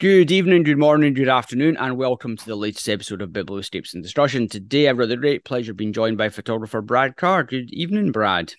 Good 0.00 0.32
evening, 0.32 0.64
good 0.64 0.78
morning, 0.78 1.14
good 1.14 1.28
afternoon, 1.28 1.76
and 1.76 1.96
welcome 1.96 2.36
to 2.36 2.44
the 2.44 2.56
latest 2.56 2.88
episode 2.88 3.22
of 3.22 3.30
Biblioscapes 3.30 3.94
and 3.94 4.02
Destruction. 4.02 4.48
Today, 4.48 4.88
I've 4.88 4.98
got 4.98 5.08
the 5.08 5.16
great 5.16 5.44
pleasure 5.44 5.72
being 5.72 5.92
joined 5.92 6.18
by 6.18 6.28
photographer 6.30 6.82
Brad 6.82 7.16
Carr. 7.16 7.44
Good 7.44 7.70
evening, 7.72 8.10
Brad. 8.10 8.54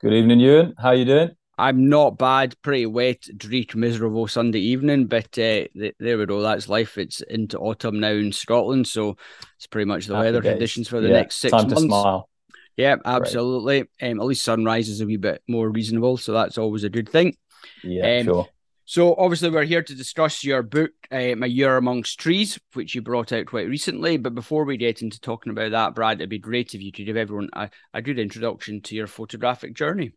Good 0.00 0.12
evening, 0.12 0.40
Ewan. 0.40 0.74
How 0.78 0.90
are 0.90 0.94
you 0.94 1.04
doing? 1.04 1.30
I'm 1.58 1.88
not 1.88 2.16
bad. 2.16 2.54
Pretty 2.62 2.86
wet, 2.86 3.22
dreek, 3.36 3.74
miserable 3.74 4.28
Sunday 4.28 4.60
evening, 4.60 5.06
but 5.06 5.26
uh, 5.36 5.66
th- 5.76 5.94
there 5.98 6.16
we 6.16 6.24
go. 6.24 6.40
That's 6.40 6.68
life. 6.68 6.96
It's 6.96 7.20
into 7.20 7.58
autumn 7.58 8.00
now 8.00 8.12
in 8.12 8.32
Scotland, 8.32 8.86
so 8.86 9.16
it's 9.56 9.66
pretty 9.66 9.86
much 9.86 10.06
the 10.06 10.14
Happy 10.14 10.26
weather 10.26 10.40
days. 10.40 10.52
conditions 10.52 10.88
for 10.88 11.00
the 11.00 11.08
Yeah, 11.08 11.14
next 11.14 11.36
six 11.36 11.50
Time 11.50 11.62
months. 11.66 11.82
to 11.82 11.86
smile. 11.88 12.30
Yeah, 12.76 12.96
absolutely. 13.04 13.80
Um, 14.00 14.20
at 14.20 14.24
least 14.26 14.42
sunrise 14.44 14.88
is 14.88 15.00
a 15.02 15.06
wee 15.06 15.16
bit 15.18 15.42
more 15.48 15.68
reasonable, 15.68 16.16
so 16.16 16.32
that's 16.32 16.56
always 16.56 16.84
a 16.84 16.88
good 16.88 17.08
thing. 17.08 17.36
Yeah, 17.82 18.20
Um, 18.20 18.24
sure. 18.24 18.48
So 18.90 19.14
obviously 19.14 19.50
we're 19.50 19.62
here 19.62 19.84
to 19.84 19.94
discuss 19.94 20.42
your 20.42 20.64
book, 20.64 20.90
uh, 21.12 21.36
My 21.36 21.46
Year 21.46 21.76
Amongst 21.76 22.18
Trees, 22.18 22.58
which 22.72 22.92
you 22.92 23.02
brought 23.02 23.30
out 23.30 23.46
quite 23.46 23.68
recently. 23.68 24.16
But 24.16 24.34
before 24.34 24.64
we 24.64 24.76
get 24.76 25.00
into 25.00 25.20
talking 25.20 25.52
about 25.52 25.70
that, 25.70 25.94
Brad, 25.94 26.16
it'd 26.16 26.28
be 26.28 26.40
great 26.40 26.74
if 26.74 26.82
you 26.82 26.90
could 26.90 27.06
give 27.06 27.16
everyone 27.16 27.50
a, 27.52 27.70
a 27.94 28.02
good 28.02 28.18
introduction 28.18 28.80
to 28.80 28.96
your 28.96 29.06
photographic 29.06 29.74
journey. 29.74 30.10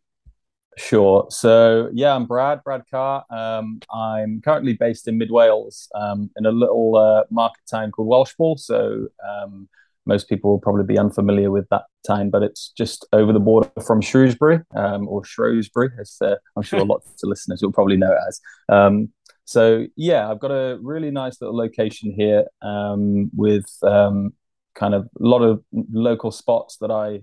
Sure. 0.76 1.28
So 1.30 1.91
yeah, 1.94 2.16
I'm 2.16 2.26
Brad, 2.26 2.64
Brad 2.64 2.81
Carr. 2.90 3.23
Um, 3.30 3.80
I'm 3.94 4.41
currently 4.41 4.73
based 4.73 5.08
in 5.08 5.20
Mid 5.20 5.30
Wales, 5.30 5.88
um, 5.94 6.31
in 6.36 6.48
a 6.48 6.52
little 6.52 6.95
uh, 6.95 7.26
market 7.30 7.62
town 7.70 7.92
called 7.92 8.08
Welshpool. 8.08 8.59
So 8.59 9.05
um, 9.23 9.70
most 10.06 10.28
people 10.30 10.52
will 10.52 10.60
probably 10.60 10.84
be 10.84 10.98
unfamiliar 10.98 11.52
with 11.52 11.68
that 11.70 11.84
town, 12.06 12.30
but 12.30 12.44
it's 12.44 12.72
just 12.78 13.08
over 13.14 13.32
the 13.32 13.40
border 13.40 13.70
from 13.86 14.02
Shrewsbury, 14.02 14.60
um, 14.76 15.08
or 15.08 15.24
Shrewsbury, 15.24 15.90
as 16.00 16.18
uh, 16.22 16.36
I'm 16.56 16.64
sure 16.64 16.86
lots 16.86 17.24
of 17.24 17.30
listeners 17.30 17.62
will 17.62 17.72
probably 17.72 17.98
know 17.98 18.12
it 18.12 18.20
as. 18.28 18.42
Um, 18.70 19.10
so 19.46 19.86
yeah, 19.96 20.30
I've 20.30 20.40
got 20.40 20.52
a 20.52 20.78
really 20.82 21.12
nice 21.12 21.42
little 21.42 21.56
location 21.56 22.14
here 22.16 22.45
um, 22.62 23.30
with 23.36 23.66
um, 23.84 24.34
kind 24.76 24.94
of 24.94 25.04
a 25.04 25.08
lot 25.28 25.42
of 25.42 25.64
local 25.92 26.32
spots 26.32 26.78
that 26.78 26.92
I 26.92 27.22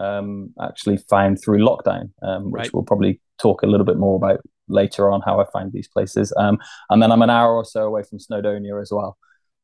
um, 0.00 0.52
actually 0.60 0.98
found 1.08 1.40
through 1.42 1.58
lockdown, 1.58 2.10
um, 2.22 2.50
which 2.50 2.60
Right. 2.60 2.74
we'll 2.74 2.84
probably 2.84 3.20
talk 3.38 3.62
a 3.62 3.66
little 3.66 3.86
bit 3.86 3.96
more 3.96 4.16
about 4.16 4.40
later 4.68 5.10
on 5.10 5.20
how 5.24 5.40
I 5.40 5.44
find 5.52 5.72
these 5.72 5.88
places. 5.88 6.32
Um, 6.36 6.58
and 6.90 7.02
then 7.02 7.10
I'm 7.10 7.22
an 7.22 7.30
hour 7.30 7.54
or 7.54 7.64
so 7.64 7.82
away 7.82 8.02
from 8.02 8.18
Snowdonia 8.18 8.80
as 8.80 8.92
well. 8.92 9.16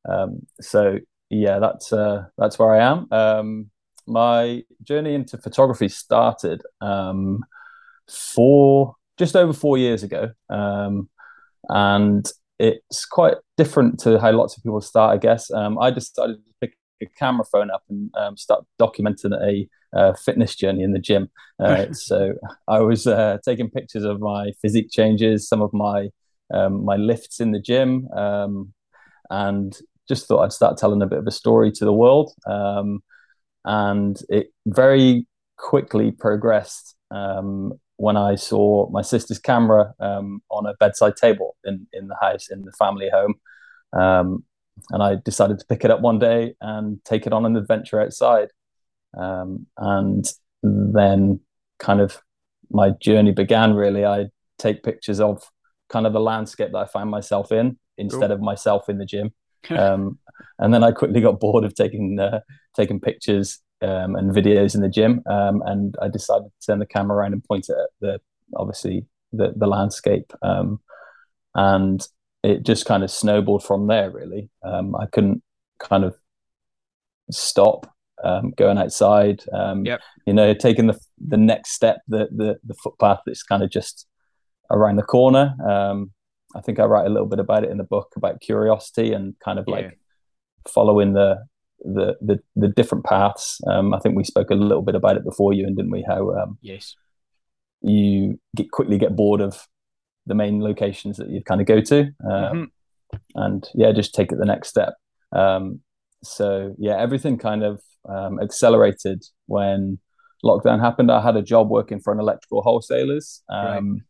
Um, 0.08 0.40
so 0.60 0.98
yeah, 1.30 1.58
that's 1.58 1.92
uh, 1.92 2.26
that's 2.38 2.58
where 2.58 2.74
I 2.74 2.84
am. 2.84 3.06
Um, 3.10 3.70
my 4.06 4.62
journey 4.82 5.14
into 5.14 5.36
photography 5.38 5.88
started 5.88 6.62
um, 6.80 7.44
four 8.08 8.94
just 9.18 9.34
over 9.34 9.52
four 9.52 9.78
years 9.78 10.02
ago, 10.02 10.30
um, 10.50 11.08
and 11.68 12.30
it's 12.58 13.04
quite 13.04 13.34
different 13.56 13.98
to 14.00 14.18
how 14.18 14.32
lots 14.32 14.56
of 14.56 14.62
people 14.62 14.80
start. 14.80 15.14
I 15.14 15.18
guess 15.18 15.50
um, 15.50 15.78
I 15.78 15.90
decided 15.90 16.36
to 16.36 16.52
pick 16.60 16.76
a 17.02 17.06
camera 17.18 17.44
phone 17.44 17.70
up 17.70 17.82
and 17.88 18.10
um, 18.16 18.36
start 18.36 18.64
documenting 18.80 19.32
a 19.42 19.68
uh, 19.96 20.14
fitness 20.14 20.54
journey 20.54 20.82
in 20.82 20.92
the 20.92 20.98
gym. 20.98 21.28
Uh, 21.58 21.86
so 21.92 22.34
I 22.68 22.80
was 22.80 23.06
uh, 23.06 23.38
taking 23.44 23.70
pictures 23.70 24.04
of 24.04 24.20
my 24.20 24.52
physique 24.62 24.90
changes, 24.90 25.48
some 25.48 25.62
of 25.62 25.72
my 25.72 26.10
um, 26.54 26.84
my 26.84 26.94
lifts 26.94 27.40
in 27.40 27.50
the 27.50 27.60
gym, 27.60 28.08
um, 28.12 28.72
and 29.30 29.76
just 30.08 30.26
thought 30.26 30.42
I'd 30.42 30.52
start 30.52 30.78
telling 30.78 31.02
a 31.02 31.06
bit 31.06 31.18
of 31.18 31.26
a 31.26 31.32
story 31.32 31.72
to 31.72 31.84
the 31.84 31.92
world. 31.92 32.32
Um, 32.46 33.02
and 33.64 34.20
it 34.28 34.48
very 34.66 35.26
quickly 35.56 36.12
progressed 36.12 36.94
um, 37.10 37.72
when 37.96 38.16
I 38.16 38.34
saw 38.36 38.88
my 38.90 39.02
sister's 39.02 39.38
camera 39.38 39.94
um, 40.00 40.42
on 40.50 40.66
a 40.66 40.74
bedside 40.74 41.16
table 41.16 41.56
in 41.64 41.86
in 41.92 42.08
the 42.08 42.16
house 42.20 42.48
in 42.48 42.62
the 42.62 42.72
family 42.72 43.10
home. 43.12 43.34
Um, 43.92 44.44
and 44.90 45.02
I 45.02 45.16
decided 45.24 45.58
to 45.58 45.66
pick 45.66 45.84
it 45.84 45.90
up 45.90 46.00
one 46.00 46.18
day 46.18 46.54
and 46.60 47.02
take 47.04 47.26
it 47.26 47.32
on 47.32 47.46
an 47.46 47.56
adventure 47.56 48.00
outside. 48.00 48.48
Um, 49.16 49.66
and 49.78 50.24
then 50.62 51.40
kind 51.78 52.00
of 52.00 52.18
my 52.70 52.90
journey 52.90 53.32
began 53.32 53.74
really. 53.74 54.04
I 54.04 54.26
take 54.58 54.82
pictures 54.82 55.20
of 55.20 55.42
kind 55.88 56.06
of 56.06 56.12
the 56.12 56.20
landscape 56.20 56.72
that 56.72 56.78
I 56.78 56.86
find 56.86 57.10
myself 57.10 57.52
in 57.52 57.78
instead 57.96 58.28
Cool. 58.28 58.32
of 58.32 58.40
myself 58.40 58.88
in 58.88 58.98
the 58.98 59.06
gym. 59.06 59.32
Um, 59.70 60.18
and 60.58 60.72
then 60.72 60.82
I 60.84 60.92
quickly 60.92 61.20
got 61.20 61.40
bored 61.40 61.64
of 61.64 61.74
taking 61.74 62.18
uh, 62.18 62.40
taking 62.74 63.00
pictures 63.00 63.60
um, 63.82 64.16
and 64.16 64.34
videos 64.34 64.74
in 64.74 64.80
the 64.80 64.88
gym, 64.88 65.22
um, 65.26 65.62
and 65.66 65.94
I 66.00 66.08
decided 66.08 66.46
to 66.46 66.66
turn 66.66 66.78
the 66.78 66.86
camera 66.86 67.18
around 67.18 67.32
and 67.32 67.44
point 67.44 67.68
it 67.68 67.76
at 67.76 67.90
the 68.00 68.20
obviously 68.56 69.06
the 69.32 69.52
the 69.56 69.66
landscape. 69.66 70.32
Um, 70.42 70.80
and 71.54 72.06
it 72.42 72.64
just 72.64 72.86
kind 72.86 73.02
of 73.02 73.10
snowballed 73.10 73.64
from 73.64 73.86
there. 73.86 74.10
Really, 74.10 74.50
um, 74.62 74.94
I 74.96 75.06
couldn't 75.06 75.42
kind 75.78 76.04
of 76.04 76.14
stop 77.30 77.92
um, 78.22 78.52
going 78.56 78.78
outside. 78.78 79.42
Um, 79.52 79.84
Yep. 79.84 80.00
You 80.26 80.32
know, 80.34 80.54
taking 80.54 80.86
the 80.86 80.98
the 81.18 81.36
next 81.36 81.70
step, 81.72 81.98
the 82.08 82.28
the 82.30 82.56
the 82.64 82.74
footpath 82.74 83.20
that's 83.26 83.42
kind 83.42 83.62
of 83.62 83.70
just 83.70 84.06
around 84.70 84.96
the 84.96 85.02
corner. 85.02 85.54
Um, 85.66 86.12
I 86.56 86.60
think 86.62 86.78
I 86.80 86.84
write 86.84 87.06
a 87.06 87.10
little 87.10 87.28
bit 87.28 87.38
about 87.38 87.64
it 87.64 87.70
in 87.70 87.76
the 87.78 87.84
book 87.84 88.12
about 88.16 88.40
curiosity 88.40 89.12
and 89.12 89.34
kind 89.44 89.58
of 89.58 89.64
Yeah. 89.68 89.74
like 89.74 89.98
following 90.68 91.12
the 91.12 91.44
the 91.80 92.16
the, 92.20 92.40
the 92.56 92.68
different 92.68 93.04
paths. 93.04 93.60
Um, 93.66 93.92
I 93.94 93.98
think 94.00 94.16
we 94.16 94.24
spoke 94.24 94.50
a 94.50 94.54
little 94.54 94.82
bit 94.82 94.94
about 94.94 95.16
it 95.16 95.24
before 95.24 95.52
you, 95.52 95.66
and 95.66 95.76
didn't 95.76 95.90
we? 95.92 96.02
How 96.08 96.30
um, 96.34 96.58
Yes. 96.62 96.94
you 97.82 98.40
get 98.56 98.70
quickly 98.70 98.98
get 98.98 99.14
bored 99.14 99.40
of 99.40 99.66
the 100.26 100.34
main 100.34 100.60
locations 100.62 101.18
that 101.18 101.28
you 101.30 101.42
kind 101.42 101.60
of 101.60 101.66
go 101.66 101.80
to, 101.80 102.00
um, 102.28 102.70
Mhm. 103.14 103.20
and 103.36 103.68
yeah, 103.74 103.92
just 103.92 104.14
take 104.14 104.32
it 104.32 104.38
the 104.38 104.44
next 104.46 104.68
step. 104.68 104.94
Um, 105.32 105.80
so 106.24 106.74
yeah, 106.78 106.96
everything 106.96 107.38
kind 107.38 107.62
of 107.62 107.80
um, 108.08 108.40
accelerated 108.40 109.24
when 109.46 109.98
lockdown 110.44 110.80
happened. 110.80 111.10
I 111.10 111.20
had 111.20 111.36
a 111.36 111.42
job 111.42 111.68
working 111.70 112.00
for 112.00 112.12
an 112.12 112.20
electrical 112.20 112.62
wholesalers. 112.62 113.42
Um, 113.48 114.04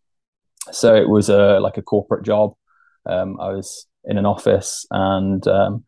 So 0.73 0.95
it 0.95 1.09
was 1.09 1.29
a 1.29 1.59
like 1.61 1.77
a 1.77 1.83
corporate 1.83 2.25
job. 2.25 2.55
Um, 3.07 3.39
I 3.41 3.51
was 3.51 3.87
in 4.05 4.19
an 4.19 4.27
office, 4.27 4.87
and 4.91 5.47
um, 5.47 5.85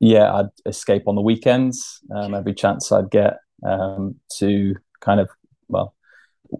yeah, 0.00 0.32
I'd 0.32 0.50
escape 0.66 1.04
on 1.06 1.14
the 1.14 1.22
weekends 1.22 2.00
um, 2.14 2.34
every 2.34 2.54
chance 2.54 2.90
I'd 2.90 3.10
get 3.10 3.38
um, 3.64 4.16
to 4.38 4.74
kind 5.00 5.20
of 5.20 5.28
well 5.68 5.94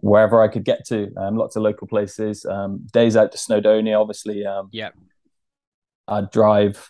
wherever 0.01 0.41
I 0.41 0.47
could 0.47 0.63
get 0.65 0.85
to. 0.87 1.11
Um, 1.17 1.37
lots 1.37 1.55
of 1.55 1.63
local 1.63 1.87
places. 1.87 2.45
Um, 2.45 2.87
days 2.91 3.15
out 3.15 3.31
to 3.31 3.37
Snowdonia, 3.37 3.99
obviously. 3.99 4.45
Um, 4.45 4.69
Yeah. 4.71 4.89
I'd 6.07 6.31
drive 6.31 6.89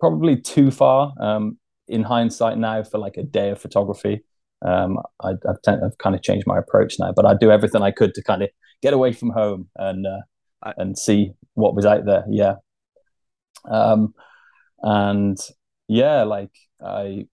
probably 0.00 0.36
too 0.36 0.70
far. 0.70 1.12
Um, 1.20 1.58
in 1.88 2.02
hindsight, 2.02 2.58
now 2.58 2.82
for 2.82 2.98
like 2.98 3.16
a 3.16 3.22
day 3.22 3.50
of 3.50 3.60
photography, 3.60 4.24
um, 4.66 4.98
I, 5.22 5.34
I've 5.48 5.98
kind 5.98 6.16
of 6.16 6.22
changed 6.22 6.46
my 6.46 6.58
approach 6.58 6.96
now. 6.98 7.12
But 7.12 7.26
I'd 7.26 7.38
do 7.38 7.50
everything 7.50 7.82
I 7.82 7.92
could 7.92 8.12
to 8.14 8.22
kind 8.22 8.42
of 8.42 8.50
get 8.82 8.94
away 8.94 9.12
from 9.12 9.30
home 9.30 9.68
and 9.76 10.06
uh, 10.06 10.20
I- 10.62 10.74
and 10.78 10.98
see 10.98 11.32
what 11.54 11.74
was 11.74 11.86
out 11.86 12.04
there. 12.06 12.24
Yeah. 12.28 12.56
Um, 13.68 14.14
and 14.82 15.38
yeah, 15.88 16.24
like 16.24 16.52
I 16.84 17.28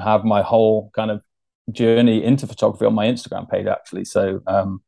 have 0.00 0.24
my 0.24 0.42
whole 0.42 0.90
kind 0.94 1.12
of 1.12 1.22
journey 1.72 2.24
into 2.24 2.48
photography 2.48 2.86
on 2.86 2.94
my 2.94 3.06
Instagram 3.08 3.50
page 3.50 3.68
actually. 3.68 4.06
So 4.06 4.42
um, 4.48 4.82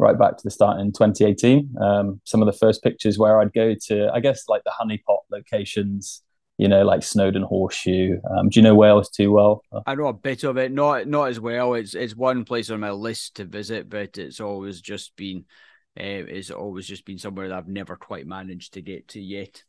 right 0.00 0.18
back 0.18 0.38
to 0.38 0.44
the 0.44 0.52
start 0.52 0.80
in 0.80 0.92
2018. 0.92 1.76
Um, 1.80 2.22
some 2.24 2.42
of 2.42 2.46
the 2.46 2.58
first 2.58 2.84
pictures 2.84 3.18
where 3.18 3.40
I'd 3.40 3.54
go 3.54 3.74
to, 3.88 4.10
I 4.14 4.20
guess, 4.20 4.48
like 4.48 4.64
the 4.64 4.72
honeypot 4.72 5.20
locations, 5.32 6.23
you 6.58 6.68
know, 6.68 6.84
like 6.84 7.02
Snowdon 7.02 7.42
Horseshoe. 7.42 8.18
Um, 8.30 8.48
do 8.48 8.60
you 8.60 8.62
know 8.62 8.74
Wales 8.74 9.10
too 9.10 9.32
well? 9.32 9.62
I 9.86 9.94
know 9.94 10.06
a 10.06 10.12
bit 10.12 10.44
of 10.44 10.56
it, 10.56 10.72
not 10.72 11.06
not 11.08 11.28
as 11.28 11.40
well. 11.40 11.74
It's 11.74 11.94
it's 11.94 12.14
one 12.16 12.44
place 12.44 12.70
on 12.70 12.80
my 12.80 12.90
list 12.90 13.36
to 13.36 13.44
visit, 13.44 13.88
but 13.88 14.18
it's 14.18 14.40
always 14.40 14.80
just 14.80 15.16
been 15.16 15.44
uh, 15.98 16.26
it's 16.28 16.50
always 16.50 16.86
just 16.86 17.04
been 17.04 17.18
somewhere 17.18 17.48
that 17.48 17.58
I've 17.58 17.68
never 17.68 17.96
quite 17.96 18.26
managed 18.26 18.74
to 18.74 18.82
get 18.82 19.08
to 19.08 19.20
yet. 19.20 19.62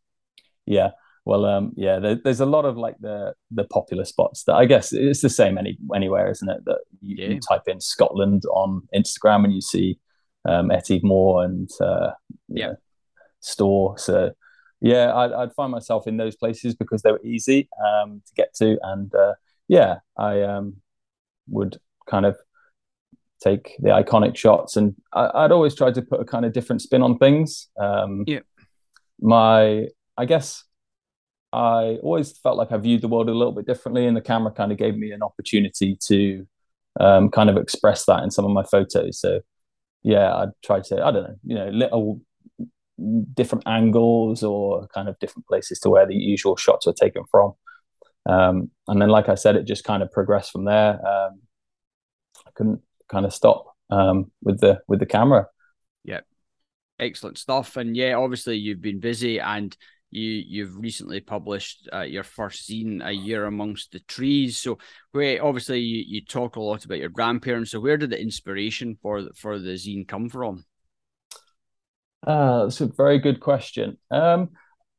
Yeah. 0.65 0.91
Well, 1.25 1.45
um, 1.45 1.73
yeah, 1.75 1.97
there, 1.97 2.19
there's 2.23 2.39
a 2.39 2.45
lot 2.45 2.65
of 2.65 2.77
like 2.77 2.97
the 2.99 3.33
the 3.49 3.63
popular 3.65 4.05
spots 4.05 4.43
that 4.43 4.53
I 4.53 4.65
guess 4.65 4.93
it's 4.93 5.21
the 5.21 5.29
same 5.29 5.57
any 5.57 5.77
anywhere, 5.95 6.29
isn't 6.29 6.49
it? 6.49 6.63
That 6.65 6.79
you, 7.01 7.15
Yeah. 7.17 7.33
you 7.33 7.39
type 7.39 7.63
in 7.67 7.81
Scotland 7.81 8.43
on 8.53 8.87
Instagram 8.93 9.43
and 9.43 9.53
you 9.53 9.61
see 9.61 9.97
um, 10.47 10.69
Etive 10.69 11.01
Mor 11.03 11.43
and 11.43 11.67
uh, 11.81 12.11
Yeah. 12.47 12.67
know, 12.67 12.75
Storr. 13.39 13.97
So 13.97 14.31
yeah, 14.81 15.13
I'd, 15.15 15.31
I'd 15.31 15.53
find 15.53 15.71
myself 15.71 16.07
in 16.07 16.17
those 16.17 16.35
places 16.35 16.75
because 16.75 17.01
they 17.01 17.11
were 17.11 17.23
easy 17.23 17.69
um, 17.83 18.21
to 18.25 18.33
get 18.35 18.53
to, 18.55 18.77
and 18.83 19.13
uh, 19.15 19.33
yeah, 19.67 19.97
I 20.17 20.41
um, 20.41 20.77
would 21.49 21.77
kind 22.07 22.25
of 22.25 22.37
take 23.43 23.75
the 23.79 23.89
iconic 23.89 24.35
shots, 24.35 24.75
and 24.75 24.95
I, 25.13 25.29
I'd 25.33 25.51
always 25.51 25.75
try 25.75 25.91
to 25.91 26.01
put 26.01 26.19
a 26.21 26.25
kind 26.25 26.45
of 26.45 26.53
different 26.53 26.81
spin 26.81 27.01
on 27.01 27.17
things. 27.17 27.69
Um, 27.79 28.23
Yeah. 28.27 28.39
My, 29.19 29.87
I 30.17 30.25
guess 30.25 30.65
I 31.53 31.99
always 32.03 32.37
felt 32.37 32.57
like 32.57 32.73
I 32.73 32.77
viewed 32.77 33.01
the 33.01 33.07
world 33.07 33.29
a 33.29 33.33
little 33.33 33.53
bit 33.53 33.65
differently, 33.65 34.05
and 34.07 34.15
the 34.15 34.21
camera 34.21 34.51
kind 34.51 34.71
of 34.71 34.77
gave 34.77 34.97
me 34.97 35.11
an 35.11 35.23
opportunity 35.23 35.97
to 36.07 36.45
um, 36.99 37.29
kind 37.29 37.49
of 37.49 37.57
express 37.57 38.05
that 38.05 38.23
in 38.23 38.31
some 38.31 38.45
of 38.45 38.51
my 38.51 38.63
photos. 38.63 39.19
So, 39.19 39.39
yeah, 40.03 40.35
I'd 40.35 40.49
try 40.63 40.81
to, 40.81 41.05
I 41.05 41.11
don't 41.11 41.23
know, 41.23 41.35
you 41.45 41.55
know, 41.55 41.69
little 41.69 42.21
different 43.33 43.67
angles 43.67 44.43
or 44.43 44.87
kind 44.87 45.09
of 45.09 45.19
different 45.19 45.47
places 45.47 45.79
to 45.79 45.89
where 45.89 46.05
the 46.05 46.15
usual 46.15 46.55
shots 46.55 46.85
were 46.85 46.93
taken 46.93 47.23
from. 47.29 47.53
Um, 48.25 48.71
and 48.87 49.01
then, 49.01 49.09
like 49.09 49.29
I 49.29 49.35
said, 49.35 49.55
it 49.55 49.65
just 49.65 49.83
kind 49.83 50.01
of 50.01 50.11
progressed 50.11 50.51
from 50.51 50.65
there. 50.65 50.93
Um, 50.93 51.41
I 52.45 52.51
couldn't 52.55 52.81
kind 53.09 53.25
of 53.25 53.33
stop 53.33 53.65
um, 53.89 54.31
with 54.41 54.59
the 54.59 54.81
with 54.87 54.99
the 54.99 55.05
camera. 55.05 55.47
Yeah, 56.03 56.21
excellent 56.99 57.37
stuff. 57.37 57.77
And 57.77 57.95
yeah, 57.95 58.13
obviously 58.15 58.57
you've 58.57 58.81
been 58.81 58.99
busy, 58.99 59.39
and 59.39 59.75
you 60.09 60.43
you've 60.47 60.77
recently 60.77 61.19
published 61.19 61.87
uh, 61.93 62.01
your 62.01 62.23
first 62.23 62.69
zine, 62.69 63.05
A 63.05 63.11
Year 63.11 63.45
Amongst 63.45 63.91
the 63.91 63.99
Trees. 63.99 64.57
So, 64.57 64.79
where 65.11 65.43
obviously 65.43 65.81
you, 65.81 66.03
you 66.07 66.25
talk 66.25 66.55
a 66.55 66.61
lot 66.61 66.85
about 66.85 66.99
your 66.99 67.09
grandparents. 67.09 67.71
So, 67.71 67.79
where 67.79 67.97
did 67.97 68.09
the 68.09 68.21
inspiration 68.21 68.97
for 69.01 69.29
for 69.35 69.59
the 69.59 69.73
zine 69.73 70.07
come 70.07 70.29
from? 70.29 70.65
Uh, 72.25 72.63
that's 72.63 72.81
a 72.81 72.87
very 72.87 73.19
good 73.19 73.39
question. 73.39 73.97
Um, 74.11 74.49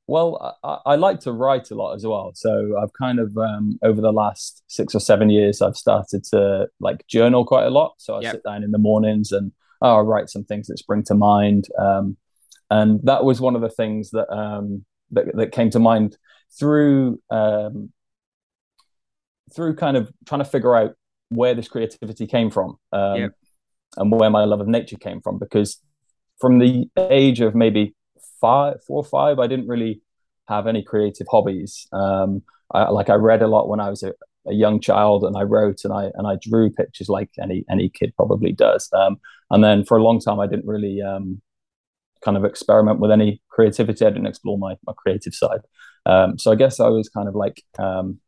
well, 0.07 0.57
I, 0.63 0.79
I, 0.87 0.95
like 0.95 1.21
to 1.21 1.33
write 1.33 1.73
a 1.73 1.75
lot 1.75 1.95
as 1.95 2.07
well. 2.07 2.31
So 2.35 2.79
I've 2.81 2.93
kind 2.93 3.19
of 3.19 3.37
um, 3.37 3.79
over 3.83 4.01
the 4.01 4.13
last 4.13 4.63
six 4.69 4.95
or 4.95 5.01
seven 5.01 5.31
years, 5.31 5.61
I've 5.61 5.77
started 5.77 6.23
to 6.31 6.69
like 6.79 7.05
journal 7.09 7.45
quite 7.45 7.67
a 7.67 7.71
lot. 7.71 7.95
So 7.99 8.15
I 8.15 8.21
yep. 8.21 8.35
sit 8.35 8.43
down 8.45 8.63
in 8.63 8.71
the 8.71 8.79
mornings 8.79 9.33
and 9.33 9.51
oh, 9.83 9.97
I 9.97 10.01
write 10.01 10.31
some 10.31 10.45
things 10.45 10.69
that 10.69 10.79
spring 10.79 11.03
to 11.05 11.15
mind. 11.15 11.67
Um, 11.79 12.17
and 12.71 13.01
that 13.05 13.25
was 13.25 13.41
one 13.41 13.57
of 13.57 13.63
the 13.63 13.69
things 13.69 14.11
that 14.11 14.33
um, 14.33 14.85
that, 15.11 15.35
that 15.37 15.53
came 15.53 15.71
to 15.71 15.79
mind 15.79 16.17
through 16.59 17.21
um, 17.31 17.93
through 19.55 19.75
kind 19.77 19.97
of 19.97 20.11
trying 20.27 20.41
to 20.41 20.45
figure 20.45 20.75
out 20.75 20.95
where 21.29 21.55
this 21.55 21.69
creativity 21.69 22.27
came 22.27 22.51
from 22.51 22.77
um, 22.93 23.17
yep. 23.17 23.33
and 23.97 24.13
where 24.13 24.31
my 24.31 24.45
love 24.45 24.61
of 24.61 24.69
nature 24.69 24.97
came 24.97 25.21
from. 25.21 25.39
Because 25.39 25.81
from 26.41 26.59
the 26.59 26.89
age 26.97 27.41
of 27.41 27.55
maybe 27.55 27.95
five, 28.41 28.83
four 28.87 28.99
or 28.99 29.05
five, 29.05 29.39
I 29.39 29.47
didn't 29.47 29.69
really 29.69 30.03
have 30.49 30.67
any 30.67 30.83
creative 30.83 31.27
hobbies. 31.31 31.87
Um, 31.93 32.43
I, 32.73 32.91
like 32.91 33.11
I 33.11 33.15
read 33.15 33.43
a 33.43 33.49
lot 33.49 33.69
when 33.69 33.81
I 33.81 33.91
was 33.91 34.03
a, 34.03 34.13
a, 34.47 34.53
young 34.53 34.81
child, 34.81 35.25
and 35.25 35.37
I 35.37 35.43
wrote 35.43 35.85
and 35.85 35.93
I 35.93 36.11
and 36.15 36.27
I 36.27 36.37
drew 36.41 36.71
pictures 36.71 37.09
like 37.09 37.31
any 37.41 37.65
any 37.71 37.89
kid 37.89 38.13
probably 38.17 38.53
does. 38.53 38.89
Um, 38.93 39.19
and 39.51 39.63
then 39.63 39.85
for 39.85 39.97
a 39.97 40.03
long 40.03 40.21
time, 40.21 40.41
I 40.41 40.47
didn't 40.47 40.67
really 40.67 41.01
um, 41.03 41.41
kind 42.25 42.37
of 42.37 42.45
experiment 42.45 43.01
with 43.01 43.11
any 43.11 43.41
creativity. 43.49 44.05
I 44.05 44.11
didn't 44.11 44.27
explore 44.27 44.59
my 44.59 44.77
my 44.87 44.93
creative 44.97 45.35
side. 45.35 45.61
Um, 46.05 46.39
so 46.39 46.53
I 46.53 46.55
guess 46.55 46.81
I 46.81 46.89
was 46.89 47.09
kind 47.09 47.29
of 47.29 47.35
like 47.35 47.63
um, 47.79 48.21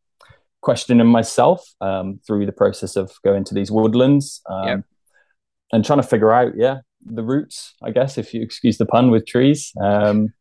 questioning 0.61 1.07
myself 1.07 1.75
um, 1.81 2.21
through 2.27 2.47
the 2.47 2.53
process 2.53 2.97
of 2.97 3.13
going 3.25 3.45
to 3.45 3.55
these 3.55 3.71
woodlands 3.71 4.43
yep. 4.65 4.85
and 5.73 5.85
trying 5.85 6.01
to 6.01 6.07
figure 6.07 6.33
out, 6.33 6.53
yeah, 6.57 6.79
the 7.05 7.23
roots, 7.23 7.75
I 7.83 7.91
guess, 7.91 8.19
if 8.19 8.35
you 8.35 8.43
excuse 8.43 8.79
the 8.79 8.87
pun 8.87 9.11
with 9.11 9.27
trees. 9.27 9.73
Um, 9.81 10.33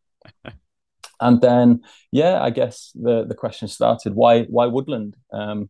and 1.21 1.41
then, 1.41 1.81
yeah, 2.11 2.41
I 2.41 2.49
guess 2.49 2.91
the 2.95 3.25
the 3.25 3.35
question 3.35 3.67
started: 3.67 4.13
why 4.15 4.43
why 4.43 4.65
woodland? 4.65 5.15
Um, 5.31 5.69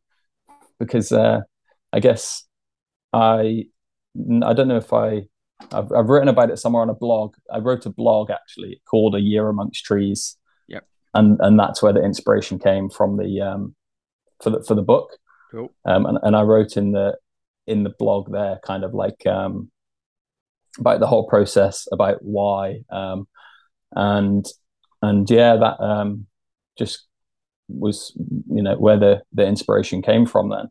because 0.79 1.11
uh, 1.11 1.41
I 1.93 1.99
guess 1.99 2.43
I 3.13 3.65
I 4.43 4.53
don't 4.53 4.67
know 4.67 4.77
if 4.77 4.93
I 4.93 5.27
I've, 5.71 5.91
I've 5.91 6.09
written 6.09 6.29
about 6.29 6.51
it 6.51 6.57
somewhere 6.57 6.81
on 6.81 6.89
a 6.89 6.95
blog. 6.95 7.35
I 7.51 7.59
wrote 7.59 7.85
a 7.85 7.89
blog 7.89 8.29
actually 8.29 8.81
called 8.89 9.15
"A 9.15 9.21
Year 9.21 9.49
Amongst 9.49 9.85
Trees." 9.85 10.37
Yep. 10.67 10.85
And 11.13 11.39
and 11.41 11.59
that's 11.59 11.81
where 11.81 11.93
the 11.93 12.03
inspiration 12.03 12.59
came 12.59 12.89
from 12.89 13.17
the 13.17 13.41
um 13.41 13.75
for 14.41 14.49
the 14.49 14.63
for 14.63 14.75
the 14.75 14.81
book. 14.81 15.17
Cool. 15.51 15.71
Um, 15.85 16.05
and 16.05 16.19
and 16.23 16.35
I 16.35 16.41
wrote 16.41 16.77
in 16.77 16.91
the 16.91 17.17
in 17.65 17.83
the 17.83 17.93
blog 17.97 18.31
there, 18.31 18.59
kind 18.63 18.83
of 18.83 18.93
like 18.93 19.25
um 19.25 19.71
about 20.79 20.99
the 20.99 21.07
whole 21.07 21.27
process, 21.27 21.87
about 21.91 22.17
why, 22.21 22.81
um, 22.89 23.27
and 23.93 24.45
and 25.01 25.29
yeah, 25.29 25.55
that 25.57 25.83
um, 25.83 26.27
just 26.77 27.05
was 27.69 28.13
you 28.17 28.63
know 28.63 28.75
where 28.75 28.97
the 28.97 29.21
the 29.33 29.45
inspiration 29.45 30.01
came 30.01 30.25
from 30.25 30.49
then 30.49 30.69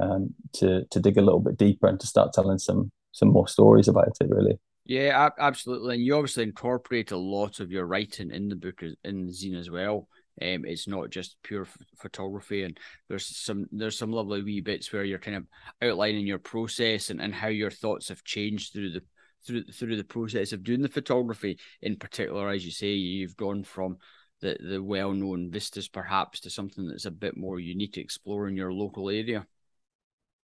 um, 0.00 0.34
to 0.54 0.84
to 0.90 1.00
dig 1.00 1.18
a 1.18 1.22
little 1.22 1.40
bit 1.40 1.56
deeper 1.56 1.86
and 1.86 2.00
to 2.00 2.06
start 2.06 2.32
telling 2.32 2.58
some 2.58 2.90
some 3.12 3.28
more 3.28 3.48
stories 3.48 3.88
about 3.88 4.16
it 4.20 4.28
really. 4.28 4.58
Yeah, 4.86 5.28
absolutely, 5.38 5.96
and 5.96 6.04
you 6.04 6.16
obviously 6.16 6.42
incorporate 6.42 7.12
a 7.12 7.16
lot 7.16 7.60
of 7.60 7.70
your 7.70 7.86
writing 7.86 8.30
in 8.30 8.48
the 8.48 8.56
book 8.56 8.82
in 9.04 9.26
the 9.26 9.32
zine 9.32 9.58
as 9.58 9.70
well. 9.70 10.08
Um, 10.42 10.64
it's 10.64 10.88
not 10.88 11.10
just 11.10 11.36
pure 11.42 11.62
f- 11.62 11.76
photography, 11.98 12.64
and 12.64 12.78
there's 13.08 13.26
some 13.26 13.66
there's 13.70 13.98
some 13.98 14.10
lovely 14.10 14.42
wee 14.42 14.60
bits 14.60 14.92
where 14.92 15.04
you're 15.04 15.18
kind 15.18 15.36
of 15.36 15.46
outlining 15.82 16.26
your 16.26 16.38
process 16.38 17.10
and, 17.10 17.20
and 17.20 17.34
how 17.34 17.48
your 17.48 17.70
thoughts 17.70 18.08
have 18.08 18.24
changed 18.24 18.72
through 18.72 18.90
the 18.90 19.02
through 19.46 19.64
through 19.64 19.96
the 19.96 20.04
process 20.04 20.52
of 20.52 20.62
doing 20.64 20.82
the 20.82 20.88
photography. 20.88 21.58
In 21.82 21.96
particular 21.96 22.48
as 22.48 22.64
you 22.64 22.72
say 22.72 22.88
you've 22.88 23.36
gone 23.36 23.64
from 23.64 23.98
the 24.40 24.56
the 24.60 24.82
well-known 24.82 25.50
vistas 25.50 25.88
perhaps 25.88 26.40
to 26.40 26.50
something 26.50 26.88
that's 26.88 27.04
a 27.06 27.10
bit 27.10 27.36
more 27.36 27.60
unique 27.60 27.94
to 27.94 28.00
explore 28.00 28.48
in 28.48 28.56
your 28.56 28.72
local 28.72 29.10
area. 29.10 29.46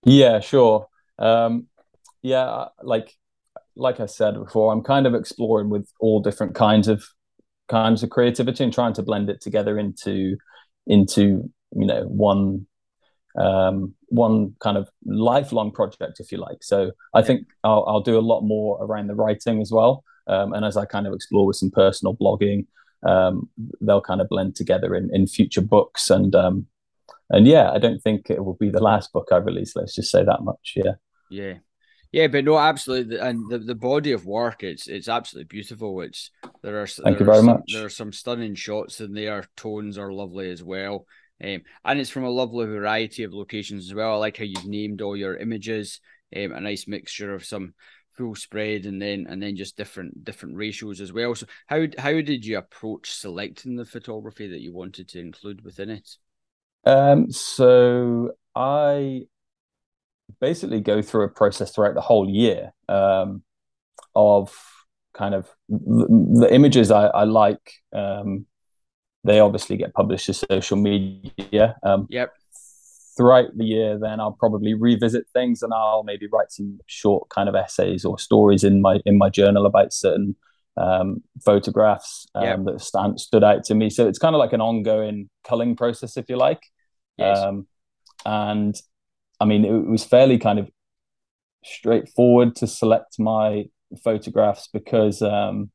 Yeah 0.05 0.41
sure. 0.41 0.89
Um 1.19 1.67
yeah 2.23 2.67
like 2.83 3.15
like 3.75 4.01
i 4.01 4.07
said 4.07 4.35
before 4.35 4.73
i'm 4.73 4.83
kind 4.83 5.07
of 5.07 5.15
exploring 5.15 5.69
with 5.69 5.91
all 5.99 6.21
different 6.21 6.55
kinds 6.55 6.89
of 6.89 7.05
kinds 7.69 8.03
of 8.03 8.11
creativity 8.11 8.63
and 8.63 8.73
trying 8.73 8.93
to 8.93 9.03
blend 9.03 9.29
it 9.29 9.41
together 9.41 9.79
into 9.79 10.37
into 10.87 11.51
you 11.75 11.87
know 11.87 12.03
one 12.05 12.67
um, 13.39 13.95
one 14.09 14.55
kind 14.61 14.77
of 14.77 14.89
lifelong 15.05 15.71
project, 15.71 16.21
if 16.21 16.33
you 16.33 16.39
like. 16.39 16.63
So 16.63 16.93
I 17.15 17.23
think 17.23 17.47
I'll, 17.65 17.85
I'll 17.87 18.01
do 18.01 18.19
a 18.19 18.21
lot 18.21 18.43
more 18.43 18.79
around 18.83 19.09
the 19.09 19.15
writing 19.15 19.61
as 19.61 19.71
well. 19.71 20.05
Um, 20.27 20.53
and 20.53 20.65
as 20.65 20.77
I 20.77 20.85
kind 20.85 21.07
of 21.07 21.15
explore 21.15 21.47
with 21.47 21.57
some 21.57 21.71
personal 21.71 22.17
blogging, 22.17 22.67
um, 23.05 23.49
they'll 23.81 24.01
kind 24.01 24.21
of 24.21 24.29
blend 24.29 24.55
together 24.55 24.95
in, 24.95 25.11
in 25.13 25.27
future 25.27 25.61
books. 25.61 26.11
And 26.11 26.35
um, 26.35 26.67
and 27.31 27.47
yeah, 27.47 27.71
I 27.71 27.79
don't 27.79 28.01
think 28.01 28.31
it 28.31 28.45
will 28.45 28.55
be 28.55 28.71
the 28.71 28.83
last 28.83 29.13
book 29.13 29.29
I 29.33 29.37
release. 29.37 29.75
Let's 29.75 29.95
just 29.95 30.11
say 30.11 30.25
that 30.25 30.43
much. 30.43 30.75
Yeah. 30.77 30.93
Yeah. 31.31 31.55
Yeah, 32.13 32.27
but 32.27 32.45
no, 32.45 32.59
absolutely, 32.59 33.17
and 33.17 33.51
the, 33.51 33.59
the 33.59 33.75
body 33.75 34.13
of 34.13 34.27
work 34.27 34.63
it's 34.63 34.87
it's 34.87 35.09
absolutely 35.09 35.49
beautiful. 35.49 36.03
It's 36.03 36.31
there 36.63 36.83
are 36.83 36.87
thank 36.87 37.17
there 37.17 37.21
you 37.21 37.25
very 37.25 37.39
some, 37.39 37.47
much. 37.47 37.73
There 37.73 37.87
are 37.87 37.89
some 37.89 38.13
stunning 38.13 38.55
shots 38.55 39.01
in 39.01 39.15
there. 39.15 39.47
Tones 39.57 39.97
are 39.97 40.13
lovely 40.13 40.51
as 40.51 40.63
well. 40.63 41.07
Um, 41.43 41.63
and 41.85 41.99
it's 41.99 42.11
from 42.11 42.25
a 42.25 42.31
lovely 42.31 42.67
variety 42.67 43.25
of 43.25 43.35
locations 43.35 43.87
as 43.87 43.95
well. 43.95 44.15
I 44.15 44.17
like 44.17 44.37
how 44.37 44.45
you've 44.45 44.67
named 44.67 45.03
all 45.03 45.17
your 45.17 45.37
images. 45.37 46.01
Um, 46.35 46.53
a 46.53 46.61
nice 46.61 46.87
mixture 46.87 47.35
of 47.35 47.45
some 47.45 47.75
full 48.17 48.35
spread 48.35 48.85
and 48.85 49.01
then 49.01 49.27
and 49.29 49.43
then 49.43 49.57
just 49.57 49.77
different 49.77 50.25
different 50.25 50.57
ratios 50.57 51.01
as 51.01 51.13
well. 51.13 51.35
So 51.35 51.47
how 51.67 51.87
how 51.99 52.13
did 52.13 52.45
you 52.45 52.59
approach 52.59 53.11
selecting 53.11 53.77
the 53.77 53.85
photography 53.85 54.49
that 54.49 54.61
you 54.61 54.73
wanted 54.73 55.09
to 55.09 55.21
include 55.21 55.65
within 55.65 55.91
it? 55.91 56.09
Um, 56.85 57.31
so 57.31 58.33
I 58.55 59.23
basically 60.41 60.81
go 60.81 61.03
through 61.03 61.25
a 61.25 61.29
process 61.29 61.75
throughout 61.75 61.95
the 61.95 62.01
whole 62.01 62.29
year 62.29 62.73
um, 62.89 63.43
of 64.15 64.55
kind 65.15 65.35
of 65.35 65.49
the, 65.69 66.41
the 66.41 66.55
images 66.55 66.91
I, 66.91 67.07
I 67.07 67.25
like 67.25 67.73
um, 67.93 68.47
they 69.25 69.41
obviously 69.41 69.77
get 69.77 69.95
published 69.95 70.27
to 70.27 70.35
social 70.35 70.77
media. 70.77 71.77
Um, 71.83 72.07
yep. 72.11 72.33
Throughout 73.17 73.57
the 73.57 73.65
year, 73.65 73.99
then 73.99 74.21
I'll 74.21 74.37
probably 74.39 74.73
revisit 74.73 75.27
things 75.35 75.63
and 75.63 75.73
I'll 75.75 76.03
maybe 76.03 76.27
write 76.33 76.51
some 76.51 76.81
short 76.87 77.29
kind 77.29 77.49
of 77.49 77.55
essays 77.55 78.07
or 78.07 78.19
stories 78.19 78.65
in 78.65 78.81
my 78.81 79.01
in 79.05 79.19
my 79.19 79.29
journal 79.29 79.67
about 79.67 79.93
certain 79.93 80.35
um, 80.79 81.23
photographs 81.45 82.27
um, 82.35 82.45
yep. 82.45 82.65
that 82.65 82.81
stand, 82.81 83.21
stood 83.21 83.45
out 83.45 83.65
to 83.65 83.75
me. 83.75 83.91
So 83.91 84.09
it's 84.09 84.19
kind 84.19 84.35
of 84.35 84.39
like 84.39 84.55
an 84.55 84.63
ongoing 84.63 85.29
culling 85.45 85.77
process, 85.77 86.17
if 86.17 86.31
you 86.31 86.37
like. 86.37 86.63
Yes. 87.19 87.39
Um, 87.39 87.67
and 88.25 88.75
I 89.41 89.45
mean, 89.45 89.65
it 89.65 89.73
was 89.73 90.05
fairly 90.05 90.39
kind 90.39 90.59
of 90.59 90.71
straightforward 91.65 92.57
to 92.57 92.67
select 92.67 93.19
my 93.19 93.67
photographs 94.03 94.69
because 94.73 95.23
um, 95.23 95.71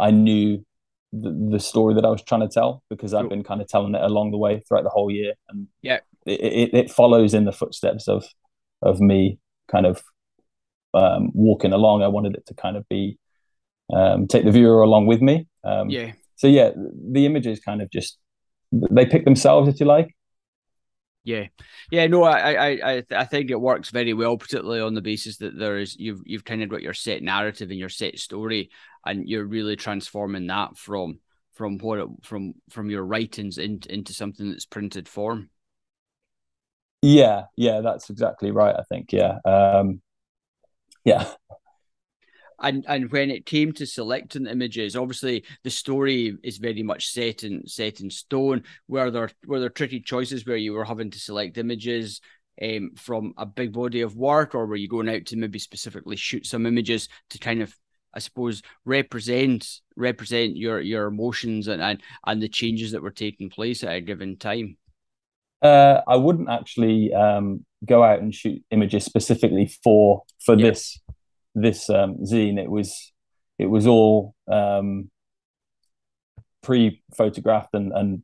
I 0.00 0.10
knew 0.10 0.64
the, 1.12 1.48
the 1.52 1.60
story 1.60 1.94
that 1.94 2.04
I 2.04 2.10
was 2.10 2.22
trying 2.22 2.40
to 2.40 2.48
tell 2.48 2.82
because 2.88 3.12
I've 3.14 3.28
been 3.28 3.44
kind 3.44 3.60
of 3.60 3.68
telling 3.68 3.94
it 3.94 4.02
along 4.02 4.30
the 4.30 4.38
way 4.38 4.60
throughout 4.60 4.84
the 4.84 4.90
whole 4.90 5.10
year, 5.10 5.34
and 5.48 5.68
yeah, 5.82 6.00
it, 6.26 6.40
it, 6.40 6.74
it 6.74 6.90
follows 6.90 7.34
in 7.34 7.44
the 7.44 7.52
footsteps 7.52 8.08
of 8.08 8.24
of 8.80 9.00
me 9.00 9.38
kind 9.70 9.86
of 9.86 10.02
um, 10.94 11.30
walking 11.34 11.72
along. 11.72 12.02
I 12.02 12.08
wanted 12.08 12.34
it 12.34 12.46
to 12.46 12.54
kind 12.54 12.76
of 12.76 12.88
be 12.88 13.18
um, 13.92 14.26
take 14.26 14.44
the 14.44 14.50
viewer 14.50 14.82
along 14.82 15.06
with 15.06 15.20
me. 15.20 15.46
Um, 15.64 15.90
yeah. 15.90 16.12
So 16.36 16.46
yeah, 16.46 16.70
the 16.76 17.26
images 17.26 17.60
kind 17.60 17.82
of 17.82 17.90
just 17.90 18.18
they 18.72 19.06
pick 19.06 19.24
themselves, 19.24 19.68
if 19.68 19.80
you 19.80 19.86
like. 19.86 20.14
Yeah, 21.24 21.46
yeah, 21.92 22.08
no, 22.08 22.24
I, 22.24 22.52
I, 22.52 22.68
I, 22.68 23.02
I 23.12 23.24
think 23.26 23.52
it 23.52 23.60
works 23.60 23.90
very 23.90 24.12
well, 24.12 24.36
particularly 24.36 24.80
on 24.80 24.94
the 24.94 25.00
basis 25.00 25.36
that 25.36 25.56
there 25.56 25.78
is 25.78 25.94
you've 25.96 26.20
you've 26.24 26.44
kind 26.44 26.64
of 26.64 26.68
got 26.68 26.82
your 26.82 26.94
set 26.94 27.22
narrative 27.22 27.70
and 27.70 27.78
your 27.78 27.88
set 27.88 28.18
story, 28.18 28.70
and 29.04 29.28
you're 29.28 29.44
really 29.44 29.76
transforming 29.76 30.46
that 30.48 30.76
from 30.76 31.18
from 31.54 31.78
what 31.78 31.98
it, 31.98 32.08
from 32.22 32.54
from 32.70 32.90
your 32.90 33.04
writings 33.04 33.58
into 33.58 33.92
into 33.92 34.12
something 34.12 34.50
that's 34.50 34.66
printed 34.66 35.08
form. 35.08 35.50
Yeah, 37.02 37.44
yeah, 37.56 37.80
that's 37.80 38.10
exactly 38.10 38.52
right. 38.52 38.74
I 38.78 38.82
think, 38.82 39.12
yeah, 39.12 39.38
um, 39.44 40.00
yeah. 41.04 41.26
and 42.60 42.84
and 42.86 43.10
when 43.10 43.30
it 43.30 43.44
came 43.44 43.72
to 43.72 43.86
selecting 43.86 44.46
images, 44.46 44.96
obviously 44.96 45.44
the 45.64 45.70
story 45.70 46.36
is 46.44 46.58
very 46.58 46.82
much 46.82 47.08
set 47.08 47.42
in 47.42 47.66
set 47.66 48.00
in 48.00 48.08
stone. 48.08 48.62
Were 48.88 49.10
there 49.10 49.30
were 49.46 49.60
there 49.60 49.68
tricky 49.68 50.00
choices 50.00 50.46
where 50.46 50.56
you 50.56 50.72
were 50.72 50.84
having 50.84 51.10
to 51.10 51.18
select 51.18 51.58
images 51.58 52.20
um, 52.62 52.92
from 52.96 53.34
a 53.36 53.46
big 53.46 53.72
body 53.72 54.02
of 54.02 54.16
work, 54.16 54.54
or 54.54 54.66
were 54.66 54.76
you 54.76 54.88
going 54.88 55.08
out 55.08 55.26
to 55.26 55.36
maybe 55.36 55.58
specifically 55.58 56.16
shoot 56.16 56.46
some 56.46 56.66
images 56.66 57.08
to 57.30 57.38
kind 57.38 57.62
of 57.62 57.74
I 58.14 58.18
suppose 58.18 58.62
represent 58.84 59.80
represent 59.96 60.56
your 60.56 60.80
your 60.80 61.06
emotions 61.06 61.68
and 61.68 61.82
and, 61.82 62.02
and 62.26 62.42
the 62.42 62.48
changes 62.48 62.92
that 62.92 63.02
were 63.02 63.10
taking 63.10 63.50
place 63.50 63.82
at 63.84 63.94
a 63.94 64.00
given 64.00 64.36
time. 64.36 64.76
Uh, 65.62 66.00
I 66.08 66.16
wouldn't 66.16 66.50
actually 66.50 67.14
um, 67.14 67.64
go 67.84 68.02
out 68.02 68.20
and 68.20 68.34
shoot 68.34 68.62
images 68.70 69.04
specifically 69.04 69.72
for 69.82 70.22
for 70.44 70.56
yeah. 70.56 70.70
this 70.70 71.00
this 71.54 71.88
um, 71.88 72.18
zine. 72.24 72.58
It 72.58 72.70
was 72.70 73.12
it 73.58 73.66
was 73.66 73.86
all 73.86 74.34
um, 74.50 75.10
pre 76.62 77.02
photographed 77.16 77.74
and 77.74 77.92
and 77.92 78.22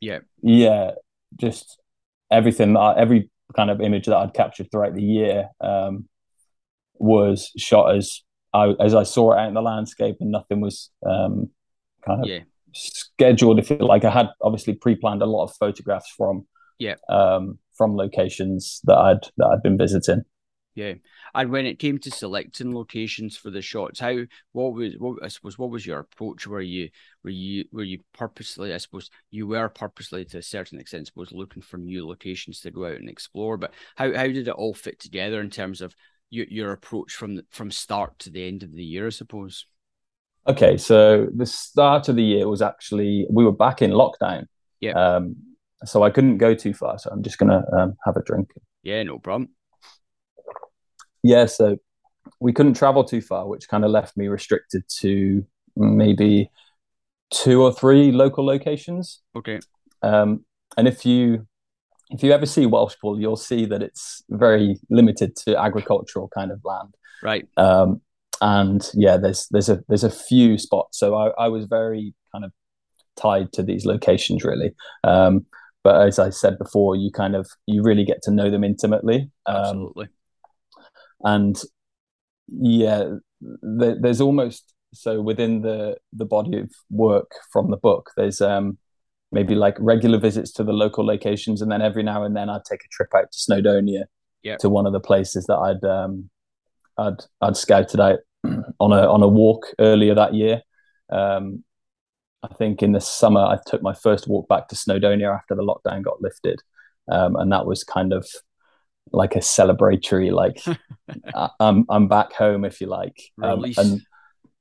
yeah 0.00 0.18
yeah 0.42 0.92
just 1.36 1.78
everything 2.30 2.76
every 2.76 3.30
kind 3.56 3.70
of 3.70 3.80
image 3.80 4.06
that 4.06 4.16
I'd 4.16 4.34
captured 4.34 4.70
throughout 4.70 4.94
the 4.94 5.02
year 5.02 5.50
um, 5.60 6.08
was 6.94 7.50
shot 7.56 7.94
as 7.94 8.22
I 8.54 8.72
as 8.80 8.94
I 8.94 9.02
saw 9.02 9.32
it 9.32 9.38
out 9.38 9.48
in 9.48 9.54
the 9.54 9.62
landscape, 9.62 10.16
and 10.20 10.30
nothing 10.30 10.60
was 10.60 10.90
um, 11.04 11.50
kind 12.06 12.22
of 12.22 12.28
yeah. 12.28 12.40
scheduled. 12.72 13.58
If 13.58 13.70
it, 13.70 13.80
like 13.80 14.04
I 14.04 14.10
had 14.10 14.30
obviously 14.40 14.74
pre-planned 14.74 15.22
a 15.22 15.26
lot 15.26 15.44
of 15.44 15.56
photographs 15.56 16.10
from 16.16 16.46
yeah 16.78 16.94
um, 17.08 17.58
from 17.76 17.96
locations 17.96 18.80
that 18.84 18.96
I'd 18.96 19.28
that 19.36 19.46
I'd 19.46 19.62
been 19.62 19.76
visiting. 19.76 20.22
Yeah, 20.76 20.94
and 21.36 21.50
when 21.50 21.66
it 21.66 21.78
came 21.78 21.98
to 21.98 22.10
selecting 22.10 22.74
locations 22.74 23.36
for 23.36 23.50
the 23.50 23.62
shots, 23.62 24.00
how 24.00 24.18
what 24.52 24.72
was 24.72 24.94
what 24.98 25.22
I 25.22 25.28
suppose 25.28 25.56
what 25.56 25.70
was 25.70 25.86
your 25.86 26.00
approach? 26.00 26.48
Were 26.48 26.60
you 26.60 26.90
were 27.22 27.30
you 27.30 27.64
were 27.72 27.84
you 27.84 28.00
purposely? 28.12 28.74
I 28.74 28.78
suppose 28.78 29.08
you 29.30 29.46
were 29.46 29.68
purposely 29.68 30.24
to 30.26 30.38
a 30.38 30.42
certain 30.42 30.80
extent, 30.80 31.02
I 31.02 31.06
suppose 31.06 31.30
looking 31.30 31.62
for 31.62 31.76
new 31.76 32.06
locations 32.06 32.60
to 32.60 32.72
go 32.72 32.86
out 32.86 32.96
and 32.96 33.08
explore. 33.08 33.56
But 33.56 33.72
how 33.94 34.12
how 34.14 34.26
did 34.26 34.48
it 34.48 34.54
all 34.54 34.74
fit 34.74 34.98
together 34.98 35.40
in 35.40 35.50
terms 35.50 35.80
of 35.80 35.94
your 36.34 36.46
your 36.48 36.72
approach 36.72 37.14
from 37.14 37.40
from 37.50 37.70
start 37.70 38.18
to 38.20 38.30
the 38.30 38.46
end 38.46 38.62
of 38.62 38.72
the 38.72 38.84
year, 38.84 39.06
I 39.06 39.10
suppose. 39.10 39.66
Okay, 40.46 40.76
so 40.76 41.28
the 41.34 41.46
start 41.46 42.08
of 42.08 42.16
the 42.16 42.22
year 42.22 42.48
was 42.48 42.60
actually 42.60 43.26
we 43.30 43.44
were 43.44 43.52
back 43.52 43.80
in 43.80 43.90
lockdown. 43.90 44.46
Yeah. 44.80 44.92
Um, 44.92 45.36
so 45.84 46.02
I 46.02 46.10
couldn't 46.10 46.38
go 46.38 46.54
too 46.54 46.74
far. 46.74 46.98
So 46.98 47.10
I'm 47.10 47.22
just 47.22 47.38
gonna 47.38 47.64
um, 47.72 47.94
have 48.04 48.16
a 48.16 48.22
drink. 48.22 48.50
Yeah, 48.82 49.02
no 49.02 49.18
problem. 49.18 49.50
Yeah, 51.22 51.46
so 51.46 51.78
we 52.40 52.52
couldn't 52.52 52.74
travel 52.74 53.04
too 53.04 53.22
far, 53.22 53.48
which 53.48 53.68
kind 53.68 53.84
of 53.84 53.90
left 53.90 54.16
me 54.16 54.28
restricted 54.28 54.82
to 55.00 55.46
maybe 55.76 56.50
two 57.30 57.62
or 57.62 57.72
three 57.72 58.12
local 58.12 58.44
locations. 58.44 59.22
Okay. 59.34 59.60
Um, 60.02 60.44
and 60.76 60.86
if 60.86 61.06
you 61.06 61.46
if 62.14 62.22
you 62.22 62.32
ever 62.32 62.46
see 62.46 62.64
Welshpool, 62.64 63.20
you'll 63.20 63.36
see 63.36 63.66
that 63.66 63.82
it's 63.82 64.22
very 64.30 64.78
limited 64.88 65.34
to 65.36 65.58
agricultural 65.60 66.30
kind 66.32 66.52
of 66.52 66.60
land. 66.64 66.94
Right. 67.22 67.48
Um, 67.56 68.00
and 68.40 68.88
yeah, 68.94 69.16
there's 69.16 69.48
there's 69.50 69.68
a 69.68 69.82
there's 69.88 70.04
a 70.04 70.10
few 70.10 70.56
spots. 70.56 70.98
So 70.98 71.16
I, 71.16 71.30
I 71.44 71.48
was 71.48 71.66
very 71.66 72.14
kind 72.32 72.44
of 72.44 72.52
tied 73.16 73.52
to 73.54 73.62
these 73.62 73.84
locations 73.84 74.44
really. 74.44 74.72
Um, 75.02 75.46
but 75.82 76.06
as 76.06 76.18
I 76.18 76.30
said 76.30 76.56
before, 76.58 76.94
you 76.94 77.10
kind 77.10 77.34
of 77.34 77.48
you 77.66 77.82
really 77.82 78.04
get 78.04 78.22
to 78.22 78.30
know 78.30 78.48
them 78.50 78.64
intimately. 78.64 79.30
Um, 79.46 79.56
Absolutely. 79.56 80.08
And 81.24 81.60
yeah, 82.48 83.04
there's 83.40 84.20
almost 84.20 84.72
so 84.92 85.20
within 85.20 85.62
the 85.62 85.96
the 86.12 86.26
body 86.26 86.58
of 86.60 86.70
work 86.90 87.32
from 87.52 87.70
the 87.70 87.76
book, 87.76 88.10
there's 88.16 88.40
um 88.40 88.78
maybe 89.34 89.54
like 89.54 89.76
regular 89.78 90.18
visits 90.18 90.52
to 90.52 90.64
the 90.64 90.72
local 90.72 91.04
locations, 91.04 91.60
and 91.60 91.70
then 91.70 91.82
every 91.82 92.02
now 92.02 92.22
and 92.22 92.34
then 92.34 92.48
I'd 92.48 92.64
take 92.64 92.84
a 92.84 92.88
trip 92.88 93.10
out 93.14 93.30
to 93.32 93.38
Snowdonia, 93.38 94.04
yeah. 94.42 94.56
to 94.58 94.68
one 94.70 94.86
of 94.86 94.92
the 94.92 95.00
places 95.00 95.44
that 95.46 95.56
I'd 95.56 95.84
um, 95.84 96.30
I'd 96.96 97.24
I'd 97.42 97.56
scouted 97.56 98.00
out 98.00 98.20
on 98.44 98.92
a 98.92 99.10
on 99.10 99.22
a 99.22 99.28
walk 99.28 99.66
earlier 99.78 100.14
that 100.14 100.34
year. 100.34 100.62
Um, 101.10 101.64
I 102.42 102.48
think 102.54 102.82
in 102.82 102.92
the 102.92 103.00
summer 103.00 103.40
I 103.40 103.58
took 103.66 103.82
my 103.82 103.94
first 103.94 104.28
walk 104.28 104.48
back 104.48 104.68
to 104.68 104.76
Snowdonia 104.76 105.34
after 105.34 105.54
the 105.54 105.62
lockdown 105.62 106.02
got 106.02 106.22
lifted, 106.22 106.60
um, 107.10 107.36
and 107.36 107.52
that 107.52 107.66
was 107.66 107.84
kind 107.84 108.12
of 108.12 108.26
like 109.12 109.34
a 109.34 109.40
celebratory, 109.40 110.32
like 110.32 110.62
I'm 111.60 111.84
I'm 111.88 112.08
back 112.08 112.32
home 112.32 112.64
if 112.64 112.80
you 112.80 112.86
like, 112.86 113.20
um, 113.42 113.64
and 113.76 114.00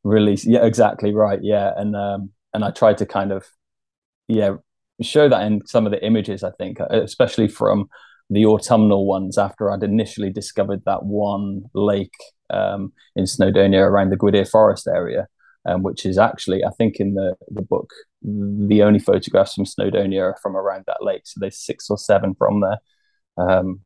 release. 0.03 0.45
Yeah, 0.45 0.65
exactly 0.65 1.13
right. 1.13 1.39
Yeah, 1.41 1.71
and 1.77 1.95
um, 1.95 2.31
and 2.53 2.63
I 2.63 2.71
tried 2.71 2.97
to 2.99 3.05
kind 3.05 3.31
of 3.31 3.45
yeah 4.27 4.55
show 5.01 5.27
that 5.29 5.45
in 5.45 5.65
some 5.65 5.85
of 5.85 5.91
the 5.91 6.03
images. 6.05 6.43
I 6.43 6.51
think, 6.51 6.79
especially 6.79 7.47
from 7.47 7.89
the 8.29 8.45
autumnal 8.45 9.05
ones 9.05 9.37
after 9.37 9.71
I'd 9.71 9.83
initially 9.83 10.31
discovered 10.31 10.83
that 10.85 11.03
one 11.03 11.65
lake 11.73 12.13
um, 12.49 12.93
in 13.15 13.25
Snowdonia 13.25 13.85
around 13.85 14.09
the 14.09 14.17
Gwydir 14.17 14.49
Forest 14.49 14.87
area, 14.87 15.27
um, 15.65 15.83
which 15.83 16.05
is 16.05 16.17
actually, 16.17 16.63
I 16.63 16.69
think, 16.71 16.99
in 16.99 17.13
the 17.15 17.35
the 17.49 17.61
book, 17.61 17.91
the 18.21 18.83
only 18.83 18.99
photographs 18.99 19.55
from 19.55 19.65
Snowdonia 19.65 20.21
are 20.21 20.37
from 20.41 20.55
around 20.55 20.85
that 20.87 21.03
lake. 21.03 21.23
So 21.25 21.39
there's 21.39 21.59
six 21.59 21.89
or 21.89 21.97
seven 21.97 22.35
from 22.35 22.61
there. 22.61 22.79
Um, 23.37 23.81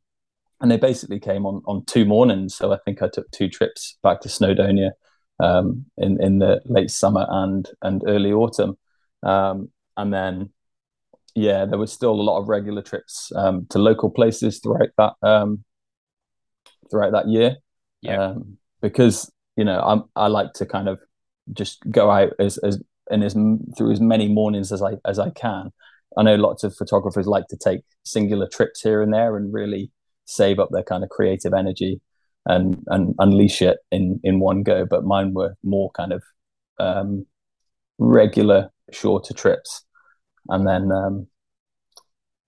and 0.59 0.71
they 0.71 0.77
basically 0.77 1.19
came 1.19 1.45
on 1.45 1.61
on 1.65 1.85
two 1.85 2.05
mornings. 2.05 2.55
So 2.55 2.71
I 2.73 2.77
think 2.83 3.01
I 3.01 3.09
took 3.09 3.29
two 3.31 3.47
trips 3.47 3.97
back 4.03 4.21
to 4.21 4.29
Snowdonia 4.29 4.91
um, 5.39 5.85
in 5.97 6.21
in 6.21 6.39
the 6.39 6.61
late 6.65 6.91
summer 6.91 7.25
and 7.29 7.69
and 7.81 8.03
early 8.07 8.31
autumn. 8.31 8.77
Um, 9.23 9.71
and 9.97 10.13
then 10.13 10.51
yeah, 11.37 11.65
there 11.65 11.77
was 11.77 11.93
still 11.93 12.13
a 12.13 12.21
lot 12.23 12.39
of 12.39 12.49
regular 12.49 12.81
trips 12.81 13.31
um, 13.35 13.67
to 13.69 13.77
local 13.77 14.09
places 14.09 14.59
throughout 14.59 14.89
that 14.97 15.13
um, 15.21 15.63
throughout 16.89 17.11
that 17.11 17.27
year. 17.27 17.57
Yeah, 18.01 18.29
um, 18.29 18.57
because 18.81 19.31
you 19.55 19.63
know 19.63 19.79
I'm, 19.79 20.05
I 20.15 20.27
like 20.27 20.53
to 20.53 20.65
kind 20.65 20.89
of 20.89 20.99
just 21.53 21.79
go 21.91 22.09
out 22.09 22.33
as 22.39 22.57
as 22.59 22.81
and 23.11 23.23
as 23.23 23.33
through 23.77 23.91
as 23.91 24.01
many 24.01 24.27
mornings 24.27 24.71
as 24.71 24.81
I 24.81 24.93
as 25.05 25.19
I 25.19 25.29
can. 25.29 25.71
I 26.17 26.23
know 26.23 26.35
lots 26.35 26.63
of 26.63 26.75
photographers 26.75 27.27
like 27.27 27.45
to 27.49 27.57
take 27.57 27.81
singular 28.03 28.47
trips 28.47 28.81
here 28.81 29.03
and 29.03 29.13
there 29.13 29.37
and 29.37 29.53
really 29.53 29.91
save 30.25 30.57
up 30.57 30.69
their 30.71 30.83
kind 30.83 31.03
of 31.03 31.11
creative 31.11 31.53
energy 31.53 32.01
and 32.47 32.83
and 32.87 33.13
unleash 33.19 33.61
it 33.61 33.77
in 33.91 34.19
in 34.23 34.39
one 34.39 34.63
go. 34.63 34.87
But 34.87 35.03
mine 35.03 35.35
were 35.35 35.55
more 35.63 35.91
kind 35.91 36.13
of 36.13 36.23
um, 36.79 37.27
regular, 37.99 38.71
shorter 38.91 39.35
trips 39.35 39.83
and 40.49 40.67
then 40.67 40.91
um, 40.91 41.27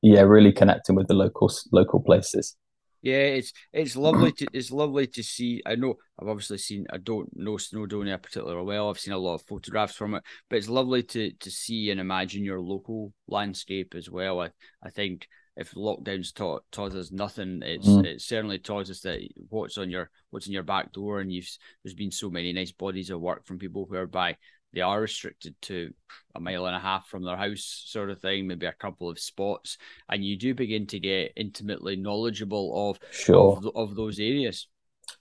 yeah, 0.01 0.21
really 0.21 0.51
connecting 0.51 0.95
with 0.95 1.07
the 1.07 1.13
local 1.13 1.51
local 1.71 2.01
places. 2.01 2.55
Yeah, 3.01 3.15
it's 3.15 3.53
it's 3.71 3.95
lovely 3.95 4.33
to 4.33 4.47
it's 4.51 4.71
lovely 4.71 5.07
to 5.07 5.23
see. 5.23 5.61
I 5.65 5.75
know 5.75 5.95
I've 6.19 6.27
obviously 6.27 6.57
seen. 6.57 6.85
I 6.91 6.97
don't 6.97 7.29
know 7.33 7.53
Snowdonia 7.53 8.21
particularly 8.21 8.65
well. 8.65 8.89
I've 8.89 8.99
seen 8.99 9.13
a 9.13 9.17
lot 9.17 9.35
of 9.35 9.43
photographs 9.43 9.95
from 9.95 10.15
it, 10.15 10.23
but 10.49 10.57
it's 10.57 10.67
lovely 10.67 11.03
to 11.03 11.31
to 11.31 11.51
see 11.51 11.91
and 11.91 11.99
imagine 11.99 12.43
your 12.43 12.59
local 12.59 13.13
landscape 13.27 13.95
as 13.95 14.09
well. 14.09 14.41
I 14.41 14.49
I 14.83 14.89
think 14.89 15.27
if 15.55 15.71
lockdowns 15.71 16.33
taught 16.33 16.63
taught 16.71 16.93
us 16.93 17.11
nothing, 17.11 17.61
it's 17.63 17.87
mm. 17.87 18.05
it 18.05 18.21
certainly 18.21 18.59
taught 18.59 18.89
us 18.89 18.99
that 19.01 19.21
what's 19.49 19.77
on 19.77 19.89
your 19.89 20.09
what's 20.29 20.47
in 20.47 20.53
your 20.53 20.63
back 20.63 20.91
door, 20.91 21.21
and 21.21 21.31
you've 21.31 21.49
there's 21.83 21.93
been 21.93 22.11
so 22.11 22.29
many 22.29 22.51
nice 22.51 22.73
bodies 22.73 23.09
of 23.09 23.21
work 23.21 23.45
from 23.45 23.59
people 23.59 23.85
whereby 23.85 24.35
they 24.73 24.81
are 24.81 25.01
restricted 25.01 25.55
to 25.63 25.93
a 26.35 26.39
mile 26.39 26.67
and 26.67 26.75
a 26.75 26.79
half 26.79 27.07
from 27.07 27.23
their 27.23 27.37
house, 27.37 27.83
sort 27.87 28.09
of 28.09 28.21
thing, 28.21 28.47
maybe 28.47 28.65
a 28.65 28.73
couple 28.73 29.09
of 29.09 29.19
spots, 29.19 29.77
and 30.09 30.23
you 30.23 30.37
do 30.37 30.53
begin 30.53 30.85
to 30.87 30.99
get 30.99 31.33
intimately 31.35 31.95
knowledgeable 31.95 32.89
of 32.89 32.99
sure. 33.11 33.57
of, 33.57 33.67
of 33.75 33.95
those 33.95 34.19
areas. 34.19 34.67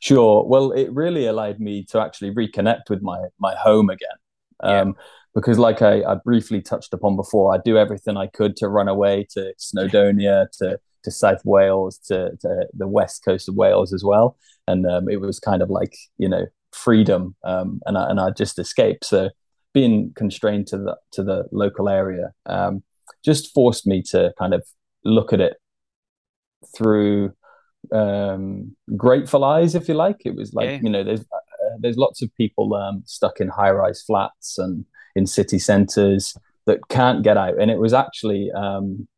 Sure. 0.01 0.45
Well, 0.45 0.73
it 0.73 0.93
really 0.93 1.27
allowed 1.27 1.61
me 1.61 1.85
to 1.85 2.01
actually 2.01 2.33
reconnect 2.33 2.91
with 2.91 3.03
my 3.03 3.19
my 3.39 3.55
home 3.55 3.91
again. 3.91 4.09
Um, 4.61 4.89
yeah. 4.89 4.95
Because, 5.35 5.59
like 5.59 5.83
I, 5.83 6.03
I 6.03 6.17
briefly 6.25 6.61
touched 6.61 6.93
upon 6.93 7.15
before, 7.15 7.55
I 7.55 7.59
do 7.65 7.79
everything 7.79 8.17
I 8.17 8.27
could 8.27 8.57
to 8.57 8.69
run 8.69 8.89
away 8.89 9.27
to 9.31 9.53
Snowdonia, 9.59 10.51
to 10.59 10.79
to 11.05 11.11
South 11.11 11.45
Wales, 11.45 11.99
to, 12.09 12.37
to 12.41 12.67
the 12.75 12.89
west 12.89 13.25
coast 13.25 13.49
of 13.49 13.55
Wales 13.55 13.93
as 13.93 14.03
well. 14.05 14.37
And 14.67 14.85
um, 14.85 15.09
it 15.09 15.21
was 15.21 15.39
kind 15.39 15.63
of 15.63 15.71
like 15.71 15.97
you 16.19 16.29
know 16.29 16.47
freedom, 16.73 17.35
um, 17.45 17.81
and 17.87 17.97
I, 17.97 18.11
and 18.11 18.21
I 18.21 18.31
just 18.31 18.59
escaped. 18.59 19.05
So 19.05 19.31
being 19.75 20.13
constrained 20.17 20.67
to 20.69 20.79
the 20.79 20.97
to 21.13 21.23
the 21.23 21.45
local 21.53 21.89
area 21.89 22.33
um, 22.47 22.83
just 23.25 23.53
forced 23.53 23.87
me 23.87 24.03
to 24.03 24.33
kind 24.39 24.55
of 24.55 24.67
look 25.05 25.33
at 25.33 25.41
it 25.41 25.57
through 26.75 27.33
um, 27.93 28.77
grateful 28.97 29.45
eyes, 29.45 29.75
if 29.75 29.89
you 29.89 29.95
like. 29.95 30.23
It 30.25 30.35
was 30.35 30.53
like 30.53 30.69
yeah. 30.69 30.81
you 30.83 30.91
know, 30.91 31.05
there's 31.05 31.21
uh, 31.21 31.77
there's 31.81 31.97
lots 31.97 32.23
of 32.23 32.35
people 32.35 32.75
um, 32.75 33.03
stuck 33.07 33.41
in 33.41 33.49
high 33.49 33.71
rise 33.71 34.03
flats 34.03 34.59
and 34.59 34.85
in 35.15 35.27
city 35.27 35.59
centres 35.59 36.37
that 36.67 36.89
can't 36.89 37.25
get 37.25 37.37
out, 37.37 37.61
and 37.61 37.71
it 37.71 37.79
was 37.79 37.95
actually 37.95 38.51
um, 38.53 39.09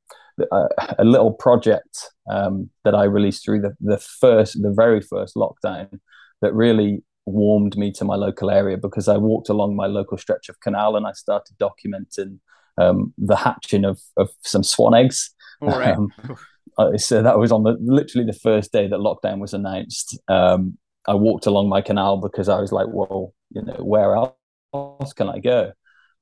a, 0.52 0.69
a, 0.99 1.04
little 1.04 1.33
project 1.33 2.11
um, 2.30 2.71
that 2.85 2.95
I 2.95 3.04
released 3.04 3.45
through 3.45 3.61
the 3.61 3.75
the 3.80 3.99
first, 3.99 4.61
the 4.62 4.73
very 4.73 5.00
first 5.00 5.35
lockdown 5.35 6.00
that 6.42 6.54
really 6.54 7.02
warmed 7.27 7.77
me 7.77 7.93
to 7.93 8.05
my 8.05 8.17
local 8.17 8.50
area 8.50 8.77
because 8.77 9.09
I 9.09 9.17
walked 9.17 9.49
along 9.49 9.77
my 9.77 9.87
local 9.87 10.19
stretch 10.19 10.49
of 10.49 10.61
canal 10.61 10.97
and 10.97 11.07
I 11.07 11.12
started 11.12 11.57
documenting 11.59 12.39
um, 12.79 13.12
the 13.19 13.37
hatching 13.37 13.85
of, 13.85 14.00
of 14.17 14.31
some 14.43 14.62
swan 14.62 14.95
eggs. 14.95 15.35
Um, 15.62 16.12
so 16.97 17.23
that 17.23 17.39
was 17.39 17.53
on 17.53 17.62
the 17.62 17.77
literally 17.81 18.27
the 18.27 18.39
first 18.39 18.73
day 18.73 18.89
that 18.89 18.97
lockdown 18.97 19.39
was 19.39 19.55
announced. 19.55 20.19
Um, 20.29 20.79
I 21.07 21.15
walked 21.15 21.47
along 21.47 21.69
my 21.69 21.81
canal 21.81 22.19
because 22.19 22.49
I 22.49 22.61
was 22.61 22.73
like, 22.73 22.87
well, 22.91 23.35
you 23.50 23.62
know, 23.62 23.77
where 23.79 24.15
else 24.15 25.12
can 25.15 25.29
I 25.29 25.39
go? 25.39 25.73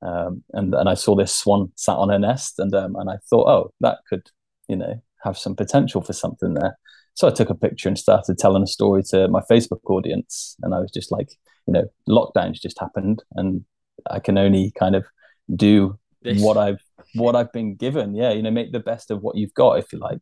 Um, 0.01 0.43
and 0.53 0.73
and 0.73 0.87
I 0.87 0.93
saw 0.93 1.15
this 1.15 1.35
swan 1.35 1.71
sat 1.75 1.97
on 1.97 2.09
her 2.09 2.19
nest, 2.19 2.57
and 2.59 2.73
um, 2.73 2.95
and 2.95 3.09
I 3.09 3.17
thought, 3.29 3.49
oh, 3.49 3.73
that 3.81 3.99
could, 4.07 4.29
you 4.67 4.77
know, 4.77 5.01
have 5.23 5.37
some 5.37 5.55
potential 5.55 6.01
for 6.01 6.13
something 6.13 6.53
there. 6.53 6.77
So 7.15 7.27
I 7.27 7.31
took 7.31 7.49
a 7.49 7.55
picture 7.55 7.89
and 7.89 7.97
started 7.97 8.37
telling 8.37 8.63
a 8.63 8.67
story 8.67 9.03
to 9.09 9.27
my 9.27 9.41
Facebook 9.51 9.81
audience, 9.85 10.55
and 10.61 10.73
I 10.73 10.79
was 10.79 10.91
just 10.91 11.11
like, 11.11 11.29
you 11.67 11.73
know, 11.73 11.85
lockdowns 12.07 12.61
just 12.61 12.79
happened, 12.79 13.23
and 13.35 13.65
I 14.09 14.19
can 14.19 14.37
only 14.37 14.71
kind 14.77 14.95
of 14.95 15.05
do 15.53 15.97
this. 16.21 16.41
what 16.41 16.57
I've 16.57 16.81
what 17.15 17.35
I've 17.35 17.51
been 17.51 17.75
given. 17.75 18.15
Yeah, 18.15 18.31
you 18.31 18.41
know, 18.41 18.51
make 18.51 18.71
the 18.71 18.79
best 18.79 19.11
of 19.11 19.21
what 19.21 19.35
you've 19.35 19.53
got, 19.53 19.79
if 19.79 19.91
you 19.91 19.99
like. 19.99 20.21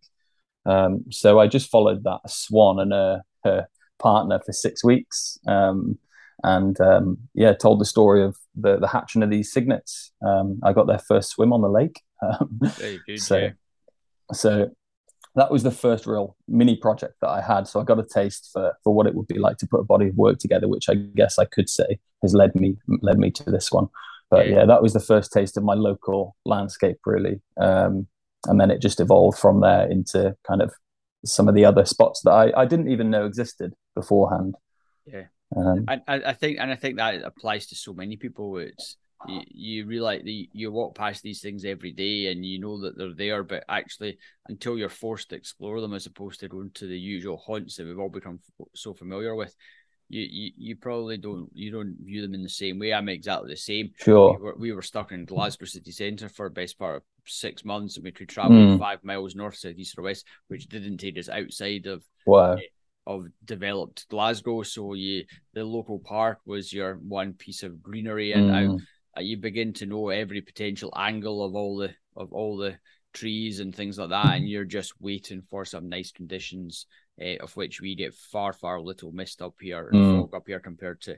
Um, 0.65 1.05
so 1.11 1.39
I 1.39 1.47
just 1.47 1.69
followed 1.69 2.03
that 2.03 2.19
swan 2.27 2.79
and 2.79 2.91
her, 2.91 3.21
her 3.43 3.67
partner 3.99 4.39
for 4.45 4.51
six 4.51 4.83
weeks. 4.83 5.37
Um, 5.47 5.97
and 6.43 6.79
um, 6.81 7.17
yeah, 7.33 7.53
told 7.53 7.79
the 7.79 7.85
story 7.85 8.23
of 8.23 8.37
the 8.55 8.77
the 8.77 8.87
hatching 8.87 9.23
of 9.23 9.29
these 9.29 9.51
cygnets. 9.51 10.11
Um, 10.25 10.59
I 10.63 10.73
got 10.73 10.87
their 10.87 10.99
first 10.99 11.31
swim 11.31 11.53
on 11.53 11.61
the 11.61 11.69
lake. 11.69 12.01
Um, 12.19 12.59
so, 13.17 13.51
so 14.33 14.69
that 15.37 15.51
was 15.51 15.63
the 15.63 15.71
first 15.71 16.07
real 16.07 16.35
mini 16.47 16.75
project 16.75 17.13
that 17.21 17.29
I 17.29 17.41
had. 17.41 17.67
So 17.67 17.79
I 17.79 17.83
got 17.83 17.99
a 17.99 18.03
taste 18.03 18.49
for 18.51 18.73
for 18.83 18.93
what 18.93 19.07
it 19.07 19.15
would 19.15 19.27
be 19.27 19.39
like 19.39 19.57
to 19.57 19.67
put 19.67 19.79
a 19.79 19.85
body 19.85 20.07
of 20.09 20.15
work 20.15 20.39
together, 20.39 20.67
which 20.67 20.89
I 20.89 20.95
guess 20.95 21.39
I 21.39 21.45
could 21.45 21.69
say 21.69 21.99
has 22.23 22.33
led 22.33 22.53
me 22.55 22.75
led 23.01 23.19
me 23.19 23.31
to 23.31 23.43
this 23.43 23.71
one. 23.71 23.87
But 24.29 24.49
yeah, 24.49 24.65
that 24.65 24.81
was 24.81 24.91
the 24.91 24.99
first 24.99 25.31
taste 25.31 25.55
of 25.55 25.63
my 25.63 25.75
local 25.75 26.35
landscape, 26.43 26.97
really. 27.05 27.39
Um, 27.61 28.07
and 28.45 28.59
then 28.59 28.71
it 28.71 28.81
just 28.81 28.99
evolved 28.99 29.37
from 29.37 29.61
there 29.61 29.89
into 29.89 30.35
kind 30.45 30.61
of 30.61 30.73
some 31.23 31.47
of 31.47 31.55
the 31.55 31.65
other 31.65 31.85
spots 31.85 32.21
that 32.23 32.31
I, 32.31 32.51
I 32.55 32.65
didn't 32.65 32.89
even 32.89 33.09
know 33.09 33.25
existed 33.25 33.73
beforehand. 33.95 34.55
Yeah. 35.05 35.25
Um, 35.55 35.85
I, 35.87 36.01
I 36.07 36.33
think, 36.33 36.57
and 36.59 36.71
I 36.71 36.75
think 36.75 36.97
that 36.97 37.21
applies 37.23 37.67
to 37.67 37.75
so 37.75 37.93
many 37.93 38.17
people. 38.17 38.57
It's 38.57 38.97
you, 39.27 39.41
you 39.49 39.85
realize 39.85 40.21
the 40.23 40.49
you 40.53 40.71
walk 40.71 40.95
past 40.95 41.23
these 41.23 41.41
things 41.41 41.65
every 41.65 41.91
day 41.91 42.31
and 42.31 42.45
you 42.45 42.59
know 42.59 42.81
that 42.81 42.97
they're 42.97 43.13
there, 43.13 43.43
but 43.43 43.63
actually, 43.67 44.17
until 44.47 44.77
you're 44.77 44.89
forced 44.89 45.29
to 45.29 45.35
explore 45.35 45.81
them, 45.81 45.93
as 45.93 46.05
opposed 46.05 46.39
to 46.41 46.47
going 46.47 46.71
to 46.75 46.87
the 46.87 46.99
usual 46.99 47.37
haunts 47.37 47.77
that 47.77 47.87
we've 47.87 47.99
all 47.99 48.09
become 48.09 48.39
so 48.75 48.93
familiar 48.93 49.35
with, 49.35 49.55
you, 50.09 50.21
you 50.29 50.51
you 50.57 50.75
probably 50.75 51.17
don't 51.17 51.49
you 51.53 51.71
don't 51.71 51.97
view 52.01 52.21
them 52.21 52.33
in 52.33 52.43
the 52.43 52.49
same 52.49 52.79
way. 52.79 52.93
I'm 52.93 53.09
exactly 53.09 53.49
the 53.49 53.57
same. 53.57 53.91
Sure. 53.97 54.33
We 54.33 54.43
were, 54.43 54.55
we 54.57 54.71
were 54.71 54.81
stuck 54.81 55.11
in 55.11 55.25
Glasgow 55.25 55.65
city 55.65 55.91
centre 55.91 56.29
for 56.29 56.47
the 56.47 56.53
best 56.53 56.77
part 56.77 56.97
of 56.97 57.03
six 57.25 57.65
months, 57.65 57.97
and 57.97 58.03
we 58.03 58.11
could 58.11 58.29
travel 58.29 58.55
mm. 58.55 58.79
five 58.79 59.03
miles 59.03 59.35
north, 59.35 59.55
south, 59.55 59.77
east, 59.77 59.97
or 59.97 60.03
west, 60.03 60.25
which 60.47 60.67
didn't 60.67 60.97
take 60.97 61.17
us 61.17 61.29
outside 61.29 61.87
of 61.87 62.03
wow. 62.25 62.53
Uh, 62.53 62.57
of 63.07 63.25
developed 63.45 64.05
Glasgow. 64.09 64.63
So 64.63 64.93
you 64.93 65.23
the 65.53 65.63
local 65.63 65.97
park 65.99 66.39
was 66.45 66.71
your 66.71 66.95
one 66.95 67.33
piece 67.33 67.63
of 67.63 67.81
greenery, 67.81 68.33
and 68.33 68.49
mm. 68.49 68.79
Uh, 69.17 69.21
you 69.21 69.37
begin 69.37 69.73
to 69.73 69.85
know 69.85 70.09
every 70.09 70.41
potential 70.41 70.93
angle 70.95 71.43
of 71.43 71.55
all 71.55 71.77
the 71.77 71.93
of 72.15 72.33
all 72.33 72.57
the 72.57 72.77
trees 73.13 73.59
and 73.59 73.75
things 73.75 73.97
like 73.97 74.09
that, 74.09 74.35
and 74.35 74.47
you're 74.47 74.65
just 74.65 74.93
waiting 74.99 75.41
for 75.49 75.65
some 75.65 75.89
nice 75.89 76.11
conditions, 76.11 76.85
uh, 77.21 77.37
of 77.41 77.55
which 77.55 77.81
we 77.81 77.95
get 77.95 78.13
far 78.13 78.53
far 78.53 78.79
little 78.79 79.11
mist 79.11 79.41
up 79.41 79.55
here 79.59 79.89
and 79.91 80.01
mm. 80.01 80.19
fog 80.21 80.35
up 80.35 80.47
here 80.47 80.59
compared 80.59 81.01
to 81.01 81.17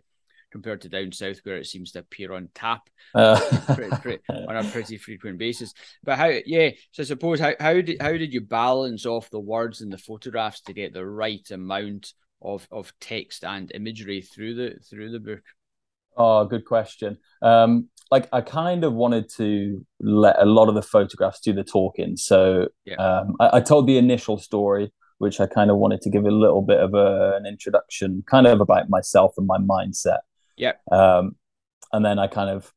compared 0.51 0.82
to 0.82 0.89
down 0.89 1.12
south 1.12 1.39
where 1.44 1.58
it 1.58 1.68
seems 1.68 1.91
to 1.91 2.00
appear 2.00 2.34
on 2.34 2.50
tap 2.56 2.89
uh. 3.13 3.39
pretty, 3.75 3.96
pretty, 3.98 4.24
on 4.29 4.56
a 4.56 4.63
pretty 4.63 4.98
frequent 4.98 5.38
basis. 5.38 5.74
But 6.03 6.18
how, 6.18 6.32
yeah. 6.46 6.72
So 6.91 7.03
I 7.03 7.06
suppose 7.06 7.39
how 7.39 7.53
how 7.60 7.74
did 7.74 8.02
how 8.02 8.13
did 8.13 8.34
you 8.34 8.41
balance 8.41 9.06
off 9.06 9.30
the 9.30 9.39
words 9.39 9.82
and 9.82 9.91
the 9.91 9.97
photographs 9.97 10.62
to 10.62 10.74
get 10.74 10.93
the 10.93 11.06
right 11.06 11.50
amount 11.52 12.13
of 12.41 12.67
of 12.71 12.93
text 13.00 13.43
and 13.43 13.71
imagery 13.74 14.21
through 14.21 14.56
the 14.56 14.80
through 14.89 15.12
the 15.12 15.19
book? 15.19 15.43
Oh, 16.17 16.45
good 16.45 16.65
question. 16.65 17.17
Um, 17.41 17.89
like 18.12 18.28
I 18.34 18.41
kind 18.41 18.84
of 18.84 18.93
wanted 18.93 19.30
to 19.38 19.86
let 20.00 20.41
a 20.41 20.45
lot 20.45 20.67
of 20.67 20.76
the 20.76 20.82
photographs 20.82 21.39
do 21.39 21.54
the 21.54 21.63
talking. 21.63 22.17
So 22.17 22.69
yeah. 22.86 22.95
um, 22.95 23.36
I, 23.39 23.58
I 23.58 23.62
told 23.62 23.88
the 23.88 23.98
initial 23.98 24.38
story 24.38 24.91
which 25.19 25.39
I 25.39 25.45
kind 25.45 25.69
of 25.69 25.78
wanted 25.78 26.02
to 26.02 26.10
give 26.10 26.26
a 26.26 26.32
little 26.32 26.62
bit 26.62 26.80
of 26.80 26.93
a, 26.93 27.36
an 27.36 27.45
introduction, 27.45 28.24
kind 28.26 28.48
of 28.48 28.62
about 28.62 28.89
myself 28.89 29.34
and 29.38 29.45
my 29.45 29.58
mindset. 29.58 30.19
Yeah. 30.58 30.74
Um, 30.91 31.36
and 31.91 32.06
then 32.06 32.19
I 32.19 32.28
kind 32.28 32.50
of 32.50 32.74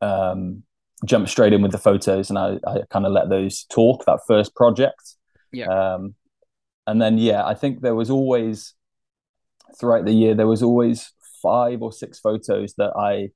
um, 0.00 0.62
jumped 1.04 1.30
straight 1.30 1.54
in 1.54 1.62
with 1.62 1.72
the 1.72 1.78
photos, 1.78 2.28
and 2.28 2.38
I, 2.38 2.58
I 2.66 2.80
kind 2.90 3.06
of 3.06 3.12
let 3.12 3.30
those 3.30 3.64
talk. 3.64 4.04
That 4.04 4.20
first 4.26 4.54
project. 4.54 5.16
Yeah. 5.50 5.68
Um, 5.68 6.14
and 6.86 7.00
then 7.00 7.18
yeah, 7.18 7.44
I 7.44 7.54
think 7.54 7.80
there 7.80 7.94
was 7.94 8.10
always 8.10 8.74
throughout 9.78 10.04
the 10.06 10.12
year 10.12 10.34
there 10.34 10.46
was 10.46 10.62
always 10.62 11.12
five 11.42 11.82
or 11.82 11.92
six 11.92 12.18
photos 12.18 12.74
that 12.74 12.92
I 12.96 13.30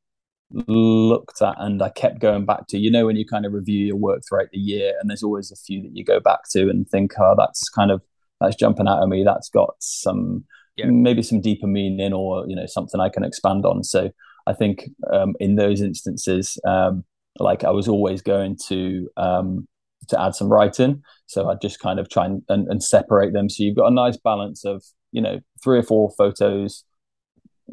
looked 0.51 1.41
at 1.41 1.55
and 1.59 1.83
I 1.83 1.89
kept 1.89 2.21
going 2.21 2.45
back 2.45 2.67
to. 2.69 2.79
You 2.79 2.91
know, 2.91 3.07
when 3.07 3.17
you 3.17 3.27
kind 3.27 3.47
of 3.47 3.53
review 3.53 3.87
your 3.87 3.97
work 3.97 4.23
throughout 4.29 4.51
the 4.53 4.59
year, 4.59 4.95
and 5.01 5.09
there's 5.09 5.23
always 5.23 5.51
a 5.51 5.57
few 5.57 5.83
that 5.83 5.97
you 5.97 6.05
go 6.05 6.21
back 6.21 6.41
to 6.51 6.69
and 6.69 6.89
think, 6.89 7.13
oh, 7.19 7.35
that's 7.37 7.69
kind 7.69 7.91
of 7.91 8.03
that's 8.41 8.57
jumping 8.57 8.89
out 8.89 9.03
at 9.03 9.09
me. 9.09 9.25
That's 9.25 9.49
got 9.49 9.75
some 9.79 10.45
yeah. 10.77 10.87
maybe 10.87 11.23
some 11.23 11.41
deeper 11.41 11.67
meaning 11.67 12.13
or 12.13 12.45
you 12.47 12.57
know 12.57 12.67
something 12.67 13.01
I 13.01 13.09
can 13.09 13.25
expand 13.25 13.65
on. 13.65 13.85
So 13.85 14.11
I 14.47 14.53
think 14.53 14.91
um, 15.13 15.35
in 15.41 15.57
those 15.57 15.81
instances, 15.81 16.59
um, 16.67 17.05
like 17.39 17.65
I 17.65 17.71
was 17.71 17.89
always 17.89 18.23
going 18.23 18.57
to 18.69 19.09
um, 19.17 19.69
to 20.09 20.21
add 20.21 20.35
some 20.35 20.49
writing. 20.49 21.03
So 21.27 21.49
I 21.49 21.55
just 21.55 21.81
kind 21.81 21.99
of 21.99 22.09
try 22.09 22.27
and, 22.27 22.43
and, 22.49 22.69
and, 22.69 22.83
separate 22.83 23.33
them. 23.33 23.49
So 23.49 23.63
you've 23.63 23.77
got 23.77 23.87
a 23.87 23.95
nice 23.95 24.17
balance 24.17 24.65
of 24.65 24.83
you 25.13 25.23
know 25.23 25.41
three 25.63 25.79
or 25.79 25.83
four 25.83 26.11
photos, 26.17 26.85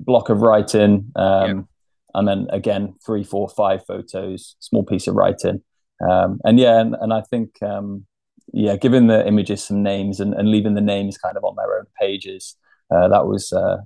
block 0.06 0.30
of 0.30 0.42
writing, 0.42 1.12
um, 1.16 1.58
yeah. 1.58 1.62
and 2.16 2.28
then 2.28 2.48
again 2.52 2.96
three, 3.06 3.24
four, 3.24 3.50
five 3.50 3.86
photos, 3.86 4.56
small 4.60 4.84
piece 4.84 5.08
of 5.08 5.16
writing. 5.16 5.62
Um, 6.10 6.40
and 6.44 6.60
yeah, 6.60 6.80
and, 6.80 6.96
and 7.00 7.14
I 7.14 7.22
think 7.22 7.62
um, 7.62 8.06
yeah, 8.54 8.76
giving 8.78 9.08
the 9.08 9.28
images 9.28 9.64
some 9.64 9.84
names 9.84 10.20
and, 10.20 10.34
and 10.34 10.50
leaving 10.50 10.74
the 10.74 10.82
names 10.82 11.18
kind 11.18 11.38
of 11.38 11.44
on 11.44 11.56
their 11.56 11.78
own 11.78 11.86
pages 12.00 12.56
uh, 12.92 13.08
that 13.08 13.26
was 13.28 13.54
uh, 13.54 13.78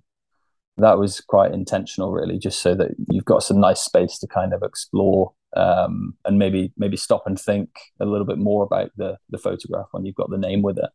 that 0.78 0.98
was 0.98 1.22
quite 1.22 1.54
intentional, 1.54 2.12
really, 2.12 2.40
just 2.40 2.62
so 2.62 2.74
that 2.76 2.92
you've 3.10 3.26
got 3.26 3.44
some 3.44 3.60
nice 3.60 3.82
space 3.82 4.18
to 4.20 4.28
kind 4.28 4.54
of 4.54 4.64
explore 4.64 5.34
um, 5.56 6.16
and 6.26 6.40
maybe 6.40 6.72
maybe 6.78 6.98
stop 6.98 7.28
and 7.28 7.40
think 7.40 7.70
a 8.00 8.06
little 8.06 8.26
bit 8.26 8.38
more 8.38 8.64
about 8.64 8.92
the 8.98 9.18
the 9.30 9.38
photograph 9.38 9.88
when 9.92 10.06
you've 10.06 10.16
got 10.16 10.30
the 10.30 10.38
name 10.38 10.62
with 10.62 10.78
it. 10.78 10.90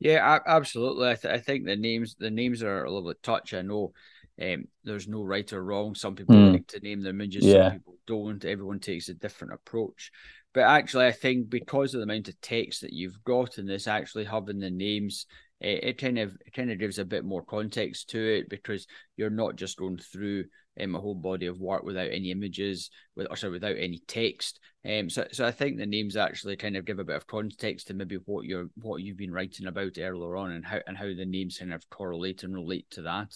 Yeah, 0.00 0.40
absolutely. 0.46 1.10
I, 1.10 1.14
th- 1.14 1.32
I 1.32 1.38
think 1.38 1.64
the 1.64 1.76
names 1.76 2.16
the 2.18 2.30
names 2.30 2.62
are 2.62 2.84
a 2.84 2.90
little 2.90 3.08
bit 3.08 3.22
touch. 3.22 3.54
I 3.54 3.62
know 3.62 3.92
um, 4.40 4.64
there's 4.84 5.08
no 5.08 5.22
right 5.22 5.50
or 5.52 5.62
wrong. 5.62 5.94
Some 5.94 6.14
people 6.14 6.36
mm. 6.36 6.52
like 6.52 6.66
to 6.68 6.80
name 6.80 7.02
their 7.02 7.10
images, 7.10 7.44
yeah. 7.44 7.70
some 7.70 7.72
people 7.78 7.98
don't. 8.06 8.44
Everyone 8.44 8.80
takes 8.80 9.08
a 9.08 9.14
different 9.14 9.54
approach. 9.54 10.10
But 10.54 10.62
actually, 10.62 11.06
I 11.06 11.12
think 11.12 11.48
because 11.48 11.94
of 11.94 12.00
the 12.00 12.04
amount 12.04 12.28
of 12.28 12.40
text 12.40 12.82
that 12.82 12.92
you've 12.92 13.22
got 13.24 13.58
in 13.58 13.66
this, 13.66 13.86
actually 13.86 14.24
having 14.24 14.58
the 14.58 14.70
names 14.70 15.26
it, 15.62 15.84
it 15.84 15.98
kind 15.98 16.18
of 16.18 16.36
it 16.44 16.52
kind 16.52 16.70
of 16.70 16.78
gives 16.78 16.98
a 16.98 17.04
bit 17.04 17.24
more 17.24 17.44
context 17.44 18.10
to 18.10 18.18
it 18.18 18.48
because 18.48 18.86
you're 19.16 19.30
not 19.30 19.56
just 19.56 19.78
going 19.78 19.98
through 19.98 20.44
um, 20.80 20.94
a 20.94 21.00
whole 21.00 21.14
body 21.14 21.46
of 21.46 21.60
work 21.60 21.84
without 21.84 22.10
any 22.10 22.30
images, 22.30 22.90
with 23.14 23.28
or 23.30 23.36
sorry, 23.36 23.52
without 23.52 23.76
any 23.78 24.02
text. 24.06 24.58
Um, 24.84 25.08
so 25.08 25.26
so 25.32 25.46
I 25.46 25.52
think 25.52 25.78
the 25.78 25.86
names 25.86 26.16
actually 26.16 26.56
kind 26.56 26.76
of 26.76 26.84
give 26.84 26.98
a 26.98 27.04
bit 27.04 27.16
of 27.16 27.26
context 27.26 27.86
to 27.86 27.94
maybe 27.94 28.18
what 28.24 28.44
you're 28.44 28.68
what 28.76 29.02
you've 29.02 29.16
been 29.16 29.32
writing 29.32 29.66
about 29.66 29.98
earlier 29.98 30.36
on 30.36 30.52
and 30.52 30.64
how 30.64 30.80
and 30.86 30.96
how 30.96 31.06
the 31.06 31.24
names 31.24 31.58
kind 31.58 31.72
of 31.72 31.88
correlate 31.90 32.42
and 32.42 32.54
relate 32.54 32.90
to 32.90 33.02
that. 33.02 33.32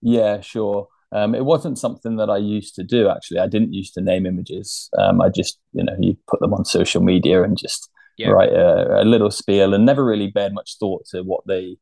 Yeah, 0.00 0.40
sure. 0.40 0.88
Um, 1.10 1.34
it 1.34 1.44
wasn't 1.44 1.78
something 1.78 2.16
that 2.16 2.28
I 2.28 2.36
used 2.36 2.74
to 2.74 2.84
do 2.84 3.08
actually. 3.08 3.38
I 3.38 3.46
didn't 3.46 3.72
used 3.72 3.94
to 3.94 4.00
name 4.00 4.26
images. 4.26 4.90
Um, 4.98 5.20
I 5.20 5.30
just, 5.30 5.58
you 5.72 5.82
know, 5.82 5.96
you 5.98 6.16
put 6.28 6.40
them 6.40 6.52
on 6.52 6.64
social 6.64 7.02
media 7.02 7.42
and 7.42 7.56
just 7.56 7.88
yeah. 8.18 8.28
write 8.28 8.52
a, 8.52 9.02
a, 9.02 9.04
little 9.04 9.30
spiel 9.30 9.72
and 9.72 9.86
never 9.86 10.04
really 10.04 10.26
bared 10.26 10.52
much 10.52 10.76
thought 10.78 11.06
to 11.10 11.22
what 11.22 11.46
they 11.46 11.78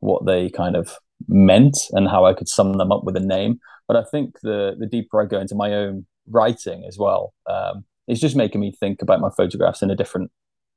what 0.00 0.26
they 0.26 0.48
kind 0.48 0.76
of 0.76 0.96
meant 1.26 1.76
and 1.92 2.08
how 2.08 2.24
I 2.24 2.34
could 2.34 2.48
sum 2.48 2.74
them 2.74 2.92
up 2.92 3.02
with 3.04 3.16
a 3.16 3.20
name. 3.20 3.58
But 3.88 3.96
I 3.96 4.04
think 4.04 4.40
the 4.42 4.76
the 4.78 4.86
deeper 4.86 5.20
I 5.20 5.26
go 5.26 5.40
into 5.40 5.56
my 5.56 5.74
own 5.74 6.06
writing 6.28 6.84
as 6.86 6.98
well, 6.98 7.34
um, 7.50 7.84
it's 8.06 8.20
just 8.20 8.36
making 8.36 8.60
me 8.60 8.72
think 8.78 9.02
about 9.02 9.20
my 9.20 9.30
photographs 9.36 9.82
in 9.82 9.90
a 9.90 9.96
different 9.96 10.30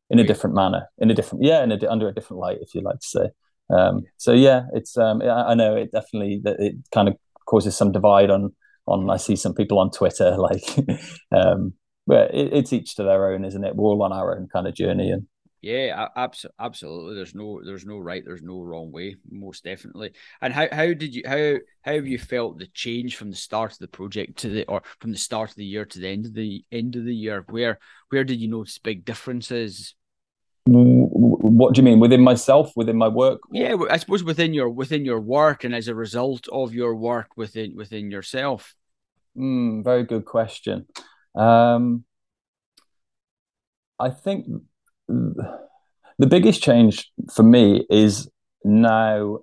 in 0.09 0.17
a 0.17 0.23
different 0.23 0.55
manner, 0.55 0.87
in 0.97 1.11
a 1.11 1.13
different 1.13 1.43
yeah, 1.43 1.63
in 1.63 1.71
a, 1.71 1.87
under 1.87 2.07
a 2.07 2.13
different 2.13 2.39
light, 2.39 2.57
if 2.61 2.73
you 2.73 2.81
like 2.81 2.99
to 2.99 3.07
say. 3.07 3.29
Um, 3.71 4.03
so 4.17 4.33
yeah, 4.33 4.63
it's 4.73 4.97
um, 4.97 5.21
I, 5.21 5.53
know 5.53 5.75
it 5.75 5.91
definitely 5.91 6.41
that 6.43 6.59
it 6.59 6.75
kind 6.93 7.07
of 7.07 7.15
causes 7.45 7.75
some 7.75 7.91
divide 7.91 8.29
on 8.29 8.53
on. 8.85 9.09
I 9.09 9.17
see 9.17 9.35
some 9.35 9.53
people 9.53 9.79
on 9.79 9.91
Twitter 9.91 10.35
like 10.37 10.63
um, 11.31 11.73
but 12.07 12.33
it, 12.33 12.53
it's 12.53 12.73
each 12.73 12.95
to 12.95 13.03
their 13.03 13.31
own, 13.31 13.45
isn't 13.45 13.63
it? 13.63 13.75
We're 13.75 13.85
all 13.85 14.03
on 14.03 14.11
our 14.11 14.35
own 14.35 14.47
kind 14.51 14.67
of 14.67 14.75
journey, 14.75 15.11
and 15.11 15.27
Yeah, 15.61 16.07
absolutely. 16.15 16.55
Absolutely. 16.59 17.15
There's 17.15 17.35
no, 17.35 17.61
there's 17.63 17.85
no 17.85 17.99
right, 17.99 18.23
there's 18.25 18.41
no 18.41 18.61
wrong 18.61 18.91
way. 18.91 19.15
Most 19.29 19.63
definitely. 19.63 20.13
And 20.41 20.53
how, 20.53 20.67
how 20.71 20.87
did 20.87 21.13
you, 21.13 21.23
how, 21.25 21.55
how 21.83 21.93
have 21.93 22.07
you 22.07 22.17
felt 22.17 22.57
the 22.57 22.67
change 22.73 23.15
from 23.15 23.29
the 23.29 23.37
start 23.37 23.73
of 23.73 23.79
the 23.79 23.87
project 23.87 24.39
to 24.39 24.49
the, 24.49 24.65
or 24.65 24.81
from 24.99 25.11
the 25.11 25.17
start 25.17 25.51
of 25.51 25.55
the 25.55 25.65
year 25.65 25.85
to 25.85 25.99
the 25.99 26.09
end 26.09 26.25
of 26.25 26.33
the 26.33 26.65
end 26.71 26.95
of 26.95 27.05
the 27.05 27.15
year? 27.15 27.45
Where, 27.47 27.79
where 28.09 28.23
did 28.23 28.41
you 28.41 28.49
notice 28.49 28.79
big 28.79 29.05
differences? 29.05 29.95
What 30.65 31.73
do 31.73 31.79
you 31.79 31.83
mean 31.83 31.99
within 31.99 32.21
myself, 32.21 32.71
within 32.75 32.97
my 32.97 33.07
work? 33.07 33.41
Yeah, 33.51 33.75
I 33.89 33.97
suppose 33.97 34.23
within 34.23 34.53
your 34.53 34.69
within 34.69 35.05
your 35.05 35.19
work, 35.19 35.63
and 35.63 35.73
as 35.73 35.87
a 35.87 35.95
result 35.95 36.47
of 36.49 36.73
your 36.73 36.95
work 36.95 37.35
within 37.35 37.75
within 37.75 38.11
yourself. 38.11 38.75
Mm, 39.35 39.83
very 39.83 40.03
good 40.03 40.25
question. 40.25 40.85
Um, 41.35 42.03
I 43.99 44.09
think 44.09 44.47
the 45.07 46.27
biggest 46.27 46.61
change 46.61 47.11
for 47.33 47.43
me 47.43 47.85
is 47.89 48.29
now 48.63 49.39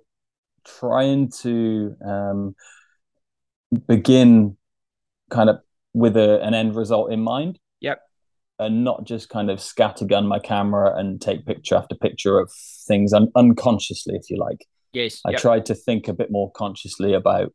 trying 0.65 1.31
to 1.41 1.95
um, 2.05 2.55
begin 3.87 4.57
kind 5.29 5.49
of 5.49 5.59
with 5.93 6.15
a, 6.15 6.41
an 6.41 6.53
end 6.53 6.75
result 6.75 7.11
in 7.11 7.21
mind. 7.21 7.59
And 8.59 8.83
not 8.83 9.05
just 9.05 9.29
kind 9.29 9.49
of 9.49 9.59
scattergun 9.59 10.27
my 10.27 10.39
camera 10.39 10.93
and 10.97 11.21
take 11.21 11.45
picture 11.45 11.75
after 11.75 11.95
picture 11.95 12.39
of 12.39 12.51
things 12.87 13.13
un- 13.13 13.31
unconsciously, 13.35 14.15
if 14.15 14.29
you 14.29 14.37
like. 14.37 14.65
Yes. 14.91 15.21
I 15.25 15.31
yep. 15.31 15.39
tried 15.39 15.65
to 15.67 15.75
think 15.75 16.07
a 16.07 16.13
bit 16.13 16.29
more 16.29 16.51
consciously 16.51 17.13
about 17.13 17.53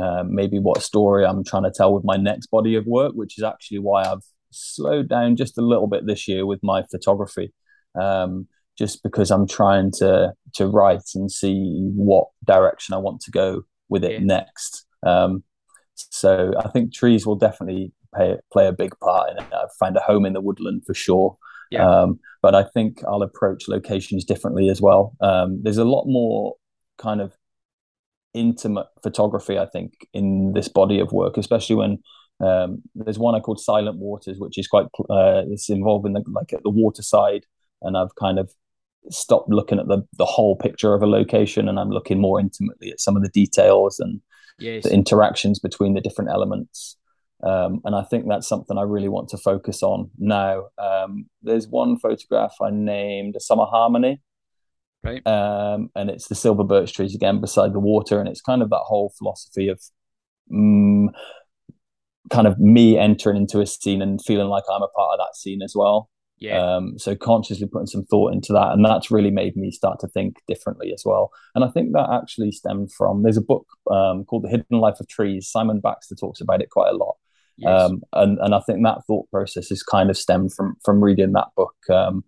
uh, 0.00 0.24
maybe 0.26 0.58
what 0.58 0.82
story 0.82 1.24
I'm 1.24 1.44
trying 1.44 1.64
to 1.64 1.72
tell 1.74 1.94
with 1.94 2.04
my 2.04 2.16
next 2.16 2.46
body 2.46 2.74
of 2.74 2.86
work, 2.86 3.12
which 3.14 3.38
is 3.38 3.44
actually 3.44 3.78
why 3.78 4.02
I've 4.02 4.24
slowed 4.50 5.08
down 5.08 5.36
just 5.36 5.58
a 5.58 5.62
little 5.62 5.86
bit 5.86 6.06
this 6.06 6.28
year 6.28 6.46
with 6.46 6.60
my 6.62 6.82
photography, 6.90 7.52
um, 8.00 8.46
just 8.78 9.02
because 9.02 9.30
I'm 9.30 9.46
trying 9.46 9.90
to 9.98 10.32
to 10.54 10.66
write 10.66 11.10
and 11.14 11.30
see 11.30 11.90
what 11.94 12.28
direction 12.44 12.94
I 12.94 12.98
want 12.98 13.20
to 13.22 13.30
go 13.30 13.62
with 13.88 14.04
it 14.04 14.12
yeah. 14.12 14.18
next. 14.20 14.86
Um, 15.04 15.44
so 15.94 16.52
I 16.58 16.68
think 16.68 16.94
trees 16.94 17.26
will 17.26 17.36
definitely 17.36 17.92
pay, 18.16 18.36
play 18.52 18.66
a 18.66 18.72
big 18.72 18.98
part 19.00 19.30
in 19.30 19.38
it. 19.38 19.52
I've 19.52 19.72
found 19.78 19.96
a 19.96 20.00
home 20.00 20.26
in 20.26 20.32
the 20.32 20.40
woodland 20.40 20.82
for 20.86 20.94
sure. 20.94 21.36
Yeah. 21.70 21.88
Um, 21.88 22.18
but 22.42 22.54
I 22.54 22.64
think 22.64 23.02
I'll 23.04 23.22
approach 23.22 23.68
locations 23.68 24.24
differently 24.24 24.68
as 24.68 24.80
well. 24.80 25.14
Um, 25.20 25.60
there's 25.62 25.78
a 25.78 25.84
lot 25.84 26.06
more 26.06 26.54
kind 26.98 27.20
of 27.20 27.32
intimate 28.34 28.86
photography, 29.02 29.58
I 29.58 29.66
think, 29.66 29.92
in 30.12 30.52
this 30.52 30.68
body 30.68 31.00
of 31.00 31.12
work, 31.12 31.36
especially 31.36 31.76
when 31.76 31.98
um, 32.40 32.82
there's 32.94 33.18
one 33.18 33.34
I 33.34 33.40
called 33.40 33.60
Silent 33.60 33.98
Waters, 33.98 34.38
which 34.38 34.58
is 34.58 34.66
quite 34.66 34.86
uh, 35.10 35.42
it's 35.48 35.68
involving 35.68 36.14
the, 36.14 36.22
like 36.26 36.52
at 36.52 36.62
the 36.62 36.70
water 36.70 37.02
side, 37.02 37.44
and 37.82 37.96
I've 37.96 38.14
kind 38.16 38.38
of 38.38 38.50
stopped 39.10 39.50
looking 39.50 39.78
at 39.78 39.88
the 39.88 40.02
the 40.16 40.24
whole 40.24 40.56
picture 40.56 40.94
of 40.94 41.02
a 41.02 41.06
location, 41.06 41.68
and 41.68 41.78
I'm 41.78 41.90
looking 41.90 42.20
more 42.20 42.40
intimately 42.40 42.90
at 42.90 43.00
some 43.00 43.16
of 43.16 43.22
the 43.22 43.28
details 43.28 44.00
and 44.00 44.20
yes. 44.58 44.84
the 44.84 44.92
interactions 44.92 45.58
between 45.58 45.94
the 45.94 46.00
different 46.00 46.30
elements. 46.30 46.96
Um, 47.42 47.80
and 47.84 47.94
I 47.94 48.02
think 48.02 48.26
that's 48.28 48.48
something 48.48 48.76
I 48.76 48.82
really 48.82 49.08
want 49.08 49.28
to 49.30 49.38
focus 49.38 49.82
on 49.82 50.10
now. 50.18 50.66
Um, 50.78 51.26
there's 51.42 51.68
one 51.68 51.98
photograph 51.98 52.54
I 52.60 52.70
named 52.70 53.36
Summer 53.40 53.64
Harmony, 53.64 54.20
right? 55.02 55.26
Um, 55.26 55.90
and 55.94 56.10
it's 56.10 56.28
the 56.28 56.34
silver 56.34 56.64
birch 56.64 56.92
trees 56.92 57.14
again 57.14 57.40
beside 57.40 57.72
the 57.72 57.80
water, 57.80 58.20
and 58.20 58.28
it's 58.28 58.42
kind 58.42 58.62
of 58.62 58.70
that 58.70 58.82
whole 58.84 59.12
philosophy 59.18 59.68
of 59.68 59.80
um, 60.52 61.10
kind 62.30 62.46
of 62.46 62.58
me 62.58 62.98
entering 62.98 63.36
into 63.36 63.60
a 63.60 63.66
scene 63.66 64.02
and 64.02 64.20
feeling 64.24 64.48
like 64.48 64.64
I'm 64.70 64.82
a 64.82 64.88
part 64.88 65.14
of 65.14 65.18
that 65.18 65.36
scene 65.36 65.62
as 65.62 65.72
well. 65.74 66.10
Yeah. 66.38 66.58
Um, 66.58 66.98
so 66.98 67.14
consciously 67.14 67.66
putting 67.70 67.86
some 67.86 68.04
thought 68.06 68.32
into 68.32 68.52
that, 68.54 68.72
and 68.72 68.84
that's 68.84 69.10
really 69.10 69.30
made 69.30 69.56
me 69.56 69.70
start 69.70 70.00
to 70.00 70.08
think 70.08 70.36
differently 70.48 70.92
as 70.92 71.02
well. 71.04 71.30
And 71.54 71.64
I 71.64 71.68
think 71.68 71.92
that 71.92 72.08
actually 72.10 72.50
stemmed 72.52 72.92
from 72.92 73.22
there's 73.22 73.36
a 73.36 73.42
book 73.42 73.66
um, 73.90 74.24
called 74.24 74.44
The 74.44 74.48
Hidden 74.48 74.78
Life 74.78 75.00
of 75.00 75.08
Trees. 75.08 75.48
Simon 75.48 75.80
Baxter 75.80 76.14
talks 76.14 76.40
about 76.40 76.62
it 76.62 76.70
quite 76.70 76.92
a 76.92 76.96
lot. 76.96 77.16
Yes. 77.56 77.82
Um, 77.82 78.02
and 78.12 78.38
and 78.38 78.54
I 78.54 78.60
think 78.60 78.82
that 78.82 79.04
thought 79.06 79.30
process 79.30 79.70
is 79.70 79.82
kind 79.82 80.10
of 80.10 80.16
stemmed 80.16 80.54
from 80.54 80.76
from 80.84 81.02
reading 81.02 81.32
that 81.32 81.48
book 81.56 81.74
um, 81.90 82.24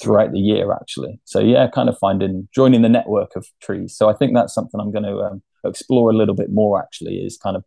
throughout 0.00 0.32
the 0.32 0.40
year 0.40 0.72
actually. 0.72 1.20
So 1.24 1.40
yeah, 1.40 1.68
kind 1.68 1.88
of 1.88 1.98
finding 1.98 2.48
joining 2.54 2.82
the 2.82 2.88
network 2.88 3.36
of 3.36 3.46
trees. 3.62 3.96
So 3.96 4.08
I 4.08 4.14
think 4.14 4.34
that's 4.34 4.54
something 4.54 4.80
I'm 4.80 4.92
going 4.92 5.04
to 5.04 5.18
um, 5.18 5.42
explore 5.64 6.10
a 6.10 6.16
little 6.16 6.34
bit 6.34 6.50
more. 6.50 6.82
Actually, 6.82 7.16
is 7.16 7.38
kind 7.38 7.56
of 7.56 7.64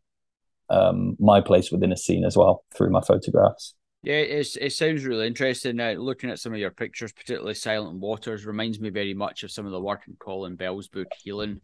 um, 0.70 1.16
my 1.20 1.42
place 1.42 1.72
within 1.72 1.92
a 1.92 1.98
scene 1.98 2.26
as 2.26 2.36
well 2.36 2.64
through 2.76 2.90
my 2.90 3.02
photographs. 3.02 3.76
Yeah, 4.04 4.18
it's, 4.18 4.56
it 4.58 4.72
sounds 4.72 5.04
really 5.04 5.26
interesting. 5.26 5.80
Uh, 5.80 5.94
looking 5.94 6.30
at 6.30 6.38
some 6.38 6.54
of 6.54 6.60
your 6.60 6.70
pictures, 6.70 7.12
particularly 7.12 7.56
Silent 7.56 8.00
Waters, 8.00 8.46
reminds 8.46 8.80
me 8.80 8.92
very 8.92 9.16
much 9.16 9.42
of 9.42 9.50
some 9.50 9.66
of 9.66 9.72
the 9.72 9.82
work 9.82 10.04
in 10.08 10.16
Colin 10.20 10.56
Bell's 10.56 10.88
book 10.88 11.08
Healing. 11.24 11.60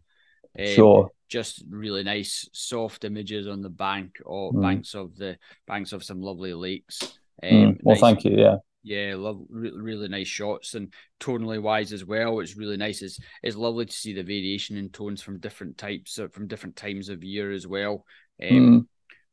Um, 0.58 0.66
sure. 0.66 1.10
Just 1.28 1.64
really 1.70 2.02
nice, 2.02 2.48
soft 2.52 3.04
images 3.04 3.48
on 3.48 3.62
the 3.62 3.70
bank 3.70 4.18
or 4.24 4.52
mm. 4.52 4.62
banks 4.62 4.94
of 4.94 5.16
the 5.16 5.38
banks 5.66 5.92
of 5.92 6.04
some 6.04 6.20
lovely 6.20 6.52
lakes. 6.52 7.00
Um, 7.42 7.50
mm. 7.50 7.78
Well, 7.82 7.94
nice, 7.94 8.00
thank 8.00 8.24
you. 8.24 8.36
Yeah. 8.36 8.56
Yeah, 8.84 9.14
love 9.16 9.40
really, 9.48 9.80
really 9.80 10.08
nice 10.08 10.26
shots 10.26 10.74
and 10.74 10.92
tonally 11.20 11.62
wise 11.62 11.92
as 11.92 12.04
well. 12.04 12.40
It's 12.40 12.56
really 12.56 12.76
nice. 12.76 13.00
It's 13.00 13.20
it's 13.40 13.56
lovely 13.56 13.86
to 13.86 13.92
see 13.92 14.12
the 14.12 14.24
variation 14.24 14.76
in 14.76 14.88
tones 14.88 15.22
from 15.22 15.38
different 15.38 15.78
types 15.78 16.18
of, 16.18 16.32
from 16.32 16.48
different 16.48 16.74
times 16.74 17.08
of 17.08 17.22
year 17.22 17.52
as 17.52 17.64
well. 17.66 18.04
Um, 18.42 18.50
mm 18.50 18.86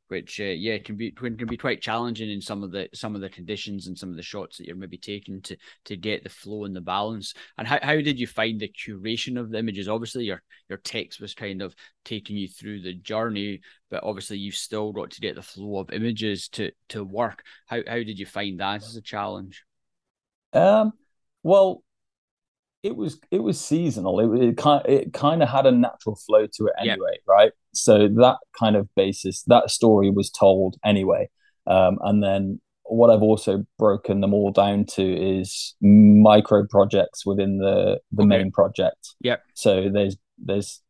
which 0.09 0.39
uh, 0.39 0.43
yeah 0.43 0.77
can 0.77 0.95
be 0.95 1.11
can 1.11 1.47
be 1.47 1.57
quite 1.57 1.81
challenging 1.81 2.29
in 2.29 2.41
some 2.41 2.63
of 2.63 2.71
the 2.71 2.89
some 2.93 3.15
of 3.15 3.21
the 3.21 3.29
conditions 3.29 3.87
and 3.87 3.97
some 3.97 4.09
of 4.09 4.15
the 4.15 4.21
shots 4.21 4.57
that 4.57 4.67
you're 4.67 4.75
maybe 4.75 4.97
taking 4.97 5.41
to 5.41 5.55
to 5.85 5.95
get 5.95 6.23
the 6.23 6.29
flow 6.29 6.65
and 6.65 6.75
the 6.75 6.81
balance. 6.81 7.33
And 7.57 7.67
how, 7.67 7.79
how 7.81 7.95
did 7.95 8.19
you 8.19 8.27
find 8.27 8.59
the 8.59 8.69
curation 8.69 9.39
of 9.39 9.49
the 9.49 9.59
images? 9.59 9.87
Obviously, 9.87 10.25
your 10.25 10.41
your 10.67 10.79
text 10.79 11.21
was 11.21 11.33
kind 11.33 11.61
of 11.61 11.75
taking 12.05 12.37
you 12.37 12.47
through 12.47 12.81
the 12.81 12.93
journey, 12.93 13.61
but 13.89 14.03
obviously 14.03 14.37
you've 14.37 14.55
still 14.55 14.91
got 14.91 15.11
to 15.11 15.21
get 15.21 15.35
the 15.35 15.41
flow 15.41 15.79
of 15.79 15.91
images 15.91 16.49
to 16.49 16.71
to 16.89 17.03
work. 17.03 17.43
How 17.67 17.81
how 17.87 17.97
did 17.97 18.19
you 18.19 18.25
find 18.25 18.59
that 18.59 18.83
as 18.83 18.95
a 18.95 19.01
challenge? 19.01 19.63
Um, 20.53 20.93
well, 21.43 21.83
it 22.83 22.95
was 22.95 23.19
it 23.31 23.39
was 23.39 23.59
seasonal. 23.59 24.19
It 24.19 24.49
it 24.49 24.57
kind 24.57 24.85
it 24.85 25.13
kind 25.13 25.43
of 25.43 25.49
had 25.49 25.65
a 25.65 25.71
natural 25.71 26.15
flow 26.15 26.45
to 26.45 26.67
it 26.67 26.73
anyway, 26.79 27.11
yep. 27.13 27.21
right? 27.27 27.51
So 27.73 28.07
that 28.07 28.37
kind 28.57 28.75
of 28.75 28.93
basis, 28.95 29.43
that 29.43 29.69
story 29.69 30.09
was 30.09 30.29
told 30.29 30.77
anyway. 30.83 31.29
Um, 31.67 31.99
and 32.01 32.23
then 32.23 32.61
what 32.83 33.09
I've 33.09 33.21
also 33.21 33.65
broken 33.77 34.21
them 34.21 34.33
all 34.33 34.51
down 34.51 34.85
to 34.85 35.03
is 35.03 35.75
micro 35.81 36.65
projects 36.67 37.25
within 37.25 37.57
the 37.57 37.99
the 38.11 38.23
okay. 38.23 38.27
main 38.27 38.51
project. 38.51 39.15
Yep. 39.21 39.43
So 39.53 39.89
there's 39.89 40.17
there's 40.37 40.81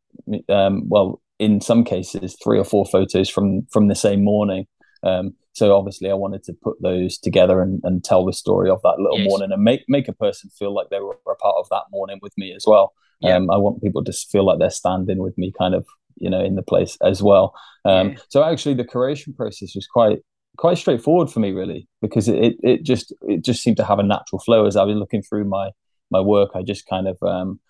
um, 0.48 0.88
well 0.88 1.20
in 1.38 1.60
some 1.60 1.84
cases 1.84 2.36
three 2.42 2.58
or 2.58 2.64
four 2.64 2.86
photos 2.86 3.28
from 3.28 3.66
from 3.70 3.88
the 3.88 3.94
same 3.94 4.22
morning. 4.22 4.66
Um, 5.02 5.34
so 5.60 5.76
obviously 5.76 6.10
I 6.10 6.14
wanted 6.14 6.42
to 6.44 6.54
put 6.54 6.80
those 6.80 7.18
together 7.18 7.60
and, 7.60 7.82
and 7.84 8.02
tell 8.02 8.24
the 8.24 8.32
story 8.32 8.70
of 8.70 8.80
that 8.80 8.98
little 8.98 9.18
yes. 9.18 9.28
morning 9.28 9.52
and 9.52 9.62
make 9.62 9.84
make 9.88 10.08
a 10.08 10.14
person 10.14 10.48
feel 10.58 10.74
like 10.74 10.88
they 10.88 11.00
were 11.00 11.18
a 11.30 11.34
part 11.34 11.56
of 11.58 11.68
that 11.68 11.82
morning 11.92 12.18
with 12.22 12.32
me 12.38 12.54
as 12.54 12.64
well. 12.66 12.94
Yeah. 13.20 13.36
Um, 13.36 13.50
I 13.50 13.58
want 13.58 13.82
people 13.82 14.02
to 14.04 14.12
feel 14.12 14.46
like 14.46 14.58
they're 14.58 14.70
standing 14.70 15.18
with 15.18 15.36
me 15.36 15.52
kind 15.58 15.74
of, 15.74 15.86
you 16.16 16.30
know, 16.30 16.42
in 16.42 16.56
the 16.56 16.62
place 16.62 16.96
as 17.04 17.22
well. 17.22 17.54
Um, 17.84 18.12
yeah. 18.12 18.16
so 18.30 18.42
actually 18.42 18.72
the 18.72 18.86
curation 18.86 19.36
process 19.36 19.74
was 19.74 19.86
quite 19.86 20.20
quite 20.56 20.78
straightforward 20.78 21.30
for 21.30 21.40
me 21.40 21.52
really 21.52 21.86
because 22.00 22.26
it, 22.26 22.36
it, 22.36 22.54
it 22.62 22.82
just 22.82 23.12
it 23.28 23.44
just 23.44 23.62
seemed 23.62 23.76
to 23.76 23.84
have 23.84 23.98
a 23.98 24.02
natural 24.02 24.40
flow 24.40 24.64
as 24.64 24.76
I 24.76 24.84
was 24.84 24.96
looking 24.96 25.22
through 25.22 25.44
my 25.44 25.72
my 26.10 26.20
work 26.20 26.52
I 26.54 26.62
just 26.62 26.86
kind 26.86 27.06
of 27.06 27.22
um, 27.22 27.60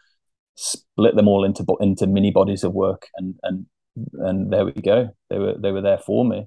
split 0.55 1.17
them 1.17 1.27
all 1.27 1.45
into 1.45 1.67
into 1.81 2.07
mini 2.07 2.31
bodies 2.31 2.63
of 2.63 2.73
work 2.73 3.09
and 3.17 3.35
and 3.43 3.67
and 4.29 4.53
there 4.53 4.65
we 4.65 4.73
go 4.75 5.09
they 5.29 5.39
were 5.41 5.57
they 5.59 5.73
were 5.73 5.83
there 5.83 5.99
for 5.99 6.25
me 6.25 6.47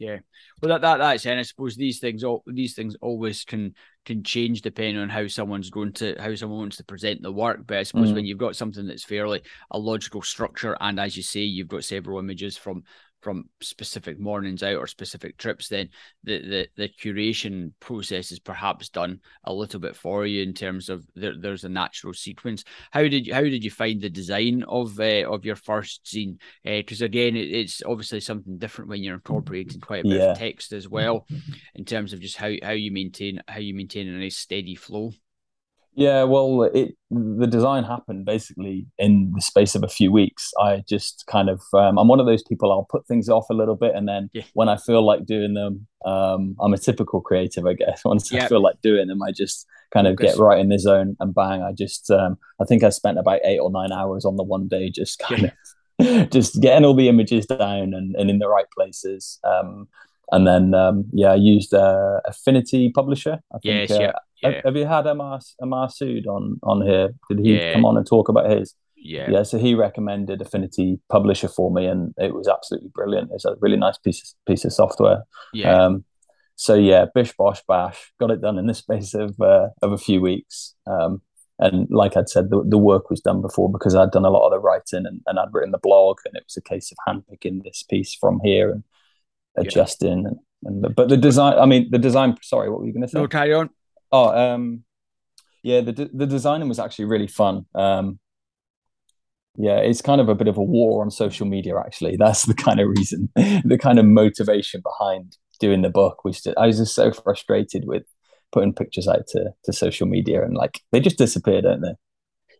yeah, 0.00 0.20
well, 0.62 0.70
that 0.70 0.80
that 0.80 0.96
that's 0.96 1.26
and 1.26 1.38
I 1.38 1.42
suppose 1.42 1.76
these 1.76 2.00
things 2.00 2.24
all 2.24 2.42
these 2.46 2.72
things 2.74 2.96
always 3.02 3.44
can 3.44 3.74
can 4.06 4.22
change 4.22 4.62
depending 4.62 4.96
on 4.96 5.10
how 5.10 5.26
someone's 5.26 5.68
going 5.68 5.92
to 5.92 6.16
how 6.18 6.34
someone 6.34 6.58
wants 6.58 6.78
to 6.78 6.84
present 6.84 7.20
the 7.20 7.30
work. 7.30 7.66
But 7.66 7.76
I 7.76 7.82
suppose 7.82 8.08
mm. 8.08 8.14
when 8.14 8.24
you've 8.24 8.38
got 8.38 8.56
something 8.56 8.86
that's 8.86 9.04
fairly 9.04 9.42
a 9.70 9.78
logical 9.78 10.22
structure, 10.22 10.74
and 10.80 10.98
as 10.98 11.18
you 11.18 11.22
say, 11.22 11.40
you've 11.40 11.68
got 11.68 11.84
several 11.84 12.18
images 12.18 12.56
from 12.56 12.82
from 13.20 13.44
specific 13.60 14.18
mornings 14.18 14.62
out 14.62 14.76
or 14.76 14.86
specific 14.86 15.36
trips, 15.36 15.68
then 15.68 15.88
the, 16.24 16.38
the, 16.40 16.68
the 16.76 16.88
curation 16.88 17.72
process 17.80 18.32
is 18.32 18.38
perhaps 18.38 18.88
done 18.88 19.20
a 19.44 19.52
little 19.52 19.80
bit 19.80 19.96
for 19.96 20.26
you 20.26 20.42
in 20.42 20.54
terms 20.54 20.88
of 20.88 21.06
there, 21.14 21.34
there's 21.38 21.64
a 21.64 21.68
natural 21.68 22.12
sequence. 22.14 22.64
How 22.90 23.02
did 23.02 23.26
you, 23.26 23.34
how 23.34 23.42
did 23.42 23.62
you 23.64 23.70
find 23.70 24.00
the 24.00 24.10
design 24.10 24.64
of 24.68 24.98
uh, 24.98 25.30
of 25.30 25.44
your 25.44 25.56
first 25.56 26.04
zine? 26.04 26.38
Because 26.64 27.02
uh, 27.02 27.06
again, 27.06 27.36
it, 27.36 27.50
it's 27.50 27.82
obviously 27.84 28.20
something 28.20 28.58
different 28.58 28.90
when 28.90 29.02
you're 29.02 29.14
incorporating 29.14 29.80
quite 29.80 30.04
a 30.04 30.08
bit 30.08 30.18
yeah. 30.18 30.32
of 30.32 30.38
text 30.38 30.72
as 30.72 30.88
well, 30.88 31.26
in 31.74 31.84
terms 31.84 32.12
of 32.12 32.20
just 32.20 32.36
how, 32.36 32.52
how 32.62 32.72
you 32.72 32.90
maintain 32.90 33.42
how 33.46 33.58
you 33.58 33.74
maintain 33.74 34.08
a 34.08 34.18
nice 34.18 34.36
steady 34.36 34.74
flow. 34.74 35.12
Yeah, 35.94 36.22
well, 36.22 36.62
it 36.62 36.94
the 37.10 37.46
design 37.46 37.82
happened 37.82 38.24
basically 38.24 38.86
in 38.98 39.32
the 39.34 39.42
space 39.42 39.74
of 39.74 39.82
a 39.82 39.88
few 39.88 40.12
weeks. 40.12 40.52
I 40.60 40.84
just 40.88 41.24
kind 41.26 41.50
of 41.50 41.60
um, 41.74 41.98
I'm 41.98 42.06
one 42.06 42.20
of 42.20 42.26
those 42.26 42.44
people 42.44 42.70
I'll 42.70 42.86
put 42.88 43.06
things 43.06 43.28
off 43.28 43.50
a 43.50 43.54
little 43.54 43.74
bit, 43.74 43.94
and 43.94 44.08
then 44.08 44.30
yeah. 44.32 44.44
when 44.54 44.68
I 44.68 44.76
feel 44.76 45.04
like 45.04 45.26
doing 45.26 45.54
them, 45.54 45.88
um, 46.04 46.56
I'm 46.60 46.72
a 46.72 46.78
typical 46.78 47.20
creative, 47.20 47.66
I 47.66 47.74
guess. 47.74 48.02
Once 48.04 48.32
I 48.32 48.46
feel 48.46 48.62
like 48.62 48.80
doing 48.82 49.08
them, 49.08 49.22
I 49.22 49.32
just 49.32 49.66
kind 49.92 50.06
of 50.06 50.16
get 50.16 50.36
right 50.38 50.60
in 50.60 50.68
the 50.68 50.78
zone 50.78 51.16
and 51.20 51.34
bang. 51.34 51.62
I 51.62 51.72
just, 51.72 52.10
um, 52.10 52.38
I 52.60 52.64
think 52.64 52.84
I 52.84 52.90
spent 52.90 53.18
about 53.18 53.40
eight 53.44 53.58
or 53.58 53.70
nine 53.70 53.92
hours 53.92 54.24
on 54.24 54.36
the 54.36 54.44
one 54.44 54.68
day 54.68 54.90
just 54.90 55.18
kind 55.18 55.52
yeah. 55.98 56.22
of 56.22 56.30
just 56.30 56.60
getting 56.60 56.84
all 56.84 56.94
the 56.94 57.08
images 57.08 57.46
down 57.46 57.94
and, 57.94 58.14
and 58.16 58.30
in 58.30 58.38
the 58.38 58.48
right 58.48 58.70
places. 58.76 59.38
Um, 59.44 59.88
and 60.32 60.46
then, 60.46 60.74
um, 60.74 61.06
yeah, 61.12 61.32
I 61.32 61.36
used 61.36 61.74
uh, 61.74 62.20
Affinity 62.24 62.90
Publisher. 62.90 63.40
I 63.52 63.58
think, 63.58 63.90
yes, 63.90 63.90
uh, 63.90 64.00
yeah. 64.00 64.12
Have, 64.42 64.54
have, 64.64 64.76
you 64.76 64.86
had 64.86 65.06
Amar, 65.06 65.40
Amar 65.60 65.88
Sood 65.88 66.26
on, 66.26 66.58
on 66.62 66.86
here? 66.86 67.10
Did 67.28 67.40
he 67.40 67.56
yeah. 67.56 67.74
come 67.74 67.84
on 67.84 67.96
and 67.96 68.06
talk 68.06 68.28
about 68.28 68.50
his? 68.50 68.74
Yeah. 68.96 69.30
Yeah. 69.30 69.42
So 69.42 69.58
he 69.58 69.74
recommended 69.74 70.40
Affinity 70.40 71.00
Publisher 71.08 71.48
for 71.48 71.70
me, 71.70 71.86
and 71.86 72.14
it 72.18 72.34
was 72.34 72.48
absolutely 72.48 72.90
brilliant. 72.94 73.30
It's 73.32 73.44
a 73.44 73.56
really 73.60 73.76
nice 73.76 73.98
piece 73.98 74.22
of, 74.22 74.46
piece 74.46 74.64
of 74.64 74.72
software. 74.72 75.24
Yeah. 75.52 75.84
Um, 75.84 76.04
so 76.56 76.74
yeah, 76.74 77.06
bish 77.14 77.32
bosh 77.36 77.62
bash, 77.66 78.12
got 78.20 78.30
it 78.30 78.42
done 78.42 78.58
in 78.58 78.66
the 78.66 78.74
space 78.84 79.14
of 79.14 79.40
uh, 79.40 79.68
of 79.82 79.92
a 79.92 79.98
few 79.98 80.20
weeks. 80.20 80.74
Um, 80.86 81.22
and 81.58 81.86
like 81.90 82.16
I'd 82.16 82.28
said, 82.28 82.48
the, 82.48 82.64
the 82.66 82.78
work 82.78 83.10
was 83.10 83.20
done 83.20 83.42
before 83.42 83.70
because 83.70 83.94
I'd 83.94 84.10
done 84.10 84.24
a 84.24 84.30
lot 84.30 84.46
of 84.46 84.52
the 84.52 84.58
writing 84.58 85.04
and, 85.04 85.20
and 85.26 85.38
I'd 85.38 85.52
written 85.52 85.72
the 85.72 85.78
blog, 85.78 86.18
and 86.24 86.34
it 86.36 86.44
was 86.46 86.56
a 86.56 86.62
case 86.62 86.92
of 86.92 86.98
handpicking 87.06 87.62
this 87.62 87.82
piece 87.82 88.14
from 88.14 88.40
here 88.42 88.70
and 88.70 88.82
adjusting. 89.56 90.22
Yeah. 90.22 90.28
And, 90.64 90.84
and 90.84 90.94
but 90.94 91.08
the 91.08 91.16
design, 91.16 91.58
I 91.58 91.66
mean, 91.66 91.88
the 91.90 91.98
design. 91.98 92.36
Sorry, 92.42 92.70
what 92.70 92.80
were 92.80 92.86
you 92.86 92.92
going 92.92 93.02
to 93.02 93.08
say? 93.08 93.18
No, 93.18 93.26
carry 93.26 93.54
on. 93.54 93.70
Oh, 94.12 94.28
um, 94.28 94.84
yeah, 95.62 95.80
the 95.80 96.10
the 96.12 96.26
designing 96.26 96.68
was 96.68 96.78
actually 96.78 97.06
really 97.06 97.26
fun. 97.26 97.66
Um, 97.74 98.18
yeah, 99.56 99.76
it's 99.76 100.00
kind 100.00 100.20
of 100.20 100.28
a 100.28 100.34
bit 100.34 100.48
of 100.48 100.56
a 100.56 100.62
war 100.62 101.02
on 101.02 101.10
social 101.10 101.46
media. 101.46 101.78
Actually, 101.78 102.16
that's 102.18 102.44
the 102.44 102.54
kind 102.54 102.80
of 102.80 102.88
reason, 102.88 103.28
the 103.36 103.78
kind 103.80 103.98
of 103.98 104.06
motivation 104.06 104.82
behind 104.82 105.36
doing 105.58 105.82
the 105.82 105.90
book 105.90 106.24
was 106.24 106.46
I 106.56 106.66
was 106.66 106.78
just 106.78 106.94
so 106.94 107.12
frustrated 107.12 107.84
with 107.86 108.04
putting 108.52 108.72
pictures 108.72 109.06
out 109.06 109.26
to, 109.28 109.50
to 109.64 109.72
social 109.72 110.06
media 110.06 110.42
and 110.42 110.56
like 110.56 110.80
they 110.90 111.00
just 111.00 111.18
disappear, 111.18 111.62
don't 111.62 111.82
they? 111.82 111.94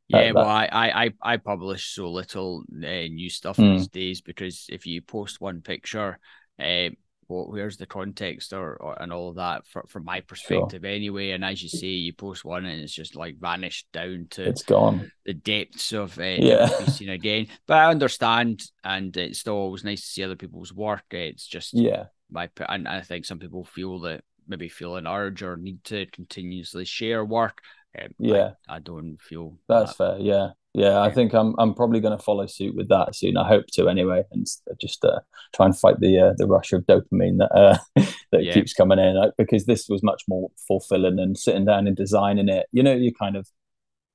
Yeah, 0.08 0.32
well, 0.32 0.46
I, 0.46 0.68
I 0.72 1.10
I 1.22 1.36
publish 1.36 1.94
so 1.94 2.10
little 2.10 2.64
uh, 2.74 3.06
new 3.08 3.30
stuff 3.30 3.58
mm. 3.58 3.76
these 3.76 3.88
days 3.88 4.20
because 4.20 4.66
if 4.68 4.84
you 4.84 5.02
post 5.02 5.40
one 5.40 5.60
picture, 5.60 6.18
uh, 6.58 6.90
well, 7.30 7.46
where's 7.48 7.76
the 7.76 7.86
context 7.86 8.52
or, 8.52 8.74
or 8.74 9.00
and 9.00 9.12
all 9.12 9.30
of 9.30 9.36
that 9.36 9.66
for, 9.66 9.84
from 9.88 10.04
my 10.04 10.20
perspective 10.20 10.82
sure. 10.82 10.90
anyway. 10.90 11.30
And 11.30 11.44
as 11.44 11.62
you 11.62 11.68
say, 11.68 11.86
you 11.86 12.12
post 12.12 12.44
one 12.44 12.66
and 12.66 12.80
it's 12.80 12.92
just 12.92 13.16
like 13.16 13.38
vanished 13.38 13.86
down 13.92 14.26
to 14.30 14.48
it's 14.48 14.62
gone 14.62 15.10
the 15.24 15.34
depths 15.34 15.92
of 15.92 16.18
uh, 16.18 16.22
yeah 16.22 16.68
be 16.78 16.86
seen 16.86 17.08
again. 17.08 17.46
But 17.66 17.78
I 17.78 17.90
understand, 17.90 18.62
and 18.84 19.16
it's 19.16 19.38
still 19.38 19.54
always 19.54 19.84
nice 19.84 20.00
to 20.00 20.06
see 20.06 20.24
other 20.24 20.36
people's 20.36 20.72
work. 20.72 21.04
It's 21.12 21.46
just 21.46 21.72
yeah 21.74 22.06
my 22.30 22.50
and 22.68 22.86
I 22.88 23.00
think 23.02 23.24
some 23.24 23.38
people 23.38 23.64
feel 23.64 24.00
that 24.00 24.22
maybe 24.46 24.68
feel 24.68 24.96
an 24.96 25.06
urge 25.06 25.42
or 25.42 25.56
need 25.56 25.84
to 25.84 26.06
continuously 26.06 26.84
share 26.84 27.24
work. 27.24 27.60
Um, 28.00 28.10
yeah, 28.18 28.52
I, 28.68 28.76
I, 28.76 28.78
don't 28.78 29.18
feel 29.20 29.56
that's 29.68 29.96
that. 29.96 30.18
fair. 30.18 30.18
Yeah, 30.20 30.50
yeah. 30.74 31.00
I 31.00 31.11
think 31.11 31.35
I'm 31.35 31.54
I'm 31.59 31.74
probably 31.74 32.00
going 32.00 32.16
to 32.16 32.22
follow 32.22 32.46
suit 32.46 32.76
with 32.76 32.88
that 32.88 33.14
soon. 33.14 33.37
I 33.37 33.46
hope 33.48 33.66
to 33.72 33.88
anyway, 33.88 34.24
and 34.30 34.46
just 34.80 35.04
uh, 35.04 35.20
try 35.54 35.66
and 35.66 35.78
fight 35.78 36.00
the 36.00 36.18
uh, 36.18 36.33
the 36.37 36.46
rush 36.46 36.72
of 36.72 36.87
dopamine 36.87 37.38
that 37.38 37.52
uh, 37.54 37.78
that 38.33 38.44
yeah. 38.44 38.52
keeps 38.52 38.72
coming 38.74 38.98
in. 38.98 39.16
Like, 39.16 39.33
because 39.37 39.66
this 39.66 39.88
was 39.88 40.02
much 40.02 40.22
more 40.28 40.50
fulfilling 40.68 41.16
than 41.16 41.35
sitting 41.35 41.64
down 41.64 41.87
and 41.87 41.96
designing 41.96 42.48
it. 42.48 42.66
You 42.72 42.83
know, 42.83 42.94
you 42.94 43.12
kind 43.12 43.37
of 43.37 43.48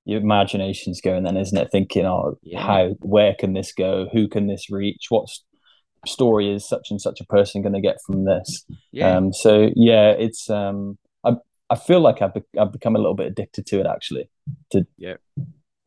your 0.05 0.21
imagination's 0.21 1.01
going 1.01 1.23
then, 1.23 1.35
isn't 1.35 1.57
it? 1.57 1.71
Thinking, 1.71 2.05
oh, 2.05 2.37
yeah. 2.43 2.61
how 2.61 2.89
where 3.01 3.35
can 3.37 3.53
this 3.53 3.73
go? 3.73 4.07
Who 4.13 4.27
can 4.27 4.47
this 4.47 4.69
reach? 4.69 5.07
What 5.09 5.29
story 6.05 6.53
is 6.53 6.67
such 6.67 6.91
and 6.91 7.01
such 7.01 7.19
a 7.19 7.25
person 7.25 7.63
going 7.63 7.73
to 7.73 7.81
get 7.81 7.97
from 8.05 8.25
this? 8.25 8.65
Yeah. 8.91 9.17
Um, 9.17 9.33
so 9.33 9.71
yeah, 9.75 10.11
it's 10.11 10.49
um, 10.49 10.97
I 11.23 11.33
I 11.69 11.75
feel 11.75 11.99
like 11.99 12.21
I've, 12.21 12.33
be- 12.33 12.59
I've 12.59 12.71
become 12.71 12.95
a 12.95 12.99
little 12.99 13.15
bit 13.15 13.27
addicted 13.27 13.65
to 13.67 13.79
it 13.79 13.87
actually. 13.87 14.29
To 14.71 14.85
yeah. 14.97 15.15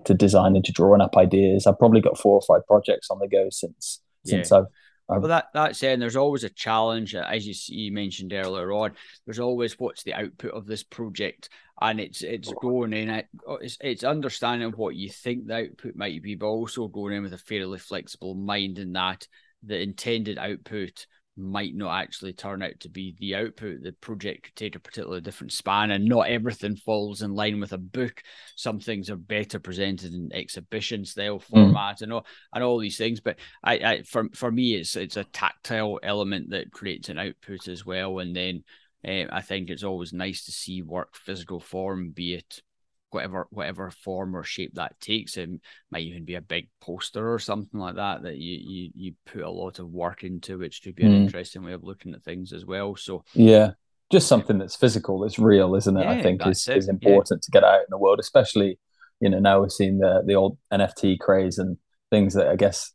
To 0.04 0.14
designing, 0.14 0.62
to 0.62 0.72
drawing 0.72 1.00
up 1.00 1.16
ideas. 1.16 1.66
I've 1.66 1.78
probably 1.78 2.00
got 2.00 2.18
four 2.18 2.34
or 2.34 2.42
five 2.42 2.66
projects 2.66 3.08
on 3.10 3.18
the 3.18 3.28
go 3.28 3.48
since 3.50 4.00
yeah. 4.24 4.36
since 4.36 4.52
I've 4.52 4.66
well, 5.08 5.20
that 5.22 5.48
that 5.54 5.74
said, 5.74 6.00
there's 6.00 6.16
always 6.16 6.44
a 6.44 6.50
challenge, 6.50 7.14
uh, 7.14 7.24
as 7.26 7.46
you, 7.46 7.54
you 7.74 7.92
mentioned 7.92 8.34
earlier 8.34 8.70
on. 8.72 8.92
There's 9.24 9.38
always 9.38 9.78
what's 9.78 10.02
the 10.02 10.12
output 10.12 10.52
of 10.52 10.66
this 10.66 10.82
project, 10.82 11.48
and 11.80 11.98
it's 11.98 12.22
it's 12.22 12.52
going 12.60 12.92
in. 12.92 13.08
It, 13.08 13.26
uh, 13.48 13.54
it's 13.54 13.78
it's 13.80 14.04
understanding 14.04 14.70
what 14.72 14.96
you 14.96 15.08
think 15.08 15.46
the 15.46 15.68
output 15.68 15.96
might 15.96 16.22
be, 16.22 16.34
but 16.34 16.46
also 16.48 16.88
going 16.88 17.14
in 17.14 17.22
with 17.22 17.32
a 17.32 17.38
fairly 17.38 17.78
flexible 17.78 18.34
mind 18.34 18.78
in 18.78 18.92
that 18.92 19.26
the 19.62 19.80
intended 19.80 20.36
output 20.36 21.06
might 21.38 21.74
not 21.74 22.00
actually 22.00 22.32
turn 22.32 22.62
out 22.62 22.78
to 22.80 22.88
be 22.88 23.14
the 23.18 23.34
output. 23.36 23.82
The 23.82 23.92
project 23.92 24.44
could 24.44 24.56
take 24.56 24.74
a 24.74 24.80
particularly 24.80 25.20
different 25.20 25.52
span, 25.52 25.90
and 25.90 26.04
not 26.04 26.28
everything 26.28 26.76
falls 26.76 27.22
in 27.22 27.34
line 27.34 27.60
with 27.60 27.72
a 27.72 27.78
book. 27.78 28.22
Some 28.56 28.80
things 28.80 29.08
are 29.08 29.16
better 29.16 29.58
presented 29.58 30.12
in 30.12 30.30
exhibition 30.32 31.04
style 31.04 31.38
hmm. 31.38 31.54
format, 31.54 31.98
mm. 31.98 32.02
and 32.02 32.12
all 32.12 32.26
and 32.52 32.64
all 32.64 32.78
these 32.78 32.98
things. 32.98 33.20
But 33.20 33.38
I, 33.62 33.74
I, 33.74 34.02
for 34.02 34.28
for 34.34 34.50
me, 34.50 34.74
it's 34.74 34.96
it's 34.96 35.16
a 35.16 35.24
tactile 35.24 36.00
element 36.02 36.50
that 36.50 36.72
creates 36.72 37.08
an 37.08 37.18
output 37.18 37.68
as 37.68 37.86
well. 37.86 38.18
And 38.18 38.34
then 38.34 38.64
uh, 39.06 39.32
I 39.32 39.40
think 39.40 39.70
it's 39.70 39.84
always 39.84 40.12
nice 40.12 40.44
to 40.46 40.52
see 40.52 40.82
work 40.82 41.14
physical 41.14 41.60
form, 41.60 42.10
be 42.10 42.34
it 42.34 42.62
whatever 43.10 43.46
whatever 43.50 43.90
form 43.90 44.36
or 44.36 44.44
shape 44.44 44.74
that 44.74 44.98
takes. 45.00 45.36
It 45.36 45.50
might 45.90 46.02
even 46.02 46.24
be 46.24 46.34
a 46.34 46.40
big 46.40 46.68
poster 46.80 47.32
or 47.32 47.38
something 47.38 47.80
like 47.80 47.96
that 47.96 48.22
that 48.22 48.36
you 48.36 48.58
you, 48.60 48.90
you 48.94 49.14
put 49.26 49.42
a 49.42 49.50
lot 49.50 49.78
of 49.78 49.90
work 49.90 50.24
into, 50.24 50.58
which 50.58 50.82
could 50.82 50.94
be 50.94 51.04
an 51.04 51.12
mm. 51.12 51.22
interesting 51.22 51.62
way 51.64 51.72
of 51.72 51.84
looking 51.84 52.14
at 52.14 52.22
things 52.22 52.52
as 52.52 52.64
well. 52.64 52.96
So 52.96 53.24
yeah, 53.34 53.72
just 54.10 54.28
something 54.28 54.58
that's 54.58 54.76
physical, 54.76 55.20
that's 55.20 55.38
real, 55.38 55.74
isn't 55.74 55.96
it? 55.96 56.04
Yeah, 56.04 56.10
I 56.10 56.22
think 56.22 56.46
is, 56.46 56.66
it. 56.68 56.76
is 56.76 56.88
important 56.88 57.40
yeah. 57.42 57.44
to 57.44 57.50
get 57.50 57.64
out 57.64 57.80
in 57.80 57.86
the 57.90 57.98
world, 57.98 58.20
especially 58.20 58.78
you 59.20 59.30
know 59.30 59.38
now 59.38 59.60
we're 59.60 59.68
seeing 59.68 59.98
the 59.98 60.22
the 60.24 60.34
old 60.34 60.58
NFT 60.72 61.18
craze 61.18 61.58
and 61.58 61.76
things 62.10 62.34
that 62.34 62.48
I 62.48 62.56
guess 62.56 62.92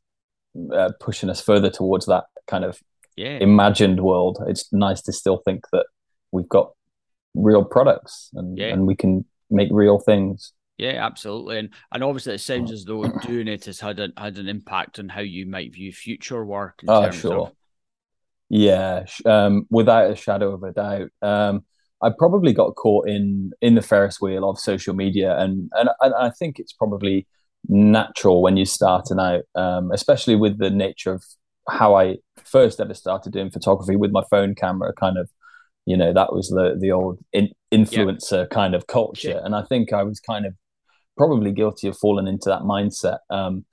uh, 0.73 0.91
pushing 0.99 1.29
us 1.29 1.41
further 1.41 1.69
towards 1.69 2.05
that 2.05 2.25
kind 2.47 2.63
of 2.63 2.79
yeah. 3.15 3.37
imagined 3.39 4.01
world. 4.01 4.43
It's 4.47 4.71
nice 4.71 5.01
to 5.03 5.13
still 5.13 5.37
think 5.37 5.65
that 5.71 5.85
we've 6.31 6.49
got 6.49 6.71
real 7.35 7.63
products 7.63 8.29
and, 8.33 8.57
yeah. 8.57 8.67
and 8.67 8.85
we 8.85 8.95
can 8.95 9.25
make 9.53 9.69
real 9.71 9.99
things. 9.99 10.53
Yeah, 10.77 11.05
absolutely, 11.05 11.59
and 11.59 11.69
and 11.91 12.03
obviously 12.03 12.35
it 12.35 12.41
sounds 12.41 12.71
as 12.71 12.83
though 12.83 13.03
doing 13.25 13.47
it 13.47 13.65
has 13.65 13.79
had 13.79 13.99
a, 13.99 14.09
had 14.17 14.37
an 14.37 14.47
impact 14.47 14.99
on 14.99 15.09
how 15.09 15.21
you 15.21 15.45
might 15.45 15.73
view 15.73 15.91
future 15.91 16.43
work. 16.43 16.79
oh, 16.87 17.11
sure. 17.11 17.47
Of... 17.47 17.51
Yeah, 18.49 19.05
um, 19.25 19.67
without 19.69 20.11
a 20.11 20.15
shadow 20.15 20.53
of 20.53 20.63
a 20.63 20.71
doubt. 20.71 21.09
Um, 21.21 21.65
I 22.01 22.09
probably 22.09 22.53
got 22.53 22.75
caught 22.75 23.07
in 23.07 23.51
in 23.61 23.75
the 23.75 23.81
Ferris 23.81 24.19
wheel 24.19 24.49
of 24.49 24.59
social 24.59 24.93
media, 24.93 25.37
and 25.37 25.69
and, 25.73 25.89
and 26.01 26.13
I 26.13 26.29
think 26.31 26.59
it's 26.59 26.73
probably 26.73 27.27
natural 27.69 28.41
when 28.41 28.57
you're 28.57 28.65
starting 28.65 29.19
out, 29.19 29.43
um, 29.55 29.91
especially 29.91 30.35
with 30.35 30.57
the 30.57 30.69
nature 30.69 31.13
of 31.13 31.23
how 31.69 31.95
I 31.95 32.17
first 32.43 32.81
ever 32.81 32.93
started 32.93 33.31
doing 33.31 33.49
photography 33.49 33.95
with 33.95 34.11
my 34.11 34.23
phone 34.29 34.53
camera, 34.53 34.91
kind 34.93 35.17
of 35.17 35.29
you 35.85 35.95
know 35.95 36.13
that 36.13 36.33
was 36.33 36.49
the 36.49 36.75
the 36.79 36.91
old 36.91 37.19
in, 37.31 37.49
influencer 37.73 38.43
yeah. 38.43 38.45
kind 38.51 38.75
of 38.75 38.87
culture. 38.87 39.29
Yeah. 39.29 39.41
and 39.43 39.55
i 39.55 39.63
think 39.63 39.93
i 39.93 40.03
was 40.03 40.19
kind 40.19 40.45
of 40.45 40.53
probably 41.17 41.51
guilty 41.51 41.87
of 41.87 41.97
falling 41.97 42.27
into 42.27 42.49
that 42.49 42.61
mindset. 42.61 43.19
Um, 43.29 43.65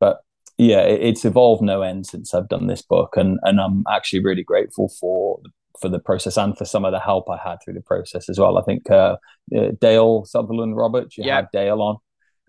but 0.00 0.18
yeah 0.56 0.80
it, 0.80 1.02
it's 1.02 1.24
evolved 1.24 1.62
no 1.62 1.82
end 1.82 2.06
since 2.06 2.34
i've 2.34 2.48
done 2.48 2.66
this 2.66 2.82
book. 2.82 3.16
And 3.16 3.38
and 3.42 3.60
i'm 3.60 3.84
actually 3.90 4.22
really 4.24 4.42
grateful 4.42 4.88
for 5.00 5.40
for 5.80 5.88
the 5.88 5.98
process 5.98 6.36
and 6.36 6.56
for 6.56 6.64
some 6.64 6.84
of 6.84 6.92
the 6.92 7.00
help 7.00 7.28
i 7.28 7.36
had 7.36 7.56
through 7.62 7.74
the 7.74 7.82
process 7.82 8.28
as 8.28 8.38
well. 8.38 8.58
I 8.58 8.62
think 8.62 8.90
uh, 8.90 9.16
uh, 9.56 9.72
dale 9.80 10.24
sutherland 10.24 10.76
roberts 10.76 11.18
you 11.18 11.24
yeah. 11.24 11.36
had 11.36 11.48
dale 11.52 11.82
on. 11.82 11.96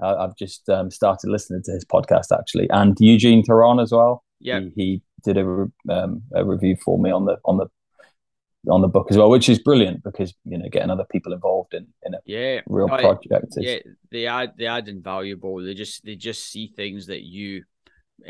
Uh, 0.04 0.16
i've 0.24 0.36
just 0.36 0.68
um, 0.70 0.92
started 0.92 1.30
listening 1.30 1.64
to 1.64 1.72
his 1.72 1.86
podcast 1.86 2.38
actually 2.38 2.70
and 2.70 2.98
eugene 3.00 3.44
Theron 3.44 3.80
as 3.80 3.92
well. 3.92 4.24
Yeah. 4.40 4.60
He, 4.60 4.72
he 4.76 5.02
did 5.24 5.38
a, 5.38 5.66
um, 5.90 6.22
a 6.34 6.46
review 6.46 6.76
for 6.86 7.00
me 7.00 7.10
on 7.12 7.26
the 7.26 7.38
on 7.46 7.58
the 7.58 7.68
on 8.70 8.82
the 8.82 8.88
book 8.88 9.08
as 9.10 9.18
well, 9.18 9.30
which 9.30 9.50
is 9.50 9.60
brilliant 9.60 10.04
because 10.04 10.34
you 10.46 10.58
know 10.58 10.70
getting 10.70 10.90
other 10.90 11.06
people 11.12 11.34
involved 11.34 11.74
in 11.74 11.88
in 12.04 12.14
a 12.14 12.20
yeah 12.26 12.62
real 12.68 12.88
project. 12.88 13.48
Is... 13.58 13.58
Yeah, 13.60 13.78
they 14.12 14.28
add 14.28 14.54
they 14.58 14.66
add 14.66 14.88
invaluable. 14.88 15.62
They 15.62 15.74
just 15.74 16.04
they 16.06 16.16
just 16.16 16.50
see 16.50 16.72
things 16.76 17.08
that 17.08 17.22
you 17.24 17.64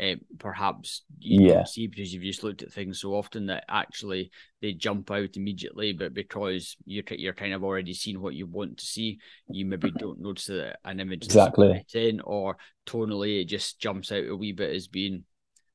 uh, 0.00 0.16
perhaps 0.38 1.02
you 1.18 1.48
yeah. 1.48 1.64
see 1.64 1.86
because 1.86 2.12
you've 2.12 2.22
just 2.22 2.42
looked 2.42 2.62
at 2.62 2.72
things 2.72 3.00
so 3.00 3.14
often 3.14 3.46
that 3.46 3.64
actually 3.68 4.30
they 4.60 4.72
jump 4.72 5.10
out 5.10 5.36
immediately, 5.36 5.92
but 5.92 6.12
because 6.12 6.76
you're 6.84 7.04
you're 7.10 7.32
kind 7.32 7.52
of 7.52 7.62
already 7.62 7.94
seen 7.94 8.20
what 8.20 8.34
you 8.34 8.46
want 8.46 8.78
to 8.78 8.84
see, 8.84 9.18
you 9.48 9.64
maybe 9.64 9.92
don't 9.92 10.20
notice 10.20 10.46
that 10.46 10.78
an 10.84 11.00
image 11.00 11.24
exactly 11.24 11.84
in 11.94 12.20
or 12.20 12.56
tonally 12.86 13.40
it 13.40 13.44
just 13.44 13.78
jumps 13.78 14.12
out 14.12 14.26
a 14.26 14.34
wee 14.36 14.52
bit 14.52 14.74
as 14.74 14.88
being 14.88 15.24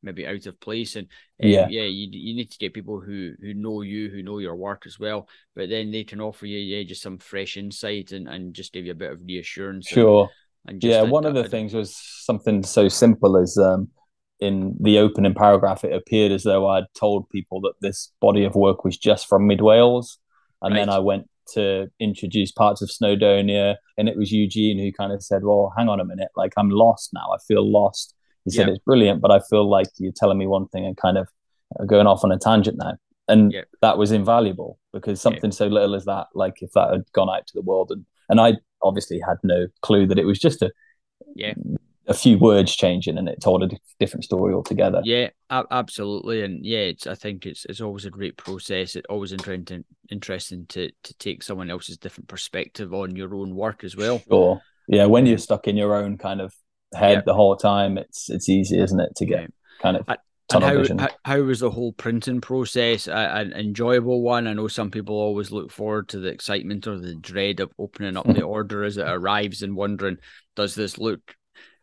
maybe 0.03 0.27
out 0.27 0.45
of 0.45 0.59
place. 0.59 0.95
And 0.95 1.07
um, 1.43 1.49
yeah, 1.49 1.67
yeah, 1.69 1.83
you, 1.83 2.09
you 2.11 2.35
need 2.35 2.51
to 2.51 2.57
get 2.57 2.73
people 2.73 2.99
who 2.99 3.33
who 3.41 3.53
know 3.53 3.81
you, 3.81 4.09
who 4.09 4.23
know 4.23 4.39
your 4.39 4.55
work 4.55 4.83
as 4.85 4.99
well. 4.99 5.27
But 5.55 5.69
then 5.69 5.91
they 5.91 6.03
can 6.03 6.21
offer 6.21 6.45
you 6.45 6.59
yeah 6.59 6.83
just 6.83 7.01
some 7.01 7.17
fresh 7.17 7.57
insight 7.57 8.11
and 8.11 8.27
and 8.27 8.53
just 8.53 8.73
give 8.73 8.85
you 8.85 8.91
a 8.91 8.95
bit 8.95 9.11
of 9.11 9.21
reassurance. 9.25 9.87
Sure. 9.87 10.29
And, 10.65 10.75
and 10.75 10.83
yeah, 10.83 11.01
one 11.01 11.25
of 11.25 11.33
the 11.33 11.47
things 11.47 11.73
was 11.73 11.95
something 11.95 12.63
so 12.63 12.87
simple 12.87 13.37
as 13.37 13.57
um 13.57 13.89
in 14.41 14.75
the 14.79 14.97
opening 14.97 15.35
paragraph, 15.35 15.83
it 15.83 15.93
appeared 15.93 16.31
as 16.31 16.43
though 16.43 16.67
I'd 16.67 16.91
told 16.95 17.29
people 17.29 17.61
that 17.61 17.73
this 17.79 18.11
body 18.19 18.43
of 18.43 18.55
work 18.55 18.83
was 18.83 18.97
just 18.97 19.27
from 19.29 19.45
Mid 19.45 19.61
Wales, 19.61 20.17
and 20.61 20.73
right. 20.73 20.79
then 20.79 20.89
I 20.89 20.97
went 20.97 21.29
to 21.53 21.89
introduce 21.99 22.51
parts 22.51 22.81
of 22.81 22.89
Snowdonia, 22.89 23.75
and 23.97 24.09
it 24.09 24.17
was 24.17 24.31
Eugene 24.31 24.79
who 24.79 24.91
kind 24.91 25.13
of 25.13 25.23
said, 25.23 25.43
"Well, 25.43 25.71
hang 25.77 25.89
on 25.89 25.99
a 25.99 26.05
minute, 26.05 26.29
like 26.35 26.53
I'm 26.57 26.69
lost 26.69 27.11
now. 27.13 27.29
I 27.31 27.37
feel 27.47 27.69
lost." 27.71 28.15
He 28.45 28.51
said, 28.51 28.69
"It's 28.69 28.79
brilliant, 28.79 29.21
but 29.21 29.31
I 29.31 29.39
feel 29.49 29.69
like 29.69 29.87
you're 29.97 30.13
telling 30.15 30.37
me 30.37 30.47
one 30.47 30.67
thing 30.67 30.85
and 30.85 30.97
kind 30.97 31.17
of 31.17 31.27
going 31.85 32.07
off 32.07 32.23
on 32.23 32.31
a 32.31 32.37
tangent 32.37 32.77
now." 32.77 32.95
And 33.27 33.55
that 33.81 33.97
was 33.97 34.11
invaluable 34.11 34.77
because 34.93 35.21
something 35.21 35.51
so 35.51 35.67
little 35.67 35.95
as 35.95 36.05
that, 36.05 36.27
like 36.33 36.61
if 36.61 36.71
that 36.73 36.91
had 36.91 37.11
gone 37.13 37.29
out 37.29 37.47
to 37.47 37.53
the 37.53 37.61
world, 37.61 37.91
and 37.91 38.05
and 38.29 38.41
I 38.41 38.57
obviously 38.81 39.19
had 39.19 39.37
no 39.43 39.67
clue 39.81 40.07
that 40.07 40.17
it 40.19 40.25
was 40.25 40.39
just 40.39 40.61
a 40.61 40.71
yeah 41.35 41.53
a 42.07 42.13
few 42.13 42.37
words 42.37 42.75
changing 42.75 43.17
and 43.17 43.29
it 43.29 43.41
told 43.41 43.63
a 43.63 43.69
different 43.99 44.23
story 44.23 44.53
altogether. 44.53 45.01
Yeah, 45.03 45.29
absolutely, 45.49 46.43
and 46.43 46.65
yeah, 46.65 46.79
it's 46.79 47.07
I 47.07 47.15
think 47.15 47.45
it's 47.45 47.65
it's 47.65 47.81
always 47.81 48.05
a 48.05 48.09
great 48.09 48.37
process. 48.37 48.95
It's 48.95 49.07
always 49.09 49.31
interesting 49.31 49.85
interesting 50.09 50.65
to 50.69 50.91
to 51.03 51.13
take 51.15 51.43
someone 51.43 51.69
else's 51.69 51.97
different 51.97 52.27
perspective 52.27 52.93
on 52.93 53.15
your 53.15 53.33
own 53.35 53.55
work 53.55 53.83
as 53.83 53.95
well. 53.95 54.21
Sure. 54.27 54.61
Yeah, 54.87 55.05
when 55.05 55.25
you're 55.25 55.35
um, 55.35 55.39
stuck 55.39 55.67
in 55.67 55.77
your 55.77 55.95
own 55.95 56.17
kind 56.17 56.41
of 56.41 56.53
head 56.93 57.17
yeah. 57.17 57.21
the 57.25 57.33
whole 57.33 57.55
time, 57.55 57.97
it's 57.97 58.29
it's 58.29 58.49
easy, 58.49 58.79
isn't 58.79 58.99
it, 58.99 59.15
to 59.17 59.25
get 59.25 59.41
yeah. 59.41 59.47
kind 59.81 59.97
of. 59.97 60.05
I, 60.07 60.17
and 60.53 60.63
how, 60.63 61.05
how, 61.05 61.09
how 61.23 61.41
was 61.41 61.61
the 61.61 61.71
whole 61.71 61.93
printing 61.93 62.41
process 62.41 63.07
an 63.07 63.53
enjoyable 63.53 64.21
one? 64.21 64.47
I 64.47 64.53
know 64.53 64.67
some 64.67 64.91
people 64.91 65.15
always 65.15 65.51
look 65.51 65.71
forward 65.71 66.09
to 66.09 66.19
the 66.19 66.27
excitement 66.29 66.87
or 66.87 66.97
the 66.97 67.15
dread 67.15 67.59
of 67.59 67.71
opening 67.79 68.17
up 68.17 68.25
the 68.25 68.41
order 68.41 68.83
as 68.83 68.97
it 68.97 69.07
arrives 69.07 69.61
and 69.61 69.75
wondering, 69.75 70.17
does 70.55 70.75
this 70.75 70.97
look 70.97 71.35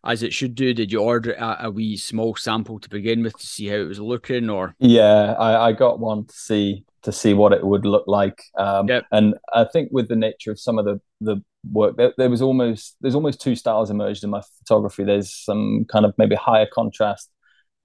as 0.04 0.22
it 0.22 0.32
should 0.32 0.54
do? 0.54 0.74
Did 0.74 0.92
you 0.92 1.00
order 1.00 1.32
a, 1.32 1.56
a, 1.64 1.70
wee 1.70 1.96
small 1.96 2.36
sample 2.36 2.78
to 2.80 2.88
begin 2.88 3.22
with 3.22 3.38
to 3.38 3.46
see 3.46 3.66
how 3.68 3.76
it 3.76 3.88
was 3.88 4.00
looking, 4.00 4.50
or? 4.50 4.74
Yeah, 4.78 5.34
I, 5.38 5.68
I 5.68 5.72
got 5.72 5.98
one 5.98 6.26
to 6.26 6.34
see 6.34 6.84
to 7.02 7.12
see 7.12 7.32
what 7.32 7.52
it 7.52 7.64
would 7.64 7.86
look 7.86 8.04
like. 8.06 8.42
Um, 8.56 8.88
yep. 8.88 9.04
And 9.12 9.34
I 9.52 9.64
think 9.64 9.90
with 9.92 10.08
the 10.08 10.16
nature 10.16 10.50
of 10.50 10.60
some 10.60 10.78
of 10.78 10.84
the 10.84 11.00
the 11.20 11.42
work, 11.70 11.96
there, 11.96 12.12
there, 12.16 12.30
was 12.30 12.42
almost 12.42 12.96
there's 13.00 13.14
almost 13.14 13.40
two 13.40 13.56
styles 13.56 13.90
emerged 13.90 14.24
in 14.24 14.30
my 14.30 14.42
photography. 14.58 15.04
There's 15.04 15.34
some 15.34 15.86
kind 15.90 16.04
of 16.04 16.14
maybe 16.18 16.34
higher 16.34 16.66
contrast, 16.72 17.30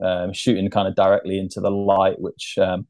um, 0.04 0.34
shooting 0.34 0.70
kind 0.70 0.88
of 0.88 0.96
directly 0.96 1.40
into 1.40 1.60
the 1.60 1.72
light, 1.72 2.20
which 2.20 2.58
um, 2.60 2.88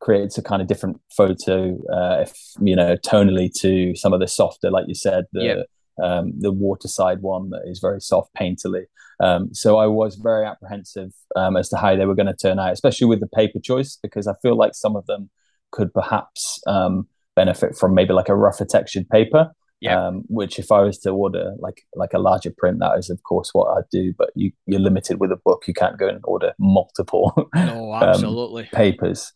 creates 0.00 0.38
a 0.38 0.42
kind 0.42 0.60
of 0.60 0.68
different 0.68 1.00
photo, 1.16 1.78
uh, 1.92 2.20
if 2.20 2.36
you 2.60 2.76
know, 2.76 2.96
tonally 2.96 3.52
to 3.60 3.94
some 3.94 4.12
of 4.12 4.20
the 4.20 4.28
softer, 4.28 4.70
like 4.70 4.86
you 4.88 4.94
said, 4.94 5.24
the 5.32 5.44
yep 5.44 5.66
um, 6.02 6.32
the 6.38 6.52
waterside 6.52 7.22
one 7.22 7.50
that 7.50 7.62
is 7.66 7.78
very 7.80 8.00
soft 8.00 8.34
painterly. 8.34 8.84
Um, 9.20 9.54
so 9.54 9.78
I 9.78 9.86
was 9.86 10.16
very 10.16 10.44
apprehensive 10.44 11.12
um, 11.34 11.56
as 11.56 11.68
to 11.70 11.78
how 11.78 11.96
they 11.96 12.04
were 12.04 12.14
going 12.14 12.26
to 12.26 12.34
turn 12.34 12.58
out, 12.58 12.72
especially 12.72 13.06
with 13.06 13.20
the 13.20 13.28
paper 13.28 13.58
choice, 13.58 13.98
because 14.02 14.26
I 14.26 14.34
feel 14.42 14.56
like 14.56 14.74
some 14.74 14.96
of 14.96 15.06
them 15.06 15.30
could 15.70 15.92
perhaps 15.94 16.60
um, 16.66 17.08
benefit 17.34 17.76
from 17.76 17.94
maybe 17.94 18.12
like 18.12 18.28
a 18.28 18.36
rougher 18.36 18.66
textured 18.66 19.08
paper. 19.08 19.52
Yeah. 19.80 20.06
Um, 20.06 20.24
which 20.28 20.58
if 20.58 20.72
I 20.72 20.80
was 20.80 20.98
to 21.00 21.10
order 21.10 21.52
like 21.58 21.82
like 21.94 22.14
a 22.14 22.18
larger 22.18 22.50
print, 22.56 22.78
that 22.80 22.98
is 22.98 23.10
of 23.10 23.22
course 23.24 23.50
what 23.52 23.76
I'd 23.76 23.88
do. 23.90 24.14
But 24.16 24.30
you 24.34 24.52
you're 24.64 24.80
limited 24.80 25.20
with 25.20 25.30
a 25.32 25.36
book; 25.36 25.64
you 25.68 25.74
can't 25.74 25.98
go 25.98 26.08
and 26.08 26.20
order 26.24 26.54
multiple. 26.58 27.50
No, 27.54 27.94
absolutely 27.94 28.68
papers. 28.72 29.32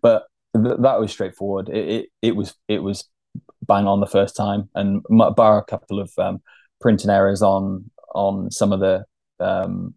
but 0.00 0.26
th- 0.54 0.76
that 0.80 1.00
was 1.00 1.10
straightforward. 1.10 1.68
It, 1.68 1.88
it, 1.88 2.06
it 2.22 2.36
was 2.36 2.54
it 2.68 2.84
was 2.84 3.08
bang 3.66 3.86
on 3.86 4.00
the 4.00 4.06
first 4.06 4.36
time, 4.36 4.68
and 4.74 5.02
bar 5.08 5.58
a 5.58 5.64
couple 5.64 5.98
of 5.98 6.12
um, 6.18 6.40
printing 6.80 7.10
errors 7.10 7.42
on 7.42 7.90
on 8.14 8.50
some 8.50 8.72
of 8.72 8.80
the 8.80 9.04
um, 9.40 9.94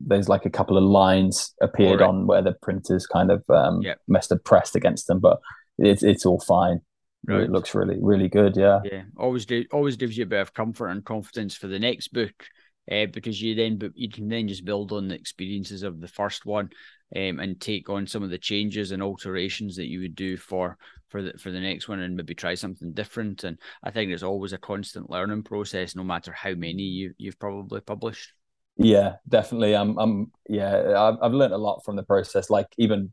there's 0.00 0.28
like 0.28 0.46
a 0.46 0.50
couple 0.50 0.78
of 0.78 0.84
lines 0.84 1.54
appeared 1.60 2.00
right. 2.00 2.08
on 2.08 2.26
where 2.26 2.42
the 2.42 2.52
printers 2.62 3.06
kind 3.06 3.30
of 3.30 3.44
um, 3.50 3.82
yep. 3.82 3.98
must 4.08 4.30
have 4.30 4.42
pressed 4.44 4.74
against 4.74 5.06
them, 5.06 5.20
but 5.20 5.40
it's 5.78 6.02
it's 6.02 6.24
all 6.24 6.40
fine. 6.40 6.80
Right. 7.26 7.42
It 7.42 7.50
looks 7.50 7.74
really 7.74 7.98
really 8.00 8.28
good. 8.28 8.56
Yeah, 8.56 8.80
yeah. 8.84 9.02
Always 9.16 9.46
do 9.46 9.64
always 9.72 9.96
gives 9.96 10.16
you 10.16 10.24
a 10.24 10.28
bit 10.28 10.40
of 10.40 10.54
comfort 10.54 10.88
and 10.88 11.04
confidence 11.04 11.54
for 11.54 11.66
the 11.66 11.78
next 11.78 12.08
book. 12.08 12.46
Uh, 12.90 13.06
because 13.06 13.40
you 13.40 13.54
then 13.54 13.78
you 13.94 14.08
can 14.08 14.28
then 14.28 14.48
just 14.48 14.64
build 14.64 14.90
on 14.90 15.06
the 15.06 15.14
experiences 15.14 15.82
of 15.82 16.00
the 16.00 16.08
first 16.08 16.44
one 16.44 16.68
um, 17.14 17.38
and 17.38 17.60
take 17.60 17.88
on 17.88 18.06
some 18.06 18.22
of 18.22 18.30
the 18.30 18.38
changes 18.38 18.90
and 18.90 19.02
alterations 19.02 19.76
that 19.76 19.86
you 19.86 20.00
would 20.00 20.14
do 20.14 20.36
for 20.36 20.76
for 21.08 21.22
the 21.22 21.32
for 21.38 21.50
the 21.50 21.60
next 21.60 21.88
one 21.88 22.00
and 22.00 22.16
maybe 22.16 22.34
try 22.34 22.54
something 22.54 22.92
different. 22.92 23.44
And 23.44 23.58
I 23.84 23.90
think 23.90 24.10
it's 24.10 24.22
always 24.22 24.52
a 24.52 24.58
constant 24.58 25.10
learning 25.10 25.42
process, 25.42 25.94
no 25.94 26.02
matter 26.02 26.32
how 26.32 26.54
many 26.54 26.82
you 26.82 27.12
you've 27.18 27.38
probably 27.38 27.80
published. 27.80 28.32
Yeah, 28.76 29.16
definitely. 29.28 29.76
I'm 29.76 29.98
I'm 29.98 30.32
yeah, 30.48 30.94
I've, 30.96 31.18
I've 31.22 31.34
learned 31.34 31.52
a 31.52 31.58
lot 31.58 31.84
from 31.84 31.96
the 31.96 32.02
process. 32.02 32.48
Like 32.48 32.66
even 32.78 33.12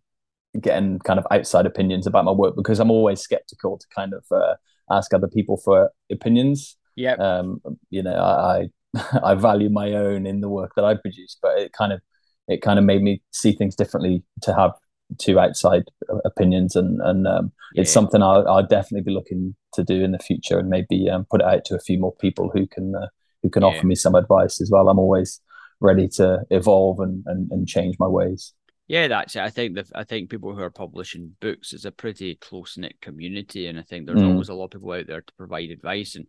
getting 0.61 0.99
kind 0.99 1.19
of 1.19 1.27
outside 1.31 1.65
opinions 1.65 2.07
about 2.07 2.25
my 2.25 2.31
work 2.31 2.55
because 2.55 2.79
I'm 2.79 2.91
always 2.91 3.21
skeptical 3.21 3.77
to 3.77 3.85
kind 3.95 4.13
of 4.13 4.25
uh, 4.31 4.55
ask 4.91 5.13
other 5.13 5.27
people 5.27 5.57
for 5.57 5.91
opinions. 6.11 6.75
Yeah. 6.95 7.13
Um, 7.13 7.61
you 7.89 8.01
know, 8.01 8.15
I, 8.15 8.67
I 8.93 9.19
I 9.23 9.35
value 9.35 9.69
my 9.69 9.93
own 9.93 10.25
in 10.25 10.41
the 10.41 10.49
work 10.49 10.73
that 10.75 10.85
I 10.85 10.95
produce, 10.95 11.37
but 11.41 11.57
it 11.59 11.73
kind 11.73 11.93
of 11.93 12.01
it 12.47 12.61
kind 12.61 12.79
of 12.79 12.85
made 12.85 13.01
me 13.01 13.21
see 13.31 13.51
things 13.51 13.75
differently 13.75 14.23
to 14.41 14.53
have 14.53 14.71
two 15.19 15.39
outside 15.39 15.83
opinions 16.25 16.75
and 16.75 17.01
and 17.01 17.27
um, 17.27 17.51
yeah. 17.73 17.81
it's 17.81 17.91
something 17.91 18.21
I'll, 18.21 18.47
I'll, 18.47 18.67
definitely 18.67 19.03
be 19.03 19.15
looking 19.15 19.55
to 19.73 19.83
do 19.83 20.03
in 20.03 20.11
the 20.11 20.19
future 20.19 20.59
and 20.59 20.69
maybe 20.69 21.09
um, 21.09 21.25
put 21.29 21.39
it 21.39 21.47
out 21.47 21.63
to 21.65 21.75
a 21.75 21.79
few 21.79 21.97
more 21.97 22.13
people 22.15 22.49
who 22.53 22.67
can 22.67 22.93
uh, 22.93 23.07
who 23.41 23.49
can 23.49 23.63
yeah. 23.63 23.69
offer 23.69 23.85
me 23.85 23.95
some 23.95 24.15
advice 24.15 24.59
as 24.59 24.69
well 24.69 24.89
i'm 24.89 24.99
always 24.99 25.39
ready 25.79 26.09
to 26.09 26.41
evolve 26.49 26.99
and, 26.99 27.23
and, 27.27 27.49
and 27.51 27.67
change 27.67 27.95
my 27.99 28.07
ways 28.07 28.53
yeah, 28.87 29.07
that's 29.09 29.35
it. 29.35 29.41
I 29.41 29.49
think 29.49 29.75
that 29.75 29.87
I 29.93 30.03
think 30.03 30.29
people 30.29 30.55
who 30.55 30.61
are 30.61 30.69
publishing 30.69 31.35
books 31.41 31.73
is 31.73 31.85
a 31.85 31.91
pretty 31.91 32.35
close 32.35 32.77
knit 32.77 33.01
community, 33.01 33.67
and 33.67 33.77
I 33.77 33.83
think 33.83 34.05
there's 34.05 34.21
mm. 34.21 34.31
always 34.31 34.49
a 34.49 34.53
lot 34.53 34.65
of 34.65 34.71
people 34.71 34.91
out 34.93 35.07
there 35.07 35.21
to 35.21 35.33
provide 35.37 35.71
advice. 35.71 36.15
And 36.15 36.25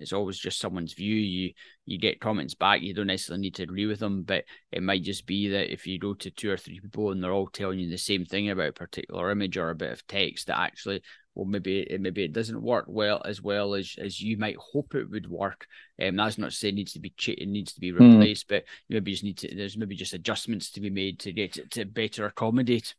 it's 0.00 0.12
always 0.12 0.38
just 0.38 0.60
someone's 0.60 0.94
view. 0.94 1.14
You 1.14 1.52
you 1.84 1.98
get 1.98 2.20
comments 2.20 2.54
back. 2.54 2.80
You 2.80 2.94
don't 2.94 3.08
necessarily 3.08 3.42
need 3.42 3.56
to 3.56 3.64
agree 3.64 3.86
with 3.86 3.98
them, 3.98 4.22
but 4.22 4.44
it 4.72 4.82
might 4.82 5.02
just 5.02 5.26
be 5.26 5.48
that 5.48 5.72
if 5.72 5.86
you 5.86 5.98
go 5.98 6.14
to 6.14 6.30
two 6.30 6.50
or 6.50 6.56
three 6.56 6.80
people 6.80 7.10
and 7.10 7.22
they're 7.22 7.32
all 7.32 7.48
telling 7.48 7.78
you 7.78 7.90
the 7.90 7.98
same 7.98 8.24
thing 8.24 8.48
about 8.48 8.68
a 8.68 8.72
particular 8.72 9.30
image 9.30 9.56
or 9.56 9.70
a 9.70 9.74
bit 9.74 9.92
of 9.92 10.06
text, 10.06 10.46
that 10.46 10.58
actually, 10.58 11.02
well, 11.38 11.46
maybe 11.46 11.80
it 11.82 12.00
maybe 12.00 12.24
it 12.24 12.32
doesn't 12.32 12.60
work 12.60 12.86
well 12.88 13.22
as 13.24 13.40
well 13.40 13.74
as 13.74 13.94
as 13.96 14.20
you 14.20 14.36
might 14.36 14.56
hope 14.56 14.96
it 14.96 15.08
would 15.08 15.30
work. 15.30 15.68
And 15.96 16.18
um, 16.20 16.26
that's 16.26 16.36
not 16.36 16.52
saying 16.52 16.74
it 16.74 16.76
needs 16.78 16.92
to 16.94 17.00
be 17.00 17.14
it 17.28 17.48
needs 17.48 17.72
to 17.74 17.80
be 17.80 17.90
hmm. 17.90 18.12
replaced, 18.12 18.46
mm. 18.46 18.50
but 18.50 18.64
maybe 18.88 19.12
just 19.12 19.22
need 19.22 19.38
to. 19.38 19.54
There's 19.54 19.76
maybe 19.76 19.94
just 19.94 20.14
adjustments 20.14 20.72
to 20.72 20.80
be 20.80 20.90
made 20.90 21.20
to 21.20 21.32
get 21.32 21.56
it 21.56 21.70
to 21.72 21.84
better 21.84 22.26
accommodate. 22.26 22.96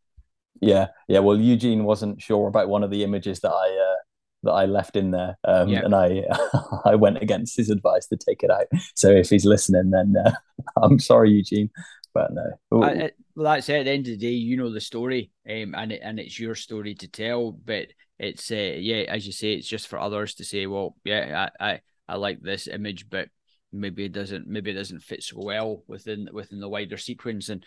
Yeah, 0.62 0.88
yeah. 1.10 1.20
Well, 1.20 1.38
Eugene 1.38 1.84
wasn't 1.84 2.22
sure 2.22 2.48
about 2.48 2.70
one 2.70 2.84
of 2.84 2.92
the 2.92 3.04
images 3.04 3.42
that 3.42 3.52
I. 3.52 3.94
Uh 3.94 3.98
that 4.44 4.52
I 4.52 4.68
left 4.68 4.96
in 4.96 5.12
there, 5.12 5.38
um, 5.44 5.68
yeah. 5.68 5.82
and 5.84 5.94
I 5.94 6.24
I 6.86 6.96
went 6.96 7.22
against 7.22 7.58
his 7.58 7.70
advice 7.70 8.08
to 8.08 8.16
take 8.16 8.42
it 8.42 8.50
out. 8.50 8.68
So 8.96 9.12
if 9.12 9.30
he's 9.30 9.44
listening, 9.44 9.90
then 9.90 10.16
uh, 10.26 10.32
I'm 10.82 10.98
sorry, 10.98 11.32
Eugene, 11.32 11.70
but 12.14 12.32
no. 12.32 12.82
I, 12.82 13.12
well, 13.36 13.54
that's 13.54 13.70
it. 13.70 13.80
At 13.80 13.86
the 13.86 13.92
end 13.92 14.08
of 14.08 14.12
the 14.12 14.18
day, 14.18 14.34
you 14.34 14.58
know 14.58 14.72
the 14.72 14.82
story, 14.82 15.32
um, 15.50 15.74
and 15.76 15.92
it, 15.92 16.02
and 16.04 16.20
it's 16.20 16.40
your 16.40 16.56
story 16.56 16.96
to 16.96 17.08
tell. 17.08 17.52
But 17.52 17.88
it's 18.20 18.52
uh, 18.52 18.56
yeah, 18.56 19.04
as 19.08 19.26
you 19.26 19.32
say, 19.32 19.54
it's 19.54 19.68
just 19.68 19.88
for 19.88 20.00
others 20.00 20.36
to 20.36 20.46
say, 20.46 20.66
well, 20.68 20.96
yeah, 21.04 21.48
I 21.60 21.72
I, 21.72 21.82
I 22.08 22.16
like 22.18 22.42
this 22.42 22.68
image, 22.68 23.10
but 23.10 23.30
maybe 23.72 24.06
it 24.06 24.12
doesn't 24.12 24.48
maybe 24.48 24.72
it 24.72 24.76
doesn't 24.76 25.04
fit 25.04 25.24
so 25.24 25.38
well 25.38 25.84
within 25.88 26.30
within 26.34 26.60
the 26.60 26.70
wider 26.70 26.98
sequence. 26.98 27.50
And 27.50 27.64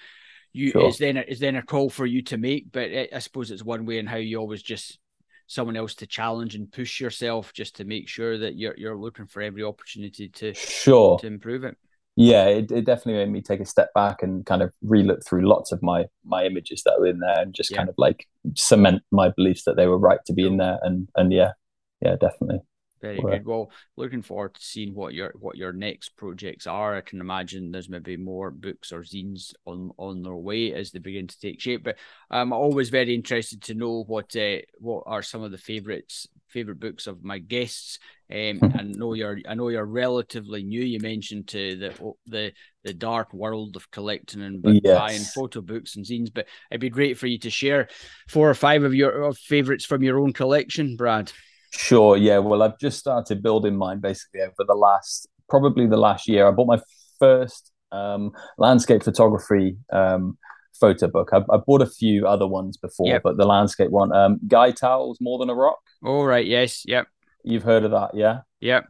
you 0.53 0.71
sure. 0.71 0.89
is 0.89 0.99
then 0.99 1.17
is 1.17 1.41
then 1.41 1.57
a 1.57 1.63
call 1.63 1.89
for 1.89 2.07
you 2.07 2.23
to 2.23 2.37
make 2.37 2.71
but 2.71 2.91
it, 2.91 3.11
i 3.15 3.19
suppose 3.19 3.51
it's 3.51 3.65
one 3.65 3.87
way 3.87 3.99
in 3.99 4.07
how 4.07 4.17
you 4.17 4.39
always 4.39 4.63
just 4.63 4.99
someone 5.47 5.77
else 5.77 5.95
to 5.95 6.07
challenge 6.07 6.55
and 6.55 6.73
push 6.73 7.01
yourself 7.01 7.53
just 7.53 7.77
to 7.77 7.85
make 7.85 8.09
sure 8.09 8.39
that 8.39 8.57
you're 8.57 8.75
you're 8.77 8.97
looking 8.97 9.27
for 9.27 9.43
every 9.43 9.63
opportunity 9.63 10.29
to 10.29 10.55
sure. 10.55 11.19
to 11.19 11.27
improve 11.27 11.65
it 11.65 11.77
yeah 12.17 12.45
it, 12.45 12.71
it 12.71 12.85
definitely 12.85 13.15
made 13.25 13.33
me 13.33 13.41
take 13.41 13.61
a 13.61 13.67
step 13.67 13.93
back 13.95 14.23
and 14.23 14.45
kind 14.45 14.63
of 14.63 14.73
relook 14.85 15.25
through 15.25 15.49
lots 15.49 15.73
of 15.73 15.83
my 15.83 16.05
my 16.25 16.45
images 16.45 16.83
that 16.85 16.99
were 16.99 17.07
in 17.07 17.21
there 17.21 17.41
and 17.41 17.55
just 17.55 17.71
yeah. 17.71 17.79
kind 17.79 17.89
of 17.89 17.95
like 17.99 18.27
cement 18.55 19.03
my 19.11 19.31
beliefs 19.31 19.65
that 19.65 19.77
they 19.77 19.87
were 19.87 19.99
right 19.99 20.21
to 20.27 20.33
be 20.33 20.47
in 20.47 20.59
there 20.59 20.79
and 20.83 21.09
and 21.17 21.33
yeah 21.33 21.53
yeah 22.01 22.17
definitely 22.17 22.61
very 23.03 23.21
good. 23.21 23.45
Well, 23.45 23.71
looking 23.97 24.23
forward 24.23 24.55
to 24.55 24.63
seeing 24.63 24.95
what 24.95 25.13
your 25.13 25.33
what 25.35 25.57
your 25.57 25.73
next 25.73 26.17
projects 26.17 26.69
are. 26.69 26.97
I 26.97 27.01
can 27.01 27.21
imagine 27.21 27.73
there's 27.73 27.89
maybe 27.89 28.17
more 28.17 28.53
books 28.53 28.93
or 28.93 29.03
zines 29.03 29.53
on 29.67 29.91
on 29.99 30.23
their 30.23 30.37
way 30.37 30.73
as 30.73 30.93
they 30.93 31.01
begin 31.01 31.27
to 31.27 31.41
take 31.41 31.61
shape. 31.61 31.83
But 31.83 31.99
I'm 32.31 32.53
always 32.53 32.91
very 32.91 33.13
interested 33.13 33.61
to 33.63 33.75
know 33.75 34.05
what 34.07 34.37
uh, 34.37 34.59
what 34.79 35.03
are 35.07 35.23
some 35.23 35.43
of 35.43 35.51
the 35.51 35.59
favorites 35.59 36.29
favorite 36.53 36.81
books 36.81 37.07
of 37.07 37.25
my 37.25 37.39
guests. 37.39 37.99
Um, 38.31 38.61
I 38.63 38.83
know 38.83 39.15
you're 39.15 39.39
I 39.49 39.55
know 39.55 39.69
you're 39.69 39.85
relatively 39.85 40.63
new. 40.63 40.83
You 40.83 41.01
mentioned 41.01 41.49
to 41.49 41.77
the 41.77 42.13
the 42.27 42.53
the 42.85 42.95
dark 42.95 43.33
world 43.33 43.77
of 43.77 43.91
collecting 43.91 44.43
and 44.43 44.63
yes. 44.85 44.99
buying 44.99 45.21
photo 45.21 45.61
books 45.61 45.97
and 45.97 46.05
zines, 46.05 46.33
but 46.33 46.47
it'd 46.71 46.81
be 46.81 46.91
great 46.91 47.19
for 47.19 47.27
you 47.27 47.39
to 47.39 47.51
share 47.51 47.89
four 48.29 48.49
or 48.49 48.55
five 48.55 48.85
of 48.85 48.95
your 48.95 49.33
favorites 49.35 49.85
from 49.85 50.03
your 50.03 50.19
own 50.19 50.33
collection, 50.33 50.97
Brad. 50.97 51.33
Sure. 51.73 52.17
Yeah. 52.17 52.39
Well, 52.39 52.63
I've 52.63 52.79
just 52.79 52.99
started 52.99 53.43
building 53.43 53.77
mine 53.77 54.01
basically 54.01 54.43
over 54.43 54.65
the 54.67 54.75
last 54.75 55.29
probably 55.49 55.87
the 55.87 55.97
last 55.97 56.29
year. 56.29 56.47
I 56.47 56.51
bought 56.51 56.67
my 56.67 56.81
first 57.19 57.71
um, 57.93 58.33
landscape 58.59 59.03
photography 59.03 59.77
um, 59.93 60.39
photo 60.83 61.07
book. 61.07 61.31
I, 61.33 61.39
I 61.51 61.59
bought 61.65 61.81
a 61.81 61.87
few 61.87 62.27
other 62.27 62.47
ones 62.47 62.77
before, 62.77 63.07
yep. 63.07 63.23
but 63.23 63.37
the 63.37 63.47
landscape 63.47 63.91
one, 63.91 64.13
um, 64.13 64.41
Guy 64.49 64.73
Tal's, 64.73 65.19
More 65.21 65.39
Than 65.39 65.49
a 65.49 65.55
Rock. 65.55 65.79
All 66.05 66.27
right. 66.27 66.45
Yes. 66.45 66.83
Yep. 66.87 67.07
You've 67.45 67.63
heard 67.63 67.85
of 67.85 67.93
that, 67.93 68.11
yeah? 68.15 68.41
Yep. 68.61 68.87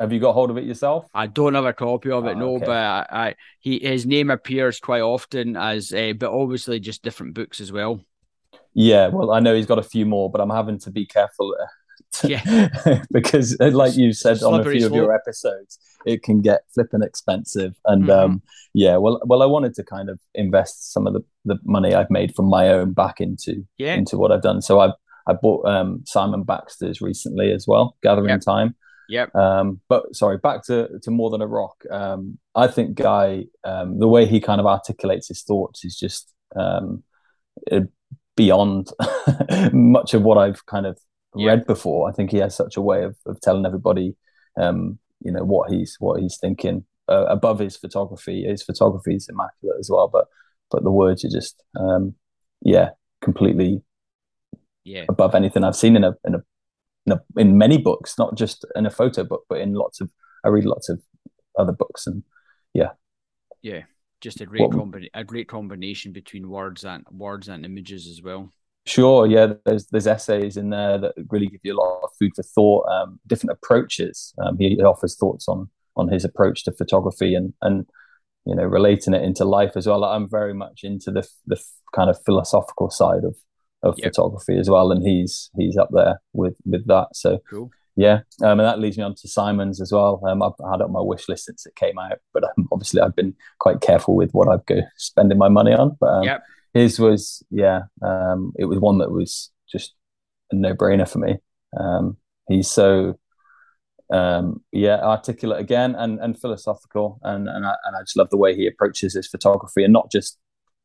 Have 0.00 0.12
you 0.12 0.20
got 0.20 0.32
hold 0.32 0.50
of 0.50 0.58
it 0.58 0.64
yourself? 0.64 1.06
I 1.14 1.26
don't 1.26 1.54
have 1.54 1.64
a 1.64 1.72
copy 1.72 2.10
of 2.10 2.26
it, 2.26 2.36
oh, 2.36 2.38
no. 2.38 2.56
Okay. 2.56 2.66
But 2.66 2.76
I, 2.76 3.06
I, 3.10 3.34
he 3.60 3.78
his 3.78 4.04
name 4.04 4.30
appears 4.30 4.80
quite 4.80 5.02
often 5.02 5.56
as, 5.56 5.92
uh, 5.92 6.12
but 6.18 6.32
obviously 6.32 6.80
just 6.80 7.02
different 7.02 7.34
books 7.34 7.60
as 7.60 7.72
well. 7.72 8.00
Yeah, 8.74 9.08
well, 9.08 9.30
I 9.30 9.40
know 9.40 9.54
he's 9.54 9.66
got 9.66 9.78
a 9.78 9.82
few 9.82 10.04
more, 10.04 10.30
but 10.30 10.40
I'm 10.40 10.50
having 10.50 10.78
to 10.80 10.90
be 10.90 11.06
careful 11.06 11.56
yeah. 12.24 13.00
because, 13.10 13.56
uh, 13.60 13.70
like 13.70 13.96
you 13.96 14.12
said 14.12 14.42
on 14.42 14.60
a 14.60 14.64
few 14.70 14.86
of 14.86 14.92
your 14.92 15.14
episodes, 15.14 15.78
it 16.06 16.22
can 16.22 16.40
get 16.40 16.62
flipping 16.74 17.02
expensive. 17.02 17.74
And 17.84 18.04
mm-hmm. 18.04 18.10
um, 18.10 18.42
yeah, 18.74 18.96
well, 18.96 19.20
well, 19.24 19.42
I 19.42 19.46
wanted 19.46 19.74
to 19.74 19.84
kind 19.84 20.08
of 20.08 20.18
invest 20.34 20.92
some 20.92 21.06
of 21.06 21.12
the, 21.12 21.24
the 21.44 21.58
money 21.64 21.94
I've 21.94 22.10
made 22.10 22.34
from 22.34 22.46
my 22.46 22.68
own 22.68 22.92
back 22.92 23.20
into 23.20 23.66
yeah. 23.78 23.94
into 23.94 24.16
what 24.16 24.32
I've 24.32 24.42
done. 24.42 24.62
So 24.62 24.80
I've 24.80 24.94
I 25.26 25.32
bought 25.32 25.66
um, 25.66 26.04
Simon 26.06 26.44
Baxter's 26.44 27.00
recently 27.00 27.50
as 27.52 27.66
well, 27.66 27.96
Gathering 28.02 28.28
yep. 28.28 28.40
Time. 28.40 28.76
Yep. 29.08 29.34
Um, 29.34 29.80
but 29.88 30.14
sorry, 30.14 30.38
back 30.38 30.64
to, 30.66 30.88
to 31.02 31.10
More 31.10 31.30
Than 31.30 31.42
a 31.42 31.46
Rock. 31.46 31.82
Um, 31.90 32.38
I 32.54 32.66
think 32.68 32.96
Guy, 32.96 33.46
um, 33.64 33.98
the 33.98 34.08
way 34.08 34.26
he 34.26 34.40
kind 34.40 34.60
of 34.60 34.66
articulates 34.66 35.28
his 35.28 35.42
thoughts 35.42 35.84
is 35.84 35.96
just 35.96 36.32
um, 36.54 37.02
beyond 38.36 38.90
much 39.72 40.14
of 40.14 40.22
what 40.22 40.38
I've 40.38 40.64
kind 40.66 40.86
of 40.86 40.98
yeah. 41.34 41.48
read 41.48 41.66
before. 41.66 42.08
I 42.08 42.12
think 42.12 42.30
he 42.30 42.38
has 42.38 42.56
such 42.56 42.76
a 42.76 42.82
way 42.82 43.02
of, 43.04 43.16
of 43.26 43.40
telling 43.40 43.66
everybody, 43.66 44.16
um, 44.56 44.98
you 45.22 45.32
know, 45.32 45.44
what 45.44 45.70
he's 45.70 45.96
what 45.98 46.20
he's 46.20 46.38
thinking 46.40 46.84
uh, 47.08 47.26
above 47.26 47.58
his 47.58 47.76
photography. 47.76 48.44
His 48.44 48.62
photography 48.62 49.16
is 49.16 49.28
immaculate 49.28 49.78
as 49.78 49.90
well, 49.90 50.08
but 50.08 50.26
but 50.70 50.82
the 50.82 50.90
words 50.90 51.24
are 51.24 51.30
just, 51.30 51.62
um, 51.78 52.14
yeah, 52.62 52.90
completely 53.20 53.82
yeah. 54.84 55.04
above 55.08 55.34
anything 55.34 55.62
I've 55.62 55.76
seen 55.76 55.96
in 55.96 56.04
a, 56.04 56.14
in 56.24 56.34
a 56.34 56.42
in 57.06 57.12
a 57.12 57.40
in 57.40 57.58
many 57.58 57.78
books, 57.78 58.18
not 58.18 58.36
just 58.36 58.64
in 58.74 58.86
a 58.86 58.90
photo 58.90 59.24
book, 59.24 59.44
but 59.48 59.60
in 59.60 59.74
lots 59.74 60.00
of 60.00 60.10
I 60.44 60.48
read 60.48 60.64
lots 60.64 60.88
of 60.88 61.00
other 61.58 61.72
books 61.72 62.06
and 62.06 62.22
yeah. 62.74 62.90
Yeah 63.62 63.82
just 64.20 64.40
a 64.40 64.46
great 64.46 64.70
combi- 64.70 65.10
a 65.14 65.24
great 65.24 65.48
combination 65.48 66.12
between 66.12 66.48
words 66.48 66.84
and 66.84 67.04
words 67.10 67.48
and 67.48 67.64
images 67.64 68.06
as 68.06 68.22
well. 68.22 68.50
Sure, 68.86 69.26
yeah. 69.26 69.54
There's 69.64 69.86
there's 69.86 70.06
essays 70.06 70.56
in 70.56 70.70
there 70.70 70.98
that 70.98 71.14
really 71.30 71.48
give 71.48 71.60
you 71.64 71.74
a 71.74 71.80
lot 71.80 72.02
of 72.04 72.10
food 72.18 72.32
for 72.36 72.42
thought. 72.42 72.88
Um, 72.88 73.18
different 73.26 73.52
approaches. 73.52 74.32
Um, 74.38 74.56
he 74.58 74.80
offers 74.80 75.16
thoughts 75.16 75.48
on 75.48 75.68
on 75.96 76.08
his 76.08 76.24
approach 76.24 76.64
to 76.64 76.72
photography 76.72 77.34
and 77.34 77.52
and 77.62 77.86
you 78.44 78.54
know 78.54 78.64
relating 78.64 79.14
it 79.14 79.22
into 79.22 79.44
life 79.44 79.72
as 79.76 79.86
well. 79.86 80.04
I'm 80.04 80.28
very 80.28 80.54
much 80.54 80.84
into 80.84 81.10
the 81.10 81.26
the 81.46 81.60
kind 81.94 82.10
of 82.10 82.18
philosophical 82.24 82.90
side 82.90 83.24
of 83.24 83.36
of 83.82 83.94
yep. 83.98 84.14
photography 84.14 84.58
as 84.58 84.70
well, 84.70 84.92
and 84.92 85.06
he's 85.06 85.50
he's 85.56 85.76
up 85.76 85.88
there 85.92 86.20
with 86.32 86.56
with 86.64 86.86
that. 86.86 87.08
So 87.14 87.38
cool 87.50 87.70
yeah, 87.96 88.20
um, 88.42 88.60
and 88.60 88.68
that 88.68 88.78
leads 88.78 88.98
me 88.98 89.04
on 89.04 89.14
to 89.14 89.28
Simon's 89.28 89.80
as 89.80 89.90
well. 89.90 90.22
Um, 90.28 90.42
I've 90.42 90.52
had 90.70 90.80
it 90.80 90.84
on 90.84 90.92
my 90.92 91.00
wish 91.00 91.30
list 91.30 91.46
since 91.46 91.64
it 91.64 91.74
came 91.76 91.98
out, 91.98 92.18
but 92.34 92.44
um, 92.44 92.68
obviously 92.70 93.00
I've 93.00 93.16
been 93.16 93.34
quite 93.58 93.80
careful 93.80 94.14
with 94.14 94.32
what 94.32 94.48
I've 94.48 94.66
go 94.66 94.82
spending 94.98 95.38
my 95.38 95.48
money 95.48 95.72
on. 95.72 95.96
But 95.98 96.06
um, 96.06 96.22
yep. 96.24 96.42
His 96.76 96.98
was, 96.98 97.42
yeah, 97.50 97.82
um, 98.02 98.52
it 98.58 98.66
was 98.66 98.78
one 98.78 98.98
that 98.98 99.10
was 99.10 99.50
just 99.70 99.94
a 100.50 100.56
no 100.56 100.74
brainer 100.74 101.08
for 101.08 101.18
me. 101.18 101.36
Um, 101.78 102.16
he's 102.48 102.70
so, 102.70 103.18
yeah, 104.10 105.00
articulate 105.02 105.60
again 105.60 105.94
and 105.94 106.20
and 106.20 106.40
philosophical, 106.40 107.18
and 107.22 107.48
and 107.48 107.66
I, 107.66 107.74
and 107.84 107.96
I 107.96 108.00
just 108.02 108.16
love 108.16 108.30
the 108.30 108.36
way 108.36 108.54
he 108.54 108.66
approaches 108.66 109.14
his 109.14 109.28
photography, 109.28 109.84
and 109.84 109.92
not 109.92 110.10
just 110.10 110.38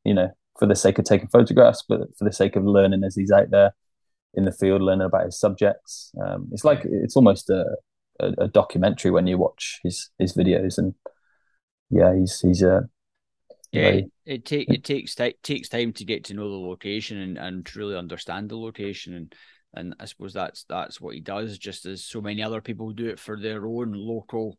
you 0.03 0.13
know 0.13 0.29
for 0.59 0.65
the 0.65 0.75
sake 0.75 0.99
of 0.99 1.05
taking 1.05 1.27
photographs, 1.27 1.83
but 1.87 2.01
for 2.17 2.25
the 2.25 2.33
sake 2.33 2.55
of 2.55 2.65
learning 2.65 3.03
as 3.03 3.15
he's 3.15 3.31
out 3.31 3.49
there 3.51 3.73
in 4.33 4.45
the 4.45 4.51
field 4.51 4.81
learning 4.81 5.05
about 5.05 5.25
his 5.25 5.39
subjects. 5.39 6.11
Um, 6.23 6.49
it's 6.51 6.63
like 6.63 6.81
it's 6.85 7.15
almost 7.15 7.49
a, 7.49 7.65
a, 8.19 8.31
a, 8.43 8.47
documentary 8.47 9.11
when 9.11 9.27
you 9.27 9.37
watch 9.37 9.79
his 9.83 10.09
his 10.19 10.33
videos, 10.33 10.77
and 10.77 10.93
yeah, 11.89 12.15
he's 12.15 12.39
he's 12.39 12.61
a 12.61 12.89
yeah. 13.71 13.81
Very, 13.81 14.11
it 14.25 14.45
take 14.45 14.69
it 14.69 14.83
takes 14.83 15.15
time 15.15 15.33
takes 15.43 15.69
time 15.69 15.93
to 15.93 16.05
get 16.05 16.25
to 16.25 16.33
know 16.33 16.49
the 16.49 16.67
location 16.67 17.17
and 17.17 17.37
and 17.37 17.65
truly 17.65 17.95
understand 17.95 18.49
the 18.49 18.57
location 18.57 19.13
and. 19.13 19.35
And 19.73 19.95
I 20.01 20.05
suppose 20.05 20.33
that's 20.33 20.65
that's 20.65 20.99
what 20.99 21.15
he 21.15 21.21
does, 21.21 21.57
just 21.57 21.85
as 21.85 22.03
so 22.03 22.19
many 22.19 22.43
other 22.43 22.59
people 22.59 22.91
do 22.91 23.07
it 23.07 23.17
for 23.17 23.39
their 23.39 23.65
own 23.65 23.93
local 23.93 24.57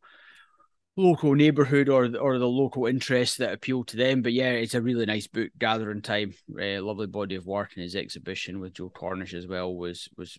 local 0.97 1.35
neighborhood 1.35 1.91
or 1.91 2.05
or 2.17 2.39
the 2.39 2.49
local 2.49 2.87
interests 2.87 3.37
that 3.37 3.53
appeal 3.53 3.85
to 3.85 3.99
them. 3.99 4.23
But 4.23 4.33
yeah, 4.33 4.53
it's 4.53 4.75
a 4.75 4.81
really 4.81 5.05
nice 5.05 5.27
book, 5.27 5.51
Gathering 5.59 6.01
Time. 6.01 6.33
Uh, 6.59 6.81
lovely 6.83 7.09
body 7.09 7.35
of 7.35 7.45
work, 7.47 7.73
and 7.75 7.83
his 7.83 7.95
exhibition 7.95 8.59
with 8.59 8.73
Joe 8.73 8.89
Cornish 8.89 9.35
as 9.35 9.47
well 9.47 9.75
was 9.75 10.09
was 10.17 10.39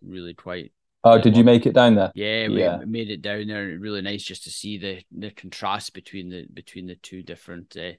really 0.00 0.34
quite. 0.34 0.72
Oh, 1.04 1.18
did 1.18 1.36
you 1.36 1.44
make 1.44 1.66
it 1.66 1.74
down 1.74 1.96
there? 1.96 2.12
Yeah, 2.14 2.48
we 2.48 2.60
yeah. 2.60 2.78
made 2.86 3.10
it 3.10 3.22
down 3.22 3.48
there. 3.48 3.76
Really 3.78 4.02
nice 4.02 4.22
just 4.22 4.44
to 4.44 4.50
see 4.50 4.78
the 4.78 5.02
the 5.10 5.30
contrast 5.30 5.94
between 5.94 6.28
the 6.28 6.46
between 6.52 6.86
the 6.86 6.94
two 6.96 7.22
different 7.22 7.76
uh, 7.76 7.92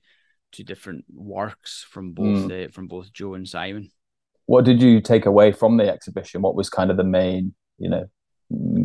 two 0.51 0.63
different 0.63 1.05
works 1.13 1.85
from 1.89 2.13
both 2.13 2.49
mm. 2.49 2.67
uh, 2.67 2.71
from 2.71 2.87
both 2.87 3.11
Joe 3.11 3.33
and 3.33 3.47
Simon. 3.47 3.89
What 4.45 4.65
did 4.65 4.81
you 4.81 5.01
take 5.01 5.25
away 5.25 5.51
from 5.51 5.77
the 5.77 5.89
exhibition? 5.89 6.41
What 6.41 6.55
was 6.55 6.69
kind 6.69 6.91
of 6.91 6.97
the 6.97 7.03
main, 7.03 7.53
you 7.77 7.89
know, 7.89 8.05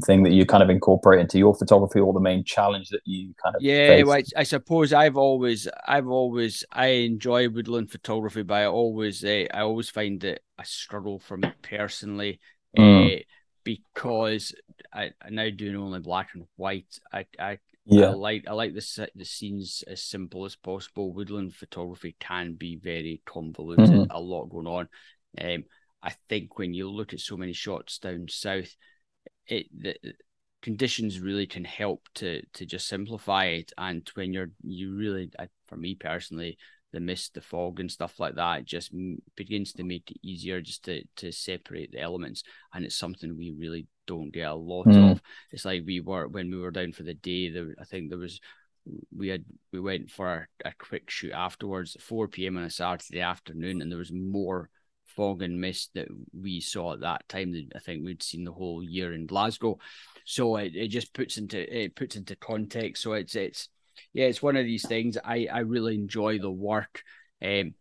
thing 0.04 0.22
that 0.22 0.32
you 0.32 0.46
kind 0.46 0.62
of 0.62 0.70
incorporate 0.70 1.20
into 1.20 1.38
your 1.38 1.54
photography 1.54 2.00
or 2.00 2.12
the 2.12 2.20
main 2.20 2.44
challenge 2.44 2.88
that 2.90 3.00
you 3.04 3.34
kind 3.42 3.54
of 3.54 3.62
yeah 3.62 4.02
well, 4.02 4.16
I, 4.16 4.22
I, 4.36 4.42
suppose 4.44 4.92
i've 4.92 5.16
always 5.16 5.68
i've 5.86 6.06
always 6.06 6.64
i 6.72 6.86
enjoy 6.86 7.48
woodland 7.48 7.90
photography 7.90 8.42
but 8.42 8.54
i 8.54 8.66
always 8.66 9.24
uh, 9.24 9.46
i 9.52 9.60
always 9.60 9.90
find 9.90 10.22
it 10.24 10.42
a 10.58 10.64
struggle 10.64 11.18
for 11.18 11.36
me 11.36 11.52
personally 11.62 12.40
mm. 12.78 13.18
uh, 13.18 13.22
because 13.68 14.54
I, 14.92 15.10
I 15.20 15.30
now 15.30 15.50
doing 15.50 15.76
only 15.76 16.00
black 16.00 16.30
and 16.34 16.44
white 16.56 16.98
i 17.12 17.26
i 17.38 17.58
yeah. 17.90 18.10
I 18.10 18.14
like 18.14 18.44
I 18.46 18.52
like 18.52 18.74
the 18.74 19.08
the 19.14 19.24
scenes 19.24 19.82
as 19.86 20.02
simple 20.02 20.44
as 20.44 20.54
possible. 20.54 21.10
Woodland 21.10 21.54
photography 21.54 22.16
can 22.20 22.52
be 22.52 22.76
very 22.76 23.22
convoluted, 23.24 23.86
mm-hmm. 23.88 24.10
a 24.10 24.20
lot 24.20 24.50
going 24.50 24.66
on. 24.66 24.88
Um, 25.40 25.64
I 26.02 26.14
think 26.28 26.58
when 26.58 26.74
you 26.74 26.90
look 26.90 27.14
at 27.14 27.20
so 27.20 27.38
many 27.38 27.54
shots 27.54 27.98
down 27.98 28.26
south, 28.28 28.76
it 29.46 29.68
the 29.74 29.96
conditions 30.60 31.18
really 31.18 31.46
can 31.46 31.64
help 31.64 32.06
to 32.16 32.42
to 32.52 32.66
just 32.66 32.88
simplify 32.88 33.46
it. 33.46 33.72
And 33.78 34.06
when 34.12 34.34
you're 34.34 34.50
you 34.62 34.94
really, 34.94 35.30
for 35.64 35.76
me 35.76 35.94
personally, 35.94 36.58
the 36.92 37.00
mist, 37.00 37.34
the 37.34 37.40
fog, 37.40 37.80
and 37.80 37.90
stuff 37.90 38.18
like 38.18 38.36
that 38.36 38.64
just 38.64 38.92
begins 39.36 39.72
to 39.74 39.84
make 39.84 40.10
it 40.10 40.18
easier 40.22 40.60
just 40.60 40.84
to 40.84 41.02
to 41.16 41.32
separate 41.32 41.92
the 41.92 42.00
elements. 42.00 42.42
And 42.72 42.84
it's 42.84 42.96
something 42.96 43.36
we 43.36 43.54
really 43.58 43.86
don't 44.06 44.32
get 44.32 44.48
a 44.48 44.54
lot 44.54 44.86
mm. 44.86 45.12
of. 45.12 45.22
It's 45.52 45.64
like 45.64 45.82
we 45.86 46.00
were 46.00 46.28
when 46.28 46.50
we 46.50 46.58
were 46.58 46.70
down 46.70 46.92
for 46.92 47.02
the 47.02 47.14
day. 47.14 47.50
There, 47.50 47.74
I 47.80 47.84
think 47.84 48.08
there 48.08 48.18
was 48.18 48.40
we 49.14 49.28
had 49.28 49.44
we 49.72 49.80
went 49.80 50.10
for 50.10 50.48
a, 50.64 50.68
a 50.68 50.72
quick 50.78 51.10
shoot 51.10 51.32
afterwards 51.32 51.96
4 52.00 52.28
p.m. 52.28 52.56
on 52.56 52.64
a 52.64 52.70
Saturday 52.70 53.20
afternoon, 53.20 53.82
and 53.82 53.90
there 53.90 53.98
was 53.98 54.12
more 54.12 54.70
fog 55.04 55.42
and 55.42 55.60
mist 55.60 55.90
that 55.94 56.08
we 56.32 56.60
saw 56.60 56.92
at 56.92 57.00
that 57.00 57.28
time 57.28 57.52
that 57.52 57.66
I 57.74 57.80
think 57.80 58.04
we'd 58.04 58.22
seen 58.22 58.44
the 58.44 58.52
whole 58.52 58.82
year 58.82 59.12
in 59.12 59.26
Glasgow. 59.26 59.78
So 60.24 60.56
it, 60.56 60.76
it 60.76 60.88
just 60.88 61.12
puts 61.12 61.38
into 61.38 61.58
it 61.76 61.96
puts 61.96 62.16
into 62.16 62.36
context. 62.36 63.02
So 63.02 63.12
it's 63.12 63.34
it's 63.34 63.68
yeah, 64.12 64.26
it's 64.26 64.42
one 64.42 64.56
of 64.56 64.64
these 64.64 64.86
things. 64.86 65.16
I 65.22 65.48
I 65.52 65.60
really 65.60 65.94
enjoy 65.94 66.38
the 66.38 66.50
work, 66.50 67.02
um, 67.42 67.74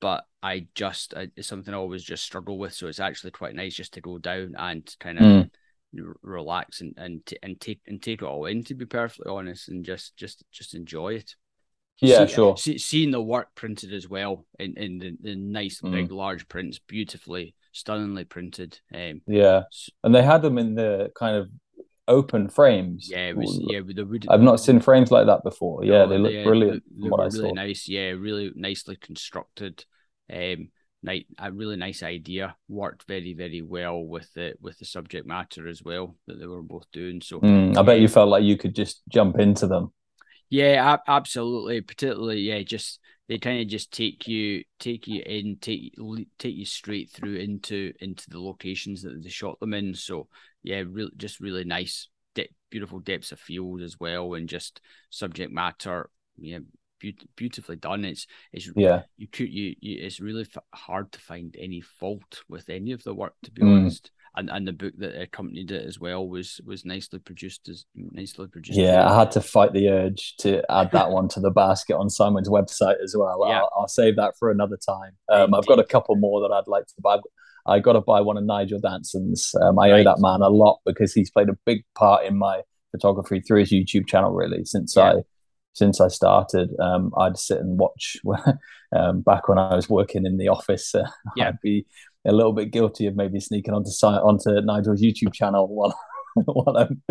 but 0.00 0.24
I 0.42 0.66
just 0.74 1.14
I, 1.14 1.28
it's 1.36 1.48
something 1.48 1.72
I 1.72 1.76
always 1.76 2.04
just 2.04 2.24
struggle 2.24 2.58
with. 2.58 2.74
So 2.74 2.86
it's 2.88 3.00
actually 3.00 3.32
quite 3.32 3.54
nice 3.54 3.74
just 3.74 3.94
to 3.94 4.00
go 4.00 4.18
down 4.18 4.54
and 4.58 4.94
kind 5.00 5.18
of. 5.18 5.24
Mm. 5.24 5.50
relax 6.20 6.82
and 6.82 6.92
and 6.98 7.24
t- 7.24 7.38
and 7.42 7.58
take 7.58 7.80
and 7.86 8.02
take 8.02 8.20
it 8.20 8.26
all 8.26 8.44
in 8.44 8.62
to 8.64 8.74
be 8.74 8.84
perfectly 8.84 9.32
honest 9.32 9.68
and 9.70 9.82
just 9.82 10.14
just 10.14 10.44
just 10.52 10.74
enjoy 10.74 11.14
it 11.14 11.36
yeah, 12.00 12.26
see, 12.26 12.34
sure. 12.34 12.56
See, 12.56 12.78
seeing 12.78 13.10
the 13.10 13.22
work 13.22 13.54
printed 13.54 13.92
as 13.92 14.08
well 14.08 14.44
in, 14.58 14.76
in 14.76 14.98
the, 14.98 15.16
the 15.20 15.34
nice 15.34 15.80
mm. 15.80 15.92
big 15.92 16.12
large 16.12 16.46
prints, 16.48 16.78
beautifully, 16.78 17.54
stunningly 17.72 18.24
printed. 18.24 18.78
Um, 18.94 19.22
yeah, 19.26 19.62
and 20.04 20.14
they 20.14 20.22
had 20.22 20.42
them 20.42 20.58
in 20.58 20.74
the 20.74 21.10
kind 21.18 21.36
of 21.36 21.48
open 22.08 22.48
frames. 22.48 23.08
Yeah, 23.10 23.28
it 23.28 23.36
was. 23.36 23.58
Yeah, 23.62 23.80
the 23.86 24.04
wood. 24.04 24.26
I've 24.28 24.40
not 24.40 24.60
seen 24.60 24.80
frames 24.80 25.10
like 25.10 25.26
that 25.26 25.42
before. 25.42 25.84
Yeah, 25.84 26.06
they 26.06 26.18
look 26.18 26.44
brilliant. 26.44 26.82
They, 26.90 27.08
they 27.08 27.38
really 27.38 27.52
nice. 27.52 27.88
Yeah, 27.88 28.10
really 28.10 28.52
nicely 28.54 28.96
constructed. 28.96 29.84
Um, 30.32 30.70
nice, 31.02 31.24
a 31.38 31.52
really 31.52 31.76
nice 31.76 32.02
idea. 32.02 32.56
Worked 32.68 33.06
very, 33.06 33.34
very 33.34 33.62
well 33.62 34.00
with 34.02 34.32
the 34.34 34.54
with 34.60 34.78
the 34.78 34.84
subject 34.84 35.26
matter 35.26 35.68
as 35.68 35.82
well 35.82 36.16
that 36.26 36.38
they 36.38 36.46
were 36.46 36.62
both 36.62 36.86
doing. 36.92 37.20
So 37.20 37.40
mm, 37.40 37.76
I 37.76 37.82
bet 37.82 38.00
you 38.00 38.08
felt 38.08 38.28
like 38.28 38.44
you 38.44 38.56
could 38.56 38.74
just 38.74 39.02
jump 39.08 39.38
into 39.38 39.66
them. 39.66 39.92
Yeah, 40.48 40.98
absolutely. 41.08 41.80
Particularly, 41.80 42.40
yeah, 42.40 42.62
just 42.62 43.00
they 43.28 43.38
kind 43.38 43.60
of 43.60 43.68
just 43.68 43.92
take 43.92 44.28
you 44.28 44.62
take 44.78 45.08
you 45.08 45.22
in, 45.24 45.56
take 45.60 45.94
take 46.38 46.54
you 46.54 46.64
straight 46.64 47.10
through 47.10 47.36
into 47.36 47.92
into 48.00 48.30
the 48.30 48.40
locations 48.40 49.02
that 49.02 49.22
they 49.22 49.28
shot 49.28 49.58
them 49.58 49.74
in. 49.74 49.94
So 49.94 50.28
yeah, 50.66 50.82
really, 50.86 51.12
just 51.16 51.40
really 51.40 51.64
nice, 51.64 52.08
de- 52.34 52.50
beautiful 52.70 52.98
depths 53.00 53.32
of 53.32 53.40
field 53.40 53.80
as 53.82 53.96
well, 53.98 54.34
and 54.34 54.48
just 54.48 54.80
subject 55.10 55.52
matter. 55.52 56.10
Yeah, 56.36 56.58
be- 57.00 57.16
beautifully 57.36 57.76
done. 57.76 58.04
It's 58.04 58.26
it's 58.52 58.70
yeah, 58.76 59.02
you 59.16 59.28
could 59.28 59.48
you, 59.50 59.74
you 59.80 60.04
it's 60.04 60.20
really 60.20 60.42
f- 60.54 60.62
hard 60.74 61.12
to 61.12 61.20
find 61.20 61.56
any 61.58 61.80
fault 61.80 62.42
with 62.48 62.68
any 62.68 62.92
of 62.92 63.02
the 63.04 63.14
work 63.14 63.34
to 63.44 63.50
be 63.50 63.62
Mm. 63.62 63.76
honest. 63.78 64.10
And 64.38 64.50
and 64.50 64.68
the 64.68 64.72
book 64.74 64.92
that 64.98 65.18
accompanied 65.18 65.70
it 65.70 65.86
as 65.86 65.98
well 65.98 66.28
was 66.28 66.60
was 66.66 66.84
nicely 66.84 67.18
produced 67.20 67.70
as 67.70 67.86
nicely 67.94 68.48
produced. 68.48 68.78
yeah. 68.78 69.10
I 69.10 69.18
had 69.18 69.30
to 69.30 69.40
fight 69.40 69.72
the 69.72 69.88
urge 69.88 70.36
to 70.40 70.62
add 70.70 70.90
that 70.92 71.10
one 71.10 71.28
to 71.28 71.40
the 71.40 71.50
basket 71.64 71.96
on 71.96 72.10
Simon's 72.10 72.50
website 72.50 73.02
as 73.02 73.14
well. 73.18 73.40
Yeah. 73.48 73.60
I'll, 73.60 73.70
I'll 73.74 73.88
save 73.88 74.16
that 74.16 74.34
for 74.38 74.50
another 74.50 74.76
time. 74.76 75.12
Um, 75.32 75.54
I've 75.54 75.64
got 75.66 75.78
a 75.78 75.84
couple 75.84 76.16
more 76.16 76.42
that 76.42 76.52
I'd 76.54 76.68
like 76.68 76.84
to 76.86 76.94
buy. 77.00 77.16
I 77.66 77.80
got 77.80 77.94
to 77.94 78.00
buy 78.00 78.20
one 78.20 78.36
of 78.36 78.44
Nigel 78.44 78.80
Danson's. 78.80 79.54
Um, 79.60 79.78
I 79.78 79.90
owe 79.92 80.04
that 80.04 80.20
man 80.20 80.40
a 80.42 80.48
lot 80.48 80.80
because 80.86 81.12
he's 81.12 81.30
played 81.30 81.48
a 81.48 81.58
big 81.64 81.84
part 81.94 82.24
in 82.24 82.36
my 82.38 82.62
photography 82.92 83.40
through 83.40 83.60
his 83.60 83.72
YouTube 83.72 84.06
channel. 84.06 84.32
Really, 84.32 84.64
since 84.64 84.94
Yeah. 84.96 85.04
I 85.04 85.14
since 85.72 86.00
I 86.00 86.08
started, 86.08 86.70
um, 86.80 87.12
I'd 87.18 87.36
sit 87.36 87.58
and 87.58 87.78
watch. 87.78 88.16
um, 88.96 89.20
back 89.20 89.46
when 89.48 89.58
I 89.58 89.74
was 89.74 89.90
working 89.90 90.24
in 90.24 90.38
the 90.38 90.48
office, 90.48 90.94
uh, 90.94 91.08
Yeah. 91.36 91.48
I'd 91.48 91.60
be 91.60 91.86
a 92.24 92.32
little 92.32 92.52
bit 92.52 92.70
guilty 92.72 93.06
of 93.06 93.14
maybe 93.14 93.40
sneaking 93.40 93.74
onto 93.74 93.90
site 93.90 94.20
onto 94.20 94.60
Nigel's 94.62 95.02
YouTube 95.02 95.32
channel 95.34 95.68
while 95.68 95.98
while 96.44 96.76
I'm 96.76 97.02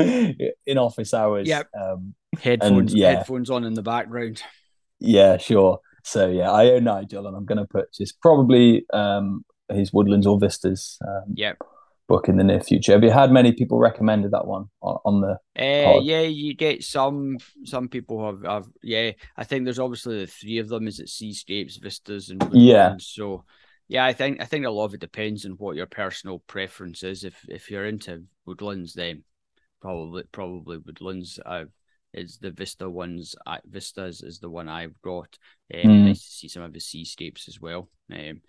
in 0.65 0.77
office 0.77 1.13
hours. 1.13 1.47
Yep. 1.47 1.67
Um, 1.79 2.15
headphones 2.39 2.93
yeah. 2.93 3.17
headphones 3.17 3.49
on 3.49 3.63
in 3.63 3.73
the 3.73 3.81
background. 3.83 4.41
yeah, 4.99 5.37
sure. 5.37 5.79
So 6.03 6.29
yeah, 6.29 6.51
I 6.51 6.71
owe 6.71 6.79
Nigel, 6.79 7.25
and 7.27 7.35
I'm 7.35 7.45
going 7.45 7.57
to 7.57 7.65
purchase 7.65 8.11
probably 8.11 8.85
um, 8.93 9.43
his 9.69 9.91
Woodlands 9.93 10.27
or 10.27 10.39
Vistas 10.39 10.97
um, 11.07 11.33
Yep. 11.35 11.57
book 12.07 12.29
in 12.29 12.37
the 12.37 12.43
near 12.43 12.59
future. 12.61 12.91
Have 12.93 13.03
you 13.03 13.11
had 13.11 13.31
many 13.31 13.51
people 13.51 13.79
recommended 13.79 14.31
that 14.31 14.45
one 14.45 14.65
on, 14.81 14.97
on 15.05 15.21
the? 15.21 15.39
Uh, 15.61 15.99
yeah, 15.99 16.21
you 16.21 16.53
get 16.53 16.83
some. 16.83 17.37
Some 17.63 17.87
people 17.89 18.25
have, 18.25 18.43
have. 18.43 18.67
Yeah, 18.83 19.11
I 19.35 19.43
think 19.43 19.63
there's 19.65 19.79
obviously 19.79 20.19
the 20.19 20.27
three 20.27 20.59
of 20.59 20.69
them. 20.69 20.87
Is 20.87 20.99
it 20.99 21.09
Seascapes, 21.09 21.77
Vistas, 21.77 22.29
and 22.29 22.43
Yeah. 22.53 22.95
So, 22.99 23.43
yeah, 23.87 24.05
I 24.05 24.13
think 24.13 24.41
I 24.41 24.45
think 24.45 24.65
a 24.65 24.69
lot 24.71 24.85
of 24.85 24.93
it 24.93 24.99
depends 24.99 25.45
on 25.45 25.53
what 25.53 25.75
your 25.75 25.87
personal 25.87 26.39
preference 26.47 27.03
is. 27.03 27.23
If 27.23 27.35
if 27.47 27.71
you're 27.71 27.85
into 27.85 28.23
Woodlands, 28.45 28.93
then 28.93 29.23
probably 29.81 30.23
probably 30.31 30.77
Woodlands. 30.77 31.39
Uh, 31.45 31.65
is 32.13 32.37
the 32.37 32.49
Vista 32.51 32.89
ones. 32.89 33.35
I, 33.45 33.59
Vistas 33.65 34.23
is 34.23 34.39
the 34.39 34.49
one 34.49 34.69
I've 34.69 35.01
got. 35.01 35.37
Um, 35.73 35.81
Mm. 35.81 36.05
Nice 36.05 36.23
to 36.23 36.31
see 36.31 36.47
some 36.47 36.63
of 36.63 36.71
the 36.71 36.79
Seascapes 36.79 37.49
as 37.49 37.59
well. 37.59 37.89
Um, 38.09 38.39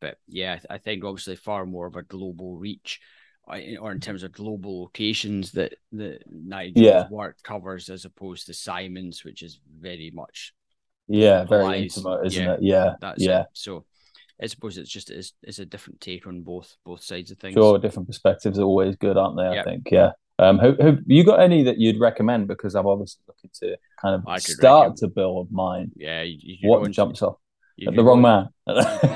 but 0.00 0.18
yeah, 0.28 0.58
I, 0.68 0.78
think 0.78 1.04
obviously 1.04 1.36
far 1.36 1.66
more 1.66 1.86
of 1.86 1.96
a 1.96 2.02
global 2.02 2.56
reach 2.56 3.00
uh, 3.48 3.58
or 3.80 3.92
in 3.92 4.00
terms 4.00 4.22
of 4.22 4.32
global 4.32 4.82
locations 4.82 5.52
that 5.52 5.74
that 5.92 6.22
Nigel's 6.30 6.84
Yeah. 6.84 7.08
work 7.10 7.36
covers 7.42 7.88
as 7.90 8.04
opposed 8.04 8.46
to 8.46 8.54
Simon's, 8.54 9.24
which 9.24 9.42
is 9.42 9.60
very 9.80 10.10
much 10.14 10.52
Yeah, 11.08 11.44
very 11.44 11.62
Localized, 11.62 11.96
intimate, 11.98 12.26
isn't 12.26 12.44
yeah. 12.44 12.52
it? 12.54 12.62
Yeah, 12.62 12.94
that's 13.00 13.22
yeah. 13.22 13.40
it. 13.42 13.46
So 13.52 13.84
I 14.42 14.46
suppose 14.46 14.78
it's 14.78 14.90
just 14.90 15.10
it's, 15.10 15.34
it's 15.42 15.58
a 15.58 15.66
different 15.66 16.00
take 16.00 16.26
on 16.26 16.42
both 16.42 16.76
both 16.84 17.02
sides 17.02 17.30
of 17.30 17.38
things. 17.38 17.54
Sure, 17.54 17.78
different 17.78 18.08
perspectives 18.08 18.58
are 18.58 18.62
always 18.64 18.96
good, 18.96 19.16
aren't 19.16 19.36
they? 19.36 19.60
I 19.60 19.62
think. 19.62 19.88
Yeah. 19.90 20.12
Um, 20.38 20.58
have, 20.58 20.78
have 20.78 20.98
you 21.06 21.22
got 21.22 21.40
any 21.40 21.64
that 21.64 21.76
you'd 21.76 22.00
recommend? 22.00 22.48
Because 22.48 22.74
I'm 22.74 22.86
obviously 22.86 23.22
looking 23.28 23.50
to 23.60 23.76
kind 24.00 24.14
of 24.14 24.40
start 24.40 24.92
recommend- 24.92 24.96
to 24.98 25.08
build 25.08 25.52
mine. 25.52 25.92
Yeah, 25.96 26.22
you, 26.22 26.38
you 26.40 26.68
What 26.70 26.90
jumps 26.92 27.20
off? 27.20 27.36
The 27.80 28.04
wrong 28.04 28.22
man. 28.22 28.48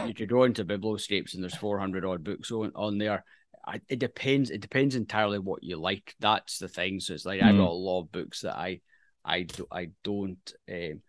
you 0.06 0.14
could 0.14 0.28
go 0.28 0.44
into 0.44 0.64
Biblioscapes 0.64 1.34
and 1.34 1.42
there's 1.42 1.54
400 1.56 2.04
odd 2.04 2.24
books 2.24 2.50
on, 2.50 2.72
on 2.74 2.98
there. 2.98 3.24
I, 3.66 3.80
it 3.88 3.98
depends. 3.98 4.50
It 4.50 4.60
depends 4.60 4.94
entirely 4.94 5.38
what 5.38 5.62
you 5.62 5.76
like. 5.76 6.14
That's 6.20 6.58
the 6.58 6.68
thing. 6.68 7.00
So 7.00 7.14
it's 7.14 7.24
like 7.24 7.40
I've 7.40 7.54
Mm. 7.54 7.58
got 7.58 7.68
a 7.70 7.72
lot 7.72 8.00
of 8.02 8.12
books 8.12 8.40
that 8.42 8.56
I, 8.56 8.80
I, 9.24 9.42
do, 9.42 9.66
I 9.72 9.88
don't 10.02 10.52
um, 10.70 11.00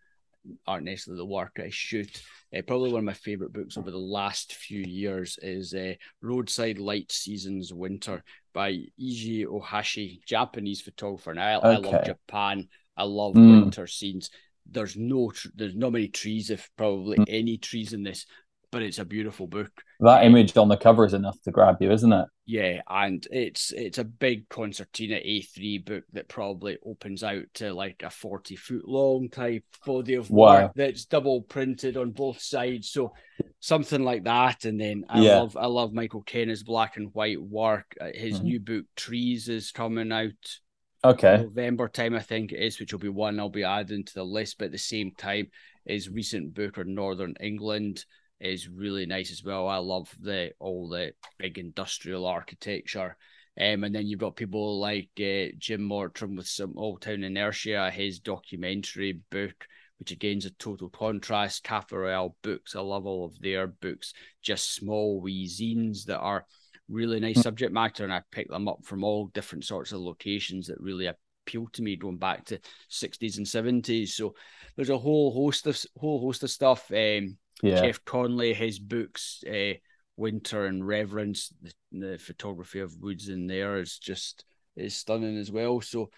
aren't 0.66 0.84
necessarily 0.84 1.18
the 1.18 1.26
work 1.26 1.58
I 1.58 1.70
should. 1.70 2.10
Uh, 2.56 2.62
probably 2.66 2.92
one 2.92 3.00
of 3.00 3.04
my 3.04 3.12
favorite 3.12 3.52
books 3.52 3.76
over 3.76 3.90
the 3.90 3.98
last 3.98 4.54
few 4.54 4.80
years 4.80 5.38
is 5.42 5.74
uh, 5.74 5.94
Roadside 6.22 6.78
Light 6.78 7.10
Seasons 7.12 7.74
Winter 7.74 8.22
by 8.54 8.72
Eiji 9.00 9.44
Ohashi, 9.44 10.24
Japanese 10.24 10.80
photographer. 10.80 11.30
And 11.32 11.40
I, 11.40 11.52
I 11.54 11.76
love 11.76 12.04
Japan. 12.04 12.68
I 12.96 13.02
love 13.04 13.34
Mm. 13.34 13.60
winter 13.62 13.86
scenes. 13.86 14.30
There's 14.70 14.96
no, 14.96 15.30
tr- 15.30 15.48
there's 15.54 15.74
not 15.76 15.92
many 15.92 16.08
trees, 16.08 16.50
if 16.50 16.68
probably 16.76 17.18
Mm. 17.18 17.24
any 17.28 17.56
trees 17.58 17.92
in 17.92 18.02
this, 18.02 18.26
but 18.72 18.82
it's 18.82 18.98
a 18.98 19.04
beautiful 19.04 19.46
book. 19.46 19.70
that 20.00 20.24
image 20.24 20.56
on 20.56 20.68
the 20.68 20.76
cover 20.76 21.04
is 21.06 21.14
enough 21.14 21.40
to 21.42 21.50
grab 21.50 21.76
you, 21.80 21.90
isn't 21.90 22.12
it? 22.12 22.26
Yeah, 22.44 22.82
and 22.88 23.26
it's 23.32 23.72
it's 23.72 23.98
a 23.98 24.04
big 24.04 24.48
concertina 24.48 25.16
A3 25.16 25.78
book 25.84 26.04
that 26.12 26.28
probably 26.28 26.76
opens 26.84 27.24
out 27.24 27.44
to 27.54 27.72
like 27.72 28.02
a 28.04 28.10
40 28.10 28.54
foot 28.56 28.86
long 28.86 29.28
type 29.30 29.64
body 29.86 30.14
of 30.14 30.30
Wow. 30.30 30.62
work 30.64 30.72
that's 30.76 31.06
double 31.06 31.42
printed 31.42 31.96
on 31.96 32.10
both 32.10 32.40
sides. 32.40 32.90
So 32.90 33.14
something 33.60 34.04
like 34.04 34.24
that. 34.24 34.64
And 34.64 34.78
then 34.80 35.04
I 35.08 35.22
Yeah. 35.22 35.38
love 35.38 35.56
I 35.56 35.66
love 35.66 35.92
Michael 35.92 36.22
Kenna's 36.22 36.62
black 36.62 36.96
and 36.98 37.12
white 37.14 37.40
work. 37.40 37.96
Uh, 38.00 38.10
His 38.14 38.38
Mhm. 38.40 38.44
new 38.44 38.60
book 38.60 38.84
Trees 38.96 39.48
is 39.48 39.72
coming 39.72 40.12
out 40.12 40.60
Okay. 41.06 41.36
November 41.38 41.88
time, 41.88 42.14
I 42.14 42.20
think 42.20 42.52
it 42.52 42.60
is, 42.60 42.80
which 42.80 42.92
will 42.92 43.00
be 43.00 43.08
one 43.08 43.38
I'll 43.38 43.48
be 43.48 43.64
adding 43.64 44.04
to 44.04 44.14
the 44.14 44.24
list. 44.24 44.58
But 44.58 44.66
at 44.66 44.72
the 44.72 44.78
same 44.78 45.12
time, 45.12 45.48
his 45.84 46.08
recent 46.08 46.54
book 46.54 46.78
on 46.78 46.94
Northern 46.94 47.34
England 47.40 48.04
is 48.40 48.68
really 48.68 49.06
nice 49.06 49.30
as 49.30 49.44
well. 49.44 49.68
I 49.68 49.76
love 49.76 50.12
the 50.20 50.52
all 50.58 50.88
the 50.88 51.12
big 51.38 51.58
industrial 51.58 52.26
architecture. 52.26 53.16
Um, 53.58 53.84
and 53.84 53.94
then 53.94 54.06
you've 54.06 54.20
got 54.20 54.36
people 54.36 54.80
like 54.80 55.08
uh, 55.18 55.54
Jim 55.58 55.82
Mortram 55.82 56.36
with 56.36 56.46
Small 56.46 56.98
Town 56.98 57.24
Inertia, 57.24 57.90
his 57.90 58.18
documentary 58.18 59.20
book, 59.30 59.66
which 59.98 60.12
again 60.12 60.38
is 60.38 60.44
a 60.44 60.50
total 60.50 60.90
contrast. 60.90 61.64
Café 61.64 61.92
Royal 61.92 62.36
books, 62.42 62.76
I 62.76 62.80
love 62.80 63.06
all 63.06 63.24
of 63.24 63.40
their 63.40 63.66
books, 63.66 64.12
just 64.42 64.74
small 64.74 65.22
wee 65.22 65.46
zines 65.46 66.04
that 66.04 66.18
are 66.18 66.44
really 66.88 67.20
nice 67.20 67.38
Mm. 67.38 67.42
subject 67.42 67.72
matter, 67.72 68.04
and 68.04 68.12
I 68.12 68.22
pick 68.30 68.48
them 68.48 68.68
up 68.68 68.84
from 68.84 69.04
all 69.04 69.26
different 69.28 69.64
sorts 69.64 69.92
of 69.92 70.00
locations 70.00 70.66
that 70.66 70.80
really 70.80 71.06
appeal 71.06 71.68
to 71.72 71.82
me, 71.82 71.96
going 71.96 72.18
back 72.18 72.44
to 72.46 72.58
sixties 72.88 73.38
and 73.38 73.46
seventies. 73.46 74.14
So 74.14 74.34
there's 74.74 74.90
a 74.90 74.98
whole 74.98 75.32
host 75.32 75.66
of 75.66 75.82
whole 75.96 76.20
host 76.20 76.42
of 76.42 76.50
stuff. 76.50 76.90
Um, 76.90 77.38
Yeah. 77.62 77.80
Jeff 77.80 78.04
Conley, 78.04 78.52
his 78.52 78.78
books, 78.78 79.42
uh, 79.48 79.74
Winter 80.16 80.66
and 80.66 80.86
Reverence, 80.86 81.52
the, 81.62 81.72
the 81.92 82.18
photography 82.18 82.80
of 82.80 83.00
woods 83.00 83.28
in 83.28 83.46
there 83.46 83.78
is 83.80 83.98
just 83.98 84.44
is 84.76 84.94
stunning 84.94 85.38
as 85.38 85.50
well. 85.50 85.80
So 85.80 86.10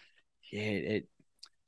yeah, 0.51 0.63
it 0.63 1.09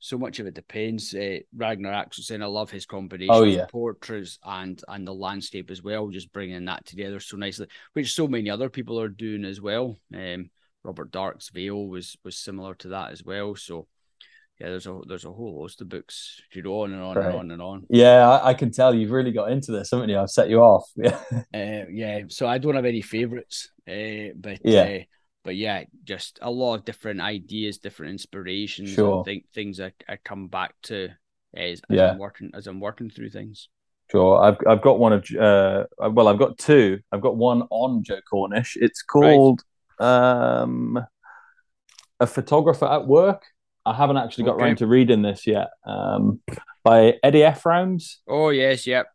so 0.01 0.17
much 0.17 0.39
of 0.39 0.47
it 0.47 0.53
depends. 0.55 1.13
Uh, 1.13 1.39
Ragnar 1.55 1.93
Axelsson, 1.93 2.41
I 2.43 2.47
love 2.47 2.71
his 2.71 2.85
combination 2.85 3.33
Oh, 3.33 3.43
of 3.45 3.69
portraits 3.69 4.39
and 4.43 4.81
and 4.87 5.07
the 5.07 5.13
landscape 5.13 5.71
as 5.71 5.81
well, 5.83 6.09
just 6.09 6.33
bringing 6.33 6.65
that 6.65 6.85
together 6.85 7.19
so 7.19 7.37
nicely, 7.37 7.67
which 7.93 8.13
so 8.13 8.27
many 8.27 8.49
other 8.49 8.69
people 8.69 8.99
are 8.99 9.07
doing 9.09 9.45
as 9.45 9.61
well. 9.61 9.99
Um, 10.13 10.49
Robert 10.83 11.11
Darch's 11.11 11.49
Vale 11.49 11.87
was 11.87 12.17
was 12.25 12.35
similar 12.37 12.75
to 12.75 12.89
that 12.89 13.11
as 13.11 13.23
well. 13.23 13.55
So 13.55 13.87
yeah, 14.59 14.69
there's 14.69 14.87
a 14.87 14.99
there's 15.07 15.25
a 15.25 15.31
whole 15.31 15.59
host 15.59 15.81
of 15.81 15.89
books. 15.89 16.41
You 16.53 16.63
go 16.63 16.81
on 16.81 16.93
and 16.93 17.01
on 17.01 17.15
Right. 17.15 17.27
and 17.27 17.35
on 17.35 17.51
and 17.51 17.61
on. 17.61 17.85
Yeah, 17.89 18.27
I, 18.29 18.49
I 18.49 18.53
can 18.55 18.71
tell 18.71 18.93
you've 18.93 19.11
really 19.11 19.31
got 19.31 19.51
into 19.51 19.71
this, 19.71 19.91
haven't 19.91 20.09
you? 20.09 20.19
I've 20.19 20.29
set 20.29 20.49
you 20.49 20.61
off. 20.61 20.89
Yeah. 20.95 21.19
Uh, 21.53 21.85
yeah, 21.91 22.21
so 22.29 22.47
I 22.47 22.57
don't 22.57 22.75
have 22.75 22.85
any 22.85 23.01
favorites, 23.01 23.69
uh, 23.87 24.33
but 24.35 24.59
Yeah. 24.63 25.03
Uh, 25.41 25.45
but 25.45 25.55
yeah, 25.55 25.83
just 26.03 26.39
a 26.41 26.51
lot 26.51 26.75
of 26.75 26.85
different 26.85 27.21
ideas, 27.21 27.77
different 27.77 28.11
inspirations, 28.11 28.91
Sure. 28.91 29.17
and 29.17 29.25
think 29.25 29.45
things 29.53 29.79
I, 29.79 29.93
I 30.07 30.17
come 30.17 30.47
back 30.47 30.75
to 30.83 31.09
as, 31.55 31.81
as 31.89 31.97
Yeah. 31.97 32.11
I'm 32.11 32.17
working 32.17 32.51
as 32.53 32.67
I'm 32.67 32.79
working 32.79 33.09
through 33.09 33.29
things. 33.29 33.69
Sure. 34.11 34.41
I've 34.43 34.57
I've 34.67 34.81
got 34.81 34.99
one 34.99 35.13
of 35.13 35.25
uh 35.39 35.85
well 36.11 36.27
I've 36.27 36.39
got 36.39 36.57
two. 36.57 36.99
I've 37.11 37.21
got 37.21 37.37
one 37.37 37.63
on 37.69 38.03
Joe 38.03 38.19
Cornish. 38.29 38.77
It's 38.79 39.01
called 39.03 39.61
um 39.99 40.99
A 42.19 42.27
Photographer 42.27 42.85
at 42.85 43.07
Work. 43.07 43.43
I 43.85 43.93
haven't 43.95 44.17
actually 44.17 44.43
got 44.45 44.55
Okay. 44.55 44.63
around 44.65 44.77
to 44.77 44.87
reading 44.87 45.21
this 45.21 45.47
yet. 45.47 45.69
Um 45.85 46.41
by 46.83 47.15
Eddie 47.23 47.39
Ephraums. 47.43 48.17
Oh 48.27 48.49
yes, 48.49 48.85
yep, 48.85 49.07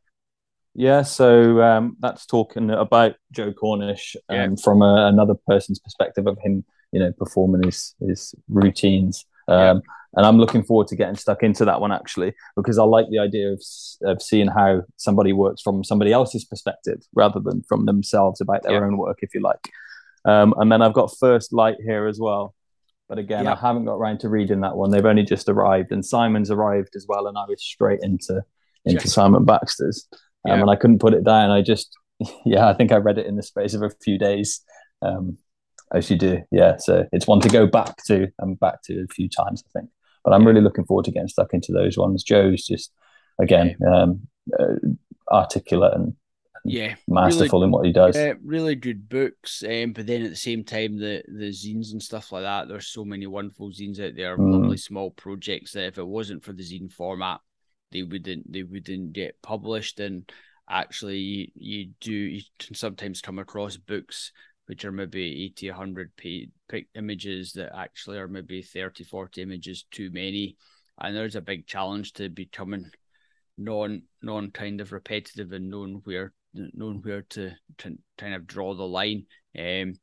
Yeah, 0.79 1.03
so 1.03 1.63
um 1.63 1.97
that's 2.01 2.27
talking 2.27 2.71
about 2.71 3.15
Joe 3.33 3.53
Cornish 3.53 4.15
um, 4.29 4.37
Yeah. 4.37 4.49
from 4.63 4.83
a, 4.83 5.07
another 5.07 5.35
person's 5.47 5.79
perspective 5.79 6.27
of 6.27 6.37
him, 6.45 6.65
you 6.93 7.01
know, 7.01 7.13
performing 7.13 7.63
his 7.65 7.95
his 8.01 8.35
routines. 8.49 9.25
Um 9.49 9.81
and 10.17 10.25
I'm 10.25 10.39
looking 10.39 10.63
forward 10.63 10.87
to 10.89 10.97
getting 10.97 11.17
stuck 11.17 11.43
into 11.43 11.65
that 11.67 11.81
one 11.81 11.93
actually 11.93 12.35
because 12.57 12.79
I 12.79 12.85
like 12.85 13.07
the 13.11 13.19
idea 13.21 13.53
of 13.53 13.63
of 14.05 14.21
seeing 14.21 14.49
how 14.49 14.83
somebody 14.97 15.33
works 15.33 15.63
from 15.63 15.83
somebody 15.83 16.13
else's 16.13 16.45
perspective 16.45 17.01
rather 17.15 17.41
than 17.41 17.63
from 17.63 17.87
themselves 17.87 18.41
about 18.43 18.63
their 18.63 18.73
Yeah. 18.81 18.87
own 18.87 18.99
work, 18.99 19.19
if 19.23 19.35
you 19.35 19.41
like. 19.41 19.71
Um, 20.27 20.55
and 20.59 20.71
then 20.71 20.83
I've 20.83 20.93
got 20.93 21.17
First 21.19 21.53
Light 21.55 21.77
here 21.87 22.07
as 22.07 22.19
well, 22.21 22.55
but 23.09 23.17
again, 23.19 23.45
Yeah. 23.45 23.53
I 23.53 23.57
haven't 23.57 23.85
got 23.85 23.95
around 23.95 24.19
to 24.21 24.29
reading 24.29 24.61
that 24.63 24.77
one. 24.77 24.91
They've 24.91 25.07
only 25.07 25.23
just 25.23 25.49
arrived, 25.49 25.93
and 25.93 26.05
Simon's 26.05 26.51
arrived 26.51 26.97
as 26.97 27.07
well, 27.09 27.29
and 27.29 27.39
I 27.39 27.45
was 27.49 27.63
straight 27.63 28.01
into 28.03 28.43
into 28.85 29.05
Yeah. 29.05 29.11
Simon 29.19 29.45
Baxter's, 29.45 30.09
um, 30.49 30.57
Yeah. 30.57 30.61
and 30.63 30.71
I 30.71 30.77
couldn't 30.77 31.01
put 31.01 31.15
it 31.15 31.25
down. 31.25 31.51
I 31.51 31.63
just, 31.63 31.97
yeah, 32.45 32.69
I 32.69 32.75
think 32.75 32.93
I 32.93 32.97
read 32.97 33.19
it 33.19 33.27
in 33.27 33.37
the 33.37 33.43
space 33.43 33.75
of 33.75 33.83
a 33.83 33.91
few 34.03 34.19
days. 34.19 34.63
Um, 35.03 35.39
as 35.93 36.11
you 36.11 36.17
do, 36.17 36.43
yeah. 36.51 36.77
So 36.79 37.07
it's 37.13 37.27
one 37.27 37.41
to 37.41 37.49
go 37.49 37.67
back 37.67 38.03
to 38.07 38.29
and 38.41 38.59
back 38.59 38.83
to 38.85 39.05
a 39.09 39.15
few 39.15 39.29
times, 39.29 39.63
I 39.67 39.79
think. 39.79 39.91
But 40.25 40.33
I'm 40.33 40.45
really 40.45 40.61
looking 40.61 40.85
forward 40.85 41.05
to 41.05 41.13
getting 41.13 41.29
stuck 41.29 41.55
into 41.55 41.73
those 41.73 41.97
ones. 41.97 42.25
Joe's 42.25 42.67
just 42.67 42.93
again, 43.39 43.77
yeah. 43.81 44.03
um, 44.03 44.27
uh, 44.59 44.75
articulate 45.31 45.95
and 45.95 46.15
yeah, 46.65 46.97
masterful 47.07 47.61
really, 47.61 47.69
in 47.69 47.71
what 47.71 47.87
he 47.87 47.93
does. 47.93 48.17
Yeah, 48.17 48.33
really 48.45 48.75
good 48.75 49.09
books. 49.09 49.63
Um, 49.63 49.93
but 49.93 50.07
then 50.07 50.23
at 50.23 50.31
the 50.31 50.37
same 50.37 50.65
time, 50.65 50.99
the 50.99 51.23
the 51.29 51.51
zines 51.51 51.93
and 51.93 52.03
stuff 52.03 52.33
like 52.33 52.43
that. 52.43 52.69
There's 52.69 52.89
so 52.89 53.05
many 53.05 53.27
wonderful 53.27 53.71
zines 53.71 54.01
out 54.01 54.17
there, 54.17 54.37
mm. 54.37 54.53
lovely 54.53 54.77
small 54.77 55.11
projects 55.11 55.73
that 55.73 55.87
if 55.87 55.99
it 55.99 56.07
wasn't 56.07 56.43
for 56.43 56.53
the 56.53 56.65
zine 56.65 56.93
format, 56.93 57.41
they 57.93 58.03
wouldn't 58.03 58.53
they 58.53 58.63
wouldn't 58.63 59.13
get 59.13 59.41
published. 59.43 60.01
And 60.01 60.31
actually, 60.69 61.19
you, 61.19 61.47
you 61.55 61.89
do 62.01 62.13
you 62.13 62.43
can 62.59 62.75
sometimes 62.75 63.21
come 63.21 63.39
across 63.39 63.77
books 63.77 64.33
which 64.67 64.85
are 64.85 64.91
maybe 64.91 65.45
80 65.45 65.71
100 65.71 66.11
images 66.97 67.53
that 67.53 67.71
actually 67.77 68.19
are 68.19 68.27
maybe 68.27 68.63
30 68.63 69.05
40 69.05 69.41
images 69.41 69.85
too 69.93 70.11
many 70.11 70.57
and 71.01 71.17
there's 71.17 71.37
a 71.37 71.41
big 71.41 71.67
challenge 71.67 72.15
to 72.15 72.29
becoming 72.29 72.91
non 73.59 74.03
non 74.23 74.51
kind 74.51 74.81
of 74.81 74.93
repetitive 74.93 75.53
and 75.53 75.71
knowing 75.71 76.01
where 76.05 76.33
knowing 76.55 77.01
where 77.03 77.23
to, 77.23 77.53
to 77.79 77.97
kind 78.17 78.35
of 78.35 78.47
draw 78.47 78.75
the 78.75 78.87
line. 78.87 79.27
Um, 79.59 79.95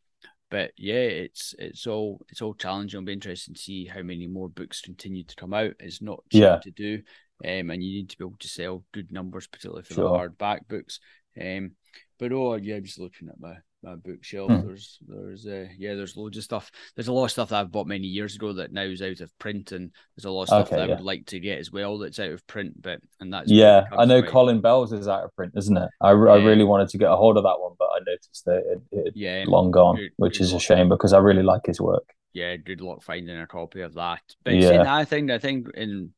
but 0.51 0.71
yeah, 0.77 0.95
it's 0.95 1.55
it's 1.57 1.87
all 1.87 2.21
it's 2.29 2.41
all 2.41 2.53
challenging. 2.53 2.99
It'll 2.99 3.07
be 3.07 3.13
interesting 3.13 3.55
to 3.55 3.59
see 3.59 3.85
how 3.85 4.03
many 4.03 4.27
more 4.27 4.49
books 4.49 4.81
continue 4.81 5.23
to 5.23 5.35
come 5.35 5.53
out. 5.53 5.73
It's 5.79 6.01
not 6.01 6.23
cheap 6.31 6.43
yeah. 6.43 6.59
to 6.59 6.71
do, 6.71 7.01
um, 7.43 7.69
and 7.69 7.83
you 7.83 7.97
need 7.97 8.09
to 8.09 8.17
be 8.17 8.25
able 8.25 8.37
to 8.39 8.47
sell 8.47 8.83
good 8.93 9.11
numbers, 9.11 9.47
particularly 9.47 9.83
for 9.83 9.93
sure. 9.93 10.09
the 10.09 10.17
hardback 10.17 10.67
books. 10.67 10.99
Um, 11.39 11.71
but 12.19 12.31
oh 12.31 12.55
yeah, 12.55 12.75
I'm 12.75 12.83
just 12.83 12.99
looking 12.99 13.29
at 13.29 13.39
my 13.39 13.55
my 13.83 13.95
bookshelf. 13.95 14.49
Hmm. 14.49 14.65
There's 14.65 14.99
there's 15.07 15.45
uh, 15.45 15.67
yeah, 15.77 15.95
there's 15.95 16.15
loads 16.15 16.37
of 16.37 16.43
stuff. 16.43 16.71
There's 16.95 17.09
a 17.09 17.13
lot 17.13 17.25
of 17.25 17.31
stuff 17.31 17.49
that 17.49 17.59
I've 17.59 17.71
bought 17.71 17.87
many 17.87 18.07
years 18.07 18.35
ago 18.35 18.53
that 18.53 18.71
now 18.71 18.83
is 18.83 19.01
out 19.01 19.19
of 19.19 19.37
print, 19.39 19.71
and 19.71 19.91
there's 20.15 20.25
a 20.25 20.31
lot 20.31 20.43
of 20.43 20.47
stuff 20.47 20.67
okay, 20.67 20.77
that 20.77 20.87
yeah. 20.87 20.93
I 20.93 20.97
would 20.97 21.05
like 21.05 21.25
to 21.27 21.39
get 21.39 21.59
as 21.59 21.71
well 21.71 21.97
that's 21.97 22.19
out 22.19 22.31
of 22.31 22.45
print. 22.47 22.81
But 22.81 22.99
and 23.19 23.33
that's 23.33 23.51
yeah, 23.51 23.85
I 23.91 24.05
know 24.05 24.23
Colin 24.23 24.61
Bell's 24.61 24.93
is 24.93 25.07
out 25.07 25.23
of 25.23 25.35
print, 25.35 25.53
isn't 25.57 25.75
it? 25.75 25.89
I, 26.01 26.11
yeah. 26.11 26.15
I 26.15 26.43
really 26.43 26.63
wanted 26.63 26.89
to 26.89 26.97
get 26.97 27.11
a 27.11 27.15
hold 27.15 27.37
of 27.37 27.43
that 27.43 27.59
one, 27.59 27.73
but 27.77 27.89
I 27.93 27.99
noticed 27.99 28.45
that 28.45 28.63
it, 28.65 28.81
it 28.91 29.13
yeah, 29.15 29.43
long 29.47 29.71
gone, 29.71 29.97
good, 29.97 30.11
which 30.17 30.37
good 30.37 30.45
is 30.45 30.53
a 30.53 30.59
shame 30.59 30.89
because 30.89 31.13
I 31.13 31.19
really 31.19 31.43
like 31.43 31.65
his 31.65 31.81
work. 31.81 32.05
Yeah, 32.33 32.55
good 32.55 32.81
luck 32.81 33.03
finding 33.03 33.39
a 33.39 33.47
copy 33.47 33.81
of 33.81 33.93
that. 33.95 34.21
But 34.43 34.55
yeah, 34.55 34.85
I 34.87 35.05
think 35.05 35.29
I 35.29 35.39
think 35.39 35.67
in 35.75 36.13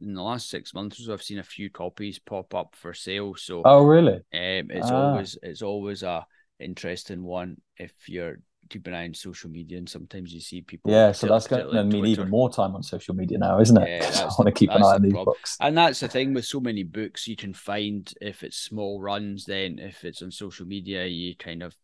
in 0.00 0.14
the 0.14 0.22
last 0.22 0.50
six 0.50 0.74
months 0.74 1.00
or 1.00 1.04
so, 1.04 1.12
I've 1.12 1.22
seen 1.22 1.38
a 1.38 1.44
few 1.44 1.70
copies 1.70 2.18
pop 2.18 2.54
up 2.54 2.74
for 2.76 2.94
sale. 2.94 3.34
So 3.36 3.62
oh 3.64 3.82
really? 3.82 4.16
Um, 4.16 4.70
it's 4.70 4.90
ah. 4.90 5.10
always 5.10 5.38
it's 5.42 5.62
always 5.62 6.02
a 6.02 6.26
interesting 6.58 7.22
one 7.22 7.60
if 7.76 7.92
you're 8.08 8.38
keeping 8.68 8.94
an 8.94 9.00
eye 9.00 9.04
on 9.04 9.14
social 9.14 9.50
media 9.50 9.76
and 9.76 9.88
sometimes 9.88 10.32
you 10.32 10.40
see 10.40 10.62
people 10.62 10.90
yeah 10.90 11.12
so 11.12 11.26
that's 11.26 11.46
going 11.46 11.68
to 11.68 11.84
mean 11.84 12.06
even 12.06 12.30
more 12.30 12.50
time 12.50 12.74
on 12.74 12.82
social 12.82 13.14
media 13.14 13.36
now 13.36 13.60
isn't 13.60 13.76
it 13.76 14.02
yeah, 14.02 14.20
i 14.22 14.24
want 14.24 14.46
to 14.46 14.52
keep 14.52 14.70
an 14.70 14.82
eye 14.82 14.94
on 14.94 15.02
these 15.02 15.12
problem. 15.12 15.34
books 15.34 15.56
and 15.60 15.76
that's 15.76 16.00
the 16.00 16.08
thing 16.08 16.32
with 16.32 16.44
so 16.44 16.60
many 16.60 16.82
books 16.82 17.26
you 17.26 17.36
can 17.36 17.52
find 17.52 18.14
if 18.20 18.42
it's 18.42 18.56
small 18.56 19.00
runs 19.00 19.44
then 19.44 19.78
if 19.78 20.04
it's 20.04 20.22
on 20.22 20.30
social 20.30 20.64
media 20.64 21.04
you 21.04 21.36
kind 21.36 21.62
of 21.62 21.74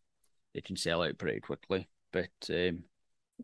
they 0.54 0.60
can 0.60 0.76
sell 0.76 1.02
out 1.02 1.18
pretty 1.18 1.40
quickly 1.40 1.88
but 2.12 2.30
um, 2.48 2.84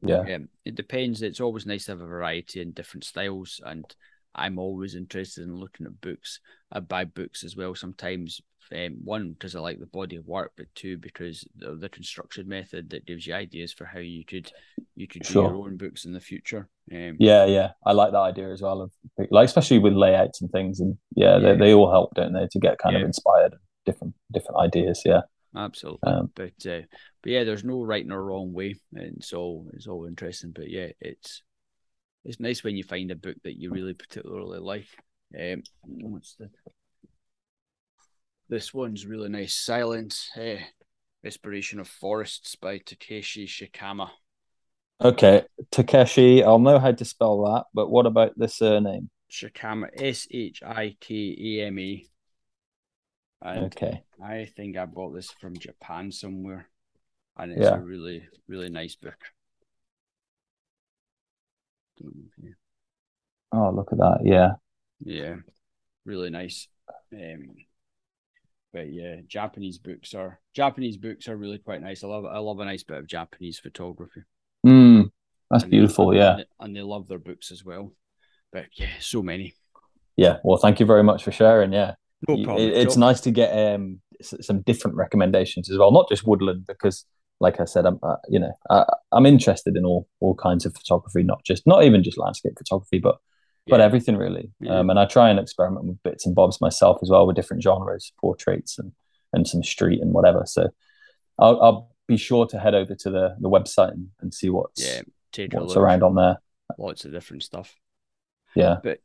yeah. 0.03 0.25
yeah 0.27 0.39
it 0.65 0.75
depends 0.75 1.21
it's 1.21 1.41
always 1.41 1.67
nice 1.67 1.85
to 1.85 1.93
have 1.93 2.01
a 2.01 2.07
variety 2.07 2.63
and 2.63 2.75
different 2.75 3.05
styles 3.05 3.61
and 3.65 3.95
i'm 4.35 4.59
always 4.59 4.95
interested 4.95 5.45
in 5.45 5.55
looking 5.55 5.87
at 5.87 6.01
books 6.01 6.41
i 6.73 6.81
buy 6.81 7.05
books 7.05 7.45
as 7.45 7.57
well 7.57 7.75
sometimes 7.75 8.41
um, 8.73 8.97
one 9.05 9.33
because 9.33 9.55
I 9.55 9.61
like 9.61 9.79
the 9.79 9.87
body 9.87 10.17
of 10.17 10.27
work, 10.27 10.53
but 10.57 10.67
two 10.75 10.97
because 10.99 11.47
the, 11.57 11.77
the 11.77 11.89
construction 11.89 12.49
method 12.49 12.91
that 12.91 13.07
gives 13.07 13.27
you 13.27 13.35
ideas 13.35 13.73
for 13.73 13.85
how 13.85 13.99
you 13.99 14.25
could 14.25 14.51
you 14.97 15.07
could 15.07 15.27
sure. 15.27 15.49
do 15.49 15.55
your 15.55 15.67
own 15.67 15.77
books 15.77 16.05
in 16.05 16.13
the 16.13 16.21
future. 16.21 16.69
Um, 16.93 17.17
yeah, 17.19 17.45
yeah, 17.45 17.71
I 17.85 17.93
like 17.93 18.13
that 18.13 18.19
idea 18.19 18.51
as 18.53 18.63
well. 18.63 18.83
Of 18.83 18.93
like 19.31 19.47
especially 19.47 19.79
with 19.79 19.95
layouts 19.95 20.41
and 20.41 20.51
things, 20.51 20.81
and 20.81 20.97
yeah, 21.15 21.39
yeah. 21.39 21.53
They, 21.53 21.59
they 21.59 21.75
all 21.75 21.91
help, 21.91 22.15
don't 22.15 22.33
they, 22.33 22.47
to 22.51 22.59
get 22.59 22.79
kind 22.79 22.95
yeah. 22.95 23.01
of 23.01 23.07
inspired, 23.07 23.55
different 23.85 24.15
different 24.33 24.59
ideas. 24.59 25.03
Yeah, 25.05 25.23
absolutely. 25.57 26.13
Um, 26.13 26.31
but 26.35 26.67
uh, 26.67 26.83
but 27.23 27.33
yeah, 27.33 27.45
there's 27.45 27.65
no 27.65 27.83
right 27.83 28.07
nor 28.07 28.23
wrong 28.23 28.53
way, 28.53 28.77
and 28.95 29.23
so 29.23 29.67
it's 29.73 29.87
all 29.87 30.07
interesting. 30.07 30.53
But 30.55 30.71
yeah, 30.71 30.89
it's 31.01 31.43
it's 32.25 32.41
nice 32.41 32.65
when 32.65 32.77
you 32.77 32.85
find 32.85 33.11
a 33.11 33.17
book 33.17 33.37
that 33.45 33.59
you 33.59 33.71
really 33.71 33.95
particularly 33.95 34.59
like. 34.59 34.87
Um, 35.39 35.63
what's 35.83 36.37
the 36.37 36.51
this 38.49 38.75
one's 38.75 39.07
really 39.07 39.29
nice. 39.29 39.55
Silence, 39.55 40.31
uh, 40.37 40.57
Respiration 41.23 41.81
of 41.81 41.89
Forests 41.89 42.57
by 42.57 42.79
Takeshi 42.79 43.47
Shikama. 43.47 44.11
Okay, 45.01 45.45
Takeshi, 45.71 46.45
I'll 46.45 46.59
know 46.59 46.79
how 46.79 46.93
to 46.93 47.05
spell 47.05 47.43
that, 47.45 47.65
but 47.73 47.91
what 47.91 48.07
about 48.07 48.39
the 48.39 48.49
surname? 48.49 49.11
Shikama, 49.31 49.89
S 49.97 50.29
H 50.31 50.63
I 50.63 50.97
K 51.01 51.37
A 51.61 51.67
M 51.67 51.79
A. 51.79 52.07
Okay. 53.47 54.03
I 54.23 54.47
think 54.57 54.77
I 54.77 54.87
bought 54.87 55.15
this 55.15 55.31
from 55.31 55.59
Japan 55.59 56.13
somewhere, 56.13 56.69
and 57.37 57.53
it's 57.53 57.63
yeah. 57.63 57.75
a 57.75 57.81
really, 57.81 58.27
really 58.47 58.71
nice 58.71 58.95
book. 58.95 59.19
Oh, 63.53 63.71
look 63.71 63.93
at 63.93 63.99
that! 63.99 64.21
Yeah, 64.25 64.53
yeah, 65.05 65.37
really 66.05 66.31
nice. 66.31 66.69
Um, 67.13 67.55
but 68.73 68.93
yeah, 68.93 69.17
Japanese 69.27 69.79
books 69.79 70.15
are 70.15 70.41
Japanese 70.55 70.97
books 70.97 71.29
are 71.29 71.37
really 71.37 71.59
quite 71.59 71.81
nice. 71.81 72.03
I 72.03 72.09
love 72.09 72.25
I 72.25 72.39
love 72.39 72.59
a 72.59 72.65
nice 72.65 72.83
bit 72.83 72.99
of 72.99 73.07
Japanese 73.07 73.59
photography. 73.59 74.23
Mm, 74.67 75.11
that's 75.51 75.63
and 75.63 75.71
beautiful, 75.71 76.11
they, 76.11 76.19
yeah. 76.19 76.39
And 76.59 76.75
they 76.75 76.83
love 76.83 77.07
their 77.07 77.19
books 77.19 77.53
as 77.53 77.65
well. 77.65 77.93
But 78.53 78.67
yeah, 78.77 78.89
so 79.01 79.23
many. 79.23 79.55
Yeah, 80.17 80.39
well, 80.43 80.59
thank 80.59 80.81
you 80.81 80.87
very 80.87 81.05
much 81.05 81.23
for 81.23 81.31
sharing. 81.33 81.73
Yeah, 81.73 81.95
no 82.29 82.43
problem. 82.43 82.69
It, 82.69 82.77
it's 82.77 82.97
nice 82.97 83.21
to 83.23 83.31
get 83.31 83.75
um 83.75 84.01
some 84.23 84.63
different 84.63 84.97
recommendations 84.97 85.71
as 85.71 85.79
well, 85.79 85.93
not 85.93 86.09
just 86.09 86.27
woodland, 86.27 86.67
because 86.67 87.05
like 87.41 87.61
I 87.61 87.65
said, 87.65 87.87
I'm 87.87 87.99
uh, 88.03 88.17
you 88.29 88.39
know 88.39 88.53
I, 88.71 88.85
I'm 89.13 89.27
interested 89.27 89.77
in 89.77 89.85
all 89.85 90.09
all 90.21 90.35
kinds 90.35 90.67
of 90.67 90.75
photography, 90.75 91.23
not 91.23 91.45
just 91.45 91.67
not 91.67 91.85
even 91.85 92.03
just 92.03 92.19
landscape 92.19 92.55
photography, 92.57 92.99
but 92.99 93.19
but 93.67 93.81
everything 93.81 94.17
really. 94.17 94.51
Yeah. 94.61 94.79
Um, 94.79 94.91
and 94.91 94.99
I 94.99 95.07
try 95.07 95.31
and 95.31 95.39
experiment 95.39 95.87
with 95.87 96.03
bits 96.03 96.27
and 96.27 96.35
bobs 96.35 96.61
myself 96.61 96.99
as 97.03 97.11
well 97.11 97.27
with 97.27 97.37
different 97.37 97.63
genres, 97.63 98.13
portraits 98.21 98.79
and 98.79 98.93
and 99.33 99.49
some 99.49 99.63
street 99.63 100.01
and 100.01 100.13
whatever. 100.13 100.45
So 100.47 100.69
I'll, 101.39 101.61
I'll 101.61 101.91
be 102.07 102.17
sure 102.17 102.47
to 102.47 102.59
head 102.59 102.75
over 102.75 102.95
to 102.95 103.11
the 103.11 103.37
the 103.41 103.49
website 103.49 103.93
and, 103.93 104.09
and 104.21 104.33
see 104.33 104.51
what's 104.51 104.85
yeah, 104.85 105.03
what's 105.53 105.77
around 105.77 106.03
on 106.03 106.15
there. 106.15 106.37
Lots 106.79 107.05
of 107.05 107.13
different 107.13 107.43
stuff. 107.43 107.75
Yeah, 108.55 108.77
but 108.83 109.01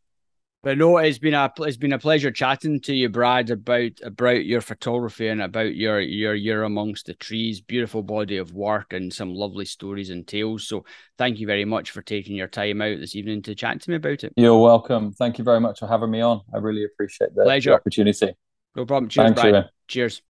but 0.62 0.78
no, 0.78 0.98
it's 0.98 1.20
been 1.20 1.34
a 1.34 1.52
it's 1.60 1.78
been 1.78 1.94
a 1.94 2.00
pleasure 2.00 2.32
chatting 2.32 2.82
to 2.82 2.94
you, 2.94 3.08
Brad, 3.08 3.50
about 3.50 3.92
about 4.04 4.46
your 4.46 4.60
photography 4.60 5.30
and 5.30 5.42
about 5.42 5.76
your 5.76 6.02
your 6.02 6.34
year 6.34 6.64
amongst 6.64 7.06
the 7.06 7.14
trees. 7.14 7.62
Beautiful 7.62 8.04
body 8.04 8.38
of 8.38 8.54
work 8.54 8.92
and 8.92 9.14
some 9.14 9.34
lovely 9.34 9.66
stories 9.66 10.10
and 10.10 10.28
tales. 10.28 10.68
So 10.68 10.84
thank 11.18 11.40
you 11.40 11.48
very 11.48 11.66
much 11.66 11.92
for 11.92 12.02
taking 12.02 12.36
your 12.36 12.48
time 12.48 12.82
out 12.82 13.00
this 13.00 13.16
evening 13.16 13.42
to 13.44 13.56
chat 13.56 13.82
to 13.82 13.90
me 13.90 13.96
about 13.96 14.24
it. 14.26 14.34
You're 14.36 14.62
welcome. 14.62 15.14
Thank 15.14 15.38
you 15.38 15.46
very 15.46 15.62
much 15.62 15.80
for 15.80 15.88
having 15.88 16.12
me 16.12 16.20
on. 16.20 16.42
I 16.54 16.58
really 16.58 16.84
appreciate 16.84 17.34
the, 17.36 17.44
pleasure. 17.44 17.72
The 17.72 17.76
opportunity. 17.78 18.34
No 18.76 18.86
problem. 18.86 19.10
Cheers, 19.10 19.28
Thanks, 19.36 19.42
Brad. 19.42 19.70
Cheers. 19.88 20.22